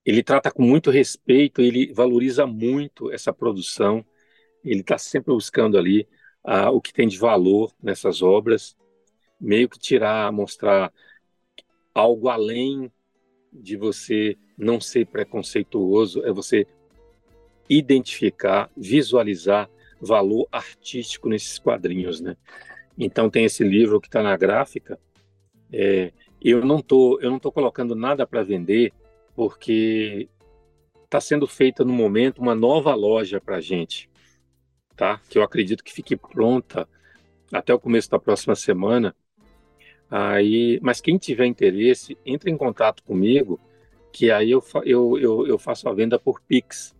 ele 0.05 0.23
trata 0.23 0.49
com 0.51 0.63
muito 0.63 0.89
respeito, 0.89 1.61
ele 1.61 1.91
valoriza 1.93 2.47
muito 2.47 3.11
essa 3.11 3.33
produção, 3.33 4.05
ele 4.63 4.79
está 4.79 4.97
sempre 4.97 5.33
buscando 5.33 5.77
ali 5.77 6.07
o 6.71 6.79
que 6.79 6.93
tem 6.93 7.07
de 7.07 7.17
valor 7.17 7.73
nessas 7.83 8.21
obras, 8.21 8.77
meio 9.39 9.67
que 9.67 9.77
tirar, 9.77 10.31
mostrar 10.31 10.93
algo 11.93 12.29
além 12.29 12.89
de 13.51 13.75
você 13.75 14.37
não 14.57 14.79
ser 14.79 15.07
preconceituoso, 15.07 16.23
é 16.23 16.31
você 16.31 16.65
identificar, 17.69 18.71
visualizar 18.77 19.69
valor 19.99 20.47
artístico 20.51 21.27
nesses 21.27 21.59
quadrinhos, 21.59 22.21
né? 22.21 22.37
Então 22.97 23.29
tem 23.29 23.45
esse 23.45 23.63
livro 23.63 23.99
que 23.99 24.07
está 24.07 24.23
na 24.23 24.35
gráfica. 24.37 24.99
É, 25.71 26.13
eu 26.41 26.63
não 26.65 26.81
tô, 26.81 27.19
eu 27.21 27.31
não 27.31 27.39
tô 27.39 27.51
colocando 27.51 27.95
nada 27.95 28.25
para 28.25 28.43
vender 28.43 28.93
porque 29.35 30.27
está 31.05 31.21
sendo 31.21 31.47
feita 31.47 31.85
no 31.85 31.93
momento 31.93 32.41
uma 32.41 32.55
nova 32.55 32.93
loja 32.93 33.39
para 33.39 33.61
gente, 33.61 34.09
tá? 34.95 35.21
Que 35.29 35.37
eu 35.37 35.43
acredito 35.43 35.83
que 35.83 35.93
fique 35.93 36.15
pronta 36.15 36.87
até 37.51 37.73
o 37.73 37.79
começo 37.79 38.09
da 38.09 38.19
próxima 38.19 38.55
semana. 38.55 39.15
Aí, 40.09 40.79
mas 40.81 41.01
quem 41.01 41.17
tiver 41.17 41.45
interesse, 41.45 42.17
entre 42.25 42.49
em 42.49 42.57
contato 42.57 43.03
comigo, 43.03 43.59
que 44.11 44.31
aí 44.31 44.51
eu, 44.51 44.63
eu, 44.83 45.17
eu, 45.17 45.47
eu 45.47 45.57
faço 45.57 45.87
a 45.87 45.93
venda 45.93 46.17
por 46.17 46.41
Pix, 46.41 46.95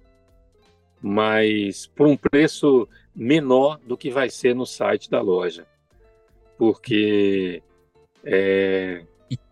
mas 1.02 1.88
por 1.88 2.08
um 2.08 2.18
preço 2.18 2.88
menor 3.16 3.80
do 3.80 3.98
que 3.98 4.10
vai 4.10 4.30
ser 4.30 4.54
no 4.54 4.66
site 4.66 5.10
da 5.10 5.22
loja, 5.22 5.66
porque 6.58 7.62
é, 8.24 9.06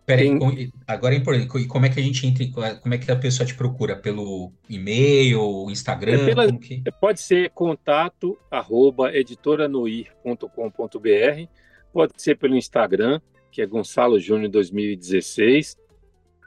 Peraí, 0.06 0.38
Tem... 0.38 0.72
agora 0.86 1.16
é 1.16 1.18
importante. 1.18 1.58
E 1.58 1.66
como 1.66 1.84
é 1.84 1.88
que 1.88 1.98
a 1.98 2.02
gente 2.02 2.24
entra? 2.24 2.76
Como 2.76 2.94
é 2.94 2.98
que 2.98 3.10
a 3.10 3.16
pessoa 3.16 3.44
te 3.44 3.56
procura? 3.56 3.96
Pelo 3.96 4.52
e-mail, 4.68 5.68
Instagram? 5.68 6.22
É 6.22 6.26
pela, 6.26 6.52
que... 6.52 6.80
Pode 7.00 7.20
ser 7.20 7.50
contato 7.50 8.38
arroba 8.48 9.12
editoranoir.com.br, 9.12 11.48
pode 11.92 12.12
ser 12.16 12.38
pelo 12.38 12.56
Instagram, 12.56 13.20
que 13.50 13.60
é 13.60 13.66
Gonçalo 13.66 14.20
Júnior 14.20 14.48
2016, 14.48 15.76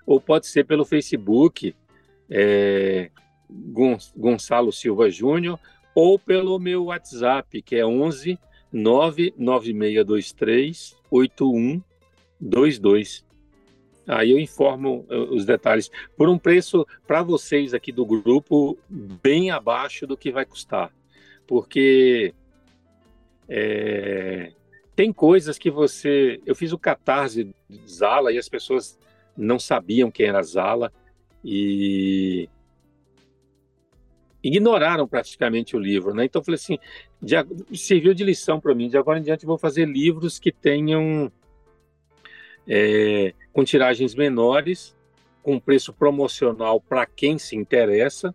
ou 0.06 0.22
pode 0.22 0.48
ser 0.48 0.66
pelo 0.66 0.86
Facebook, 0.86 1.76
é, 2.30 3.12
Gonçalo 4.16 4.72
Silva 4.72 5.10
Júnior, 5.10 5.60
ou 5.94 6.18
pelo 6.18 6.58
meu 6.60 6.86
WhatsApp, 6.86 7.62
que 7.62 7.76
é 7.76 7.86
11 7.86 8.40
99623 8.72 10.96
8122. 11.12 13.28
Aí 14.10 14.32
eu 14.32 14.40
informo 14.40 15.06
eh, 15.10 15.16
os 15.16 15.46
detalhes 15.46 15.90
por 16.18 16.28
um 16.28 16.38
preço 16.38 16.86
para 17.08 17.22
vocês 17.24 17.74
aqui 17.74 17.92
do 17.92 18.06
grupo 18.06 18.78
bem 18.90 19.52
abaixo 19.52 20.06
do 20.08 20.18
que 20.18 20.32
vai 20.32 20.46
custar, 20.46 20.92
porque 21.48 22.34
É, 23.52 24.52
tem 24.96 25.12
coisas 25.12 25.58
que 25.58 25.72
você. 25.72 26.40
Eu 26.46 26.54
fiz 26.54 26.72
o 26.72 26.78
catarse 26.78 27.50
Zala 27.88 28.32
e 28.32 28.38
as 28.38 28.48
pessoas 28.48 28.96
não 29.36 29.58
sabiam 29.58 30.12
quem 30.12 30.28
era 30.28 30.44
Zala 30.44 30.94
e 31.44 32.48
ignoraram 34.44 35.08
praticamente 35.08 35.76
o 35.76 35.80
livro, 35.80 36.14
né? 36.14 36.26
Então 36.26 36.42
eu 36.42 36.46
falei 36.46 36.58
assim, 36.58 36.78
de, 37.20 37.36
serviu 37.76 38.14
de 38.14 38.24
lição 38.24 38.60
para 38.60 38.76
mim. 38.76 38.88
De 38.88 38.98
agora 38.98 39.18
em 39.18 39.24
diante 39.24 39.48
vou 39.48 39.58
fazer 39.58 39.86
livros 39.88 40.38
que 40.38 40.52
tenham 40.52 41.32
é, 42.68 43.34
com 43.52 43.64
tiragens 43.64 44.16
menores, 44.16 44.96
com 45.42 45.60
preço 45.60 45.94
promocional 45.94 46.80
para 46.80 47.06
quem 47.06 47.38
se 47.38 47.56
interessa, 47.56 48.34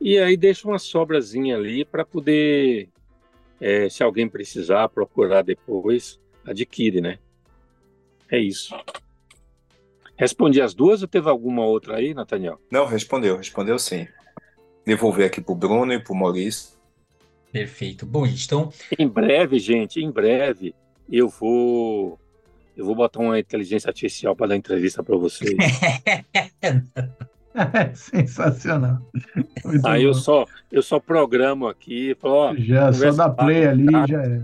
e 0.00 0.18
aí 0.18 0.36
deixa 0.36 0.66
uma 0.66 0.78
sobrazinha 0.78 1.56
ali 1.56 1.84
para 1.84 2.04
poder 2.04 2.88
é, 3.60 3.88
se 3.88 4.02
alguém 4.02 4.28
precisar 4.28 4.88
procurar 4.88 5.42
depois, 5.42 6.18
adquire, 6.44 7.00
né? 7.00 7.18
É 8.30 8.38
isso. 8.38 8.74
Respondi 10.16 10.60
as 10.60 10.74
duas 10.74 11.02
ou 11.02 11.08
teve 11.08 11.28
alguma 11.28 11.64
outra 11.64 11.96
aí, 11.96 12.14
Nathaniel? 12.14 12.60
Não, 12.70 12.86
respondeu, 12.86 13.36
respondeu 13.36 13.78
sim. 13.78 14.06
Devolver 14.84 15.26
aqui 15.26 15.40
para 15.40 15.52
o 15.52 15.56
Bruno 15.56 15.92
e 15.92 15.98
para 15.98 16.12
o 16.12 16.16
Maurício. 16.16 16.76
Perfeito. 17.52 18.06
Bom, 18.06 18.26
então. 18.26 18.72
Em 18.98 19.06
breve, 19.06 19.58
gente, 19.58 20.00
em 20.00 20.10
breve, 20.10 20.74
eu 21.10 21.28
vou. 21.28 22.18
Eu 22.76 22.86
vou 22.86 22.94
botar 22.94 23.20
uma 23.20 23.38
inteligência 23.38 23.88
artificial 23.88 24.34
para 24.34 24.48
dar 24.48 24.56
entrevista 24.56 25.02
para 25.02 25.16
vocês. 25.16 25.54
Sensacional. 27.94 28.98
Muito 29.64 29.86
Aí 29.86 30.02
bom. 30.02 30.08
eu 30.08 30.14
só, 30.14 30.46
eu 30.70 30.82
só 30.82 30.98
programo 30.98 31.68
aqui. 31.68 32.16
Falo, 32.18 32.34
ó, 32.34 32.54
já, 32.56 32.92
só 32.92 33.12
dá 33.12 33.28
play 33.28 33.66
ali 33.66 33.86
já 34.08 34.22
é. 34.22 34.40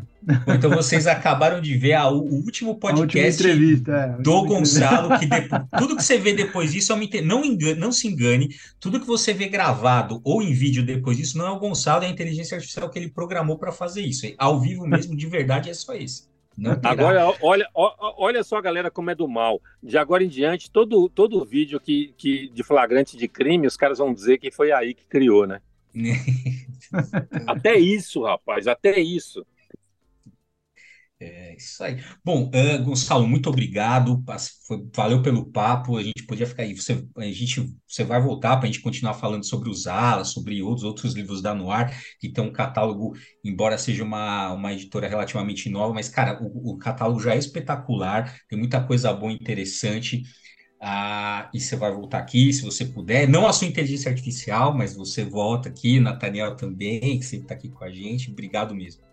Então 0.54 0.70
vocês 0.70 1.06
acabaram 1.06 1.60
de 1.60 1.74
ver 1.76 1.94
a, 1.94 2.10
o 2.10 2.18
último 2.18 2.74
podcast 2.74 3.42
é, 3.46 4.22
do 4.22 4.44
Gonçalo, 4.44 5.18
que 5.18 5.24
depois, 5.24 5.62
tudo 5.78 5.96
que 5.96 6.04
você 6.04 6.18
vê 6.18 6.34
depois 6.34 6.72
disso, 6.72 6.92
é 6.92 7.22
não, 7.22 7.44
engane, 7.44 7.80
não 7.80 7.90
se 7.90 8.08
engane, 8.08 8.50
tudo 8.78 9.00
que 9.00 9.06
você 9.06 9.32
vê 9.32 9.48
gravado 9.48 10.20
ou 10.22 10.42
em 10.42 10.52
vídeo 10.52 10.84
depois 10.84 11.16
disso 11.16 11.38
não 11.38 11.46
é 11.46 11.50
o 11.50 11.58
Gonçalo, 11.58 12.04
é 12.04 12.08
a 12.08 12.10
inteligência 12.10 12.56
artificial 12.56 12.90
que 12.90 12.98
ele 12.98 13.08
programou 13.08 13.56
para 13.56 13.72
fazer 13.72 14.02
isso. 14.02 14.26
Ao 14.36 14.60
vivo 14.60 14.86
mesmo, 14.86 15.16
de 15.16 15.26
verdade, 15.26 15.70
é 15.70 15.74
só 15.74 15.94
esse. 15.94 16.28
Agora, 16.82 17.34
olha, 17.40 17.68
olha 17.74 18.42
só 18.42 18.56
a 18.56 18.62
galera 18.62 18.90
como 18.90 19.10
é 19.10 19.14
do 19.14 19.28
mal. 19.28 19.60
De 19.82 19.96
agora 19.96 20.24
em 20.24 20.28
diante, 20.28 20.70
todo, 20.70 21.08
todo 21.08 21.44
vídeo 21.44 21.78
que, 21.78 22.14
que 22.16 22.48
de 22.48 22.62
flagrante 22.62 23.16
de 23.16 23.28
crime, 23.28 23.66
os 23.66 23.76
caras 23.76 23.98
vão 23.98 24.12
dizer 24.12 24.38
que 24.38 24.50
foi 24.50 24.72
aí 24.72 24.94
que 24.94 25.04
criou, 25.06 25.46
né? 25.46 25.60
até 27.46 27.76
isso, 27.76 28.22
rapaz, 28.22 28.66
até 28.66 28.98
isso. 28.98 29.46
É 31.20 31.56
isso 31.56 31.82
aí. 31.82 32.00
Bom, 32.24 32.48
uh, 32.48 32.84
Gonçalo, 32.84 33.26
muito 33.26 33.48
obrigado. 33.48 34.22
Foi, 34.68 34.86
valeu 34.94 35.20
pelo 35.20 35.50
papo. 35.50 35.96
A 35.96 36.02
gente 36.02 36.24
podia 36.24 36.46
ficar 36.46 36.62
aí. 36.62 36.76
Você, 36.76 37.04
a 37.16 37.24
gente, 37.24 37.74
você 37.88 38.04
vai 38.04 38.20
voltar 38.20 38.56
para 38.56 38.64
a 38.64 38.70
gente 38.70 38.80
continuar 38.80 39.14
falando 39.14 39.44
sobre 39.44 39.68
os 39.68 39.88
alas, 39.88 40.28
sobre 40.28 40.62
outros 40.62 40.84
outros 40.84 41.14
livros 41.14 41.42
da 41.42 41.52
Noir, 41.52 41.90
que 42.20 42.30
tem 42.32 42.44
um 42.44 42.52
catálogo, 42.52 43.14
embora 43.44 43.76
seja 43.76 44.04
uma, 44.04 44.52
uma 44.52 44.72
editora 44.72 45.08
relativamente 45.08 45.68
nova, 45.68 45.92
mas, 45.92 46.08
cara, 46.08 46.40
o, 46.40 46.74
o 46.74 46.78
catálogo 46.78 47.18
já 47.20 47.34
é 47.34 47.38
espetacular, 47.38 48.38
tem 48.48 48.56
muita 48.58 48.80
coisa 48.80 49.12
boa 49.12 49.32
e 49.32 49.34
interessante. 49.34 50.22
Ah, 50.80 51.50
e 51.52 51.60
você 51.60 51.74
vai 51.74 51.92
voltar 51.92 52.18
aqui, 52.18 52.52
se 52.52 52.62
você 52.62 52.84
puder. 52.84 53.28
Não 53.28 53.48
a 53.48 53.52
sua 53.52 53.66
inteligência 53.66 54.08
artificial, 54.10 54.72
mas 54.76 54.94
você 54.94 55.24
volta 55.24 55.68
aqui, 55.68 55.98
Nathaniel 55.98 56.54
também, 56.54 57.18
que 57.18 57.24
sempre 57.24 57.46
está 57.46 57.54
aqui 57.54 57.68
com 57.68 57.82
a 57.84 57.90
gente. 57.90 58.30
Obrigado 58.30 58.72
mesmo. 58.74 59.07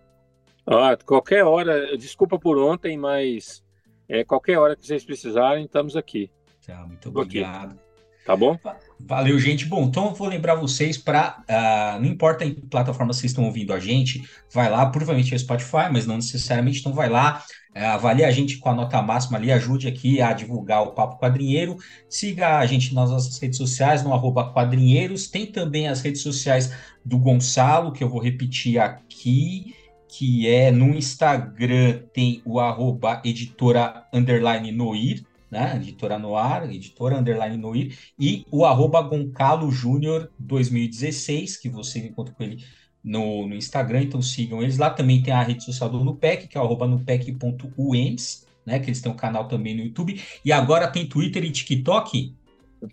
Ah, 0.67 0.97
qualquer 1.05 1.43
hora, 1.43 1.95
desculpa 1.97 2.39
por 2.39 2.57
ontem, 2.57 2.97
mas 2.97 3.63
é, 4.09 4.23
qualquer 4.23 4.57
hora 4.57 4.75
que 4.75 4.85
vocês 4.85 5.05
precisarem, 5.05 5.65
estamos 5.65 5.95
aqui. 5.95 6.31
Tá, 6.65 6.85
muito 6.87 7.09
obrigado. 7.09 7.79
Tá 8.25 8.35
bom? 8.35 8.57
Valeu, 8.99 9.37
gente. 9.37 9.65
Bom, 9.67 9.83
então 9.83 10.05
eu 10.05 10.15
vou 10.15 10.27
lembrar 10.27 10.55
vocês 10.55 10.97
para. 10.97 11.37
Uh, 11.41 11.43
ah, 11.47 11.97
não 12.01 12.07
importa 12.07 12.43
em 12.43 12.55
que 12.55 12.61
plataforma 12.61 13.13
vocês 13.13 13.31
estão 13.31 13.45
ouvindo 13.45 13.71
a 13.71 13.79
gente, 13.79 14.27
vai 14.51 14.67
lá, 14.67 14.83
provavelmente 14.87 15.35
é 15.35 15.37
Spotify, 15.37 15.91
mas 15.91 16.07
não 16.07 16.15
necessariamente, 16.15 16.79
então 16.79 16.91
vai 16.91 17.07
lá, 17.07 17.43
uh, 17.75 17.79
avalie 17.79 18.25
a 18.25 18.31
gente 18.31 18.57
com 18.57 18.67
a 18.67 18.73
nota 18.73 18.99
máxima 18.99 19.37
ali, 19.37 19.51
ajude 19.51 19.87
aqui 19.87 20.19
a 20.19 20.33
divulgar 20.33 20.81
o 20.81 20.93
Papo 20.93 21.19
Quadrinheiro. 21.19 21.77
Siga 22.09 22.57
a 22.57 22.65
gente 22.65 22.95
nas 22.95 23.11
nossas 23.11 23.37
redes 23.37 23.59
sociais, 23.59 24.01
no 24.01 24.11
arroba 24.11 24.51
quadrinheiros. 24.51 25.27
Tem 25.27 25.45
também 25.45 25.87
as 25.87 26.01
redes 26.01 26.21
sociais 26.21 26.73
do 27.05 27.19
Gonçalo, 27.19 27.91
que 27.91 28.03
eu 28.03 28.09
vou 28.09 28.19
repetir 28.19 28.79
aqui 28.79 29.75
que 30.17 30.47
é 30.47 30.71
no 30.71 30.95
Instagram 30.95 32.03
tem 32.13 32.41
o 32.45 32.57
arroba 32.57 33.21
editora 33.25 34.07
underline 34.13 34.71
noir, 34.71 35.25
né? 35.51 35.75
Editora 35.75 36.17
Noir, 36.17 36.63
editora 36.71 37.19
underline 37.19 37.57
noir, 37.57 37.97
e 38.17 38.45
o 38.49 38.63
arroba 38.63 39.01
Goncalo 39.01 39.69
Júnior 39.69 40.31
2016, 40.39 41.57
que 41.57 41.67
você 41.67 41.99
encontra 41.99 42.33
com 42.33 42.43
ele 42.43 42.63
no, 43.03 43.45
no, 43.45 43.55
Instagram, 43.55 44.03
então 44.03 44.21
sigam 44.21 44.61
eles. 44.61 44.77
Lá 44.77 44.89
também 44.89 45.21
tem 45.21 45.33
a 45.33 45.43
rede 45.43 45.65
social 45.65 45.89
do 45.89 46.01
Nupec, 46.01 46.47
que 46.47 46.57
é 46.57 46.61
o 46.61 46.63
arroba 46.63 46.87
nupec.uems, 46.87 48.47
né? 48.65 48.79
Que 48.79 48.89
eles 48.89 49.01
têm 49.01 49.11
um 49.11 49.17
canal 49.17 49.49
também 49.49 49.75
no 49.75 49.83
YouTube. 49.83 50.21
E 50.45 50.51
agora 50.53 50.87
tem 50.87 51.05
Twitter 51.05 51.43
e 51.43 51.51
TikTok. 51.51 52.33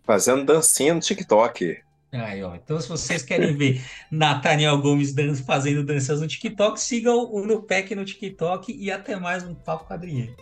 Fazendo 0.03 0.45
dancinha 0.45 0.93
no 0.93 1.01
TikTok. 1.01 1.79
Aí, 2.13 2.43
ó. 2.43 2.55
Então, 2.55 2.79
se 2.79 2.89
vocês 2.89 3.23
querem 3.23 3.57
ver 3.57 3.83
Nathaniel 4.13 4.79
Gomes 4.83 5.15
dan 5.15 5.35
fazendo 5.35 5.83
danças 5.83 6.21
no 6.21 6.29
TikTok, 6.29 6.79
sigam 6.79 7.33
o 7.33 7.47
Nupec 7.47 7.95
no 7.95 8.05
TikTok 8.05 8.71
e 8.71 8.91
até 8.91 9.17
mais 9.17 9.43
um 9.45 9.55
Papo 9.55 9.89
Quadrinheiro. 9.89 10.37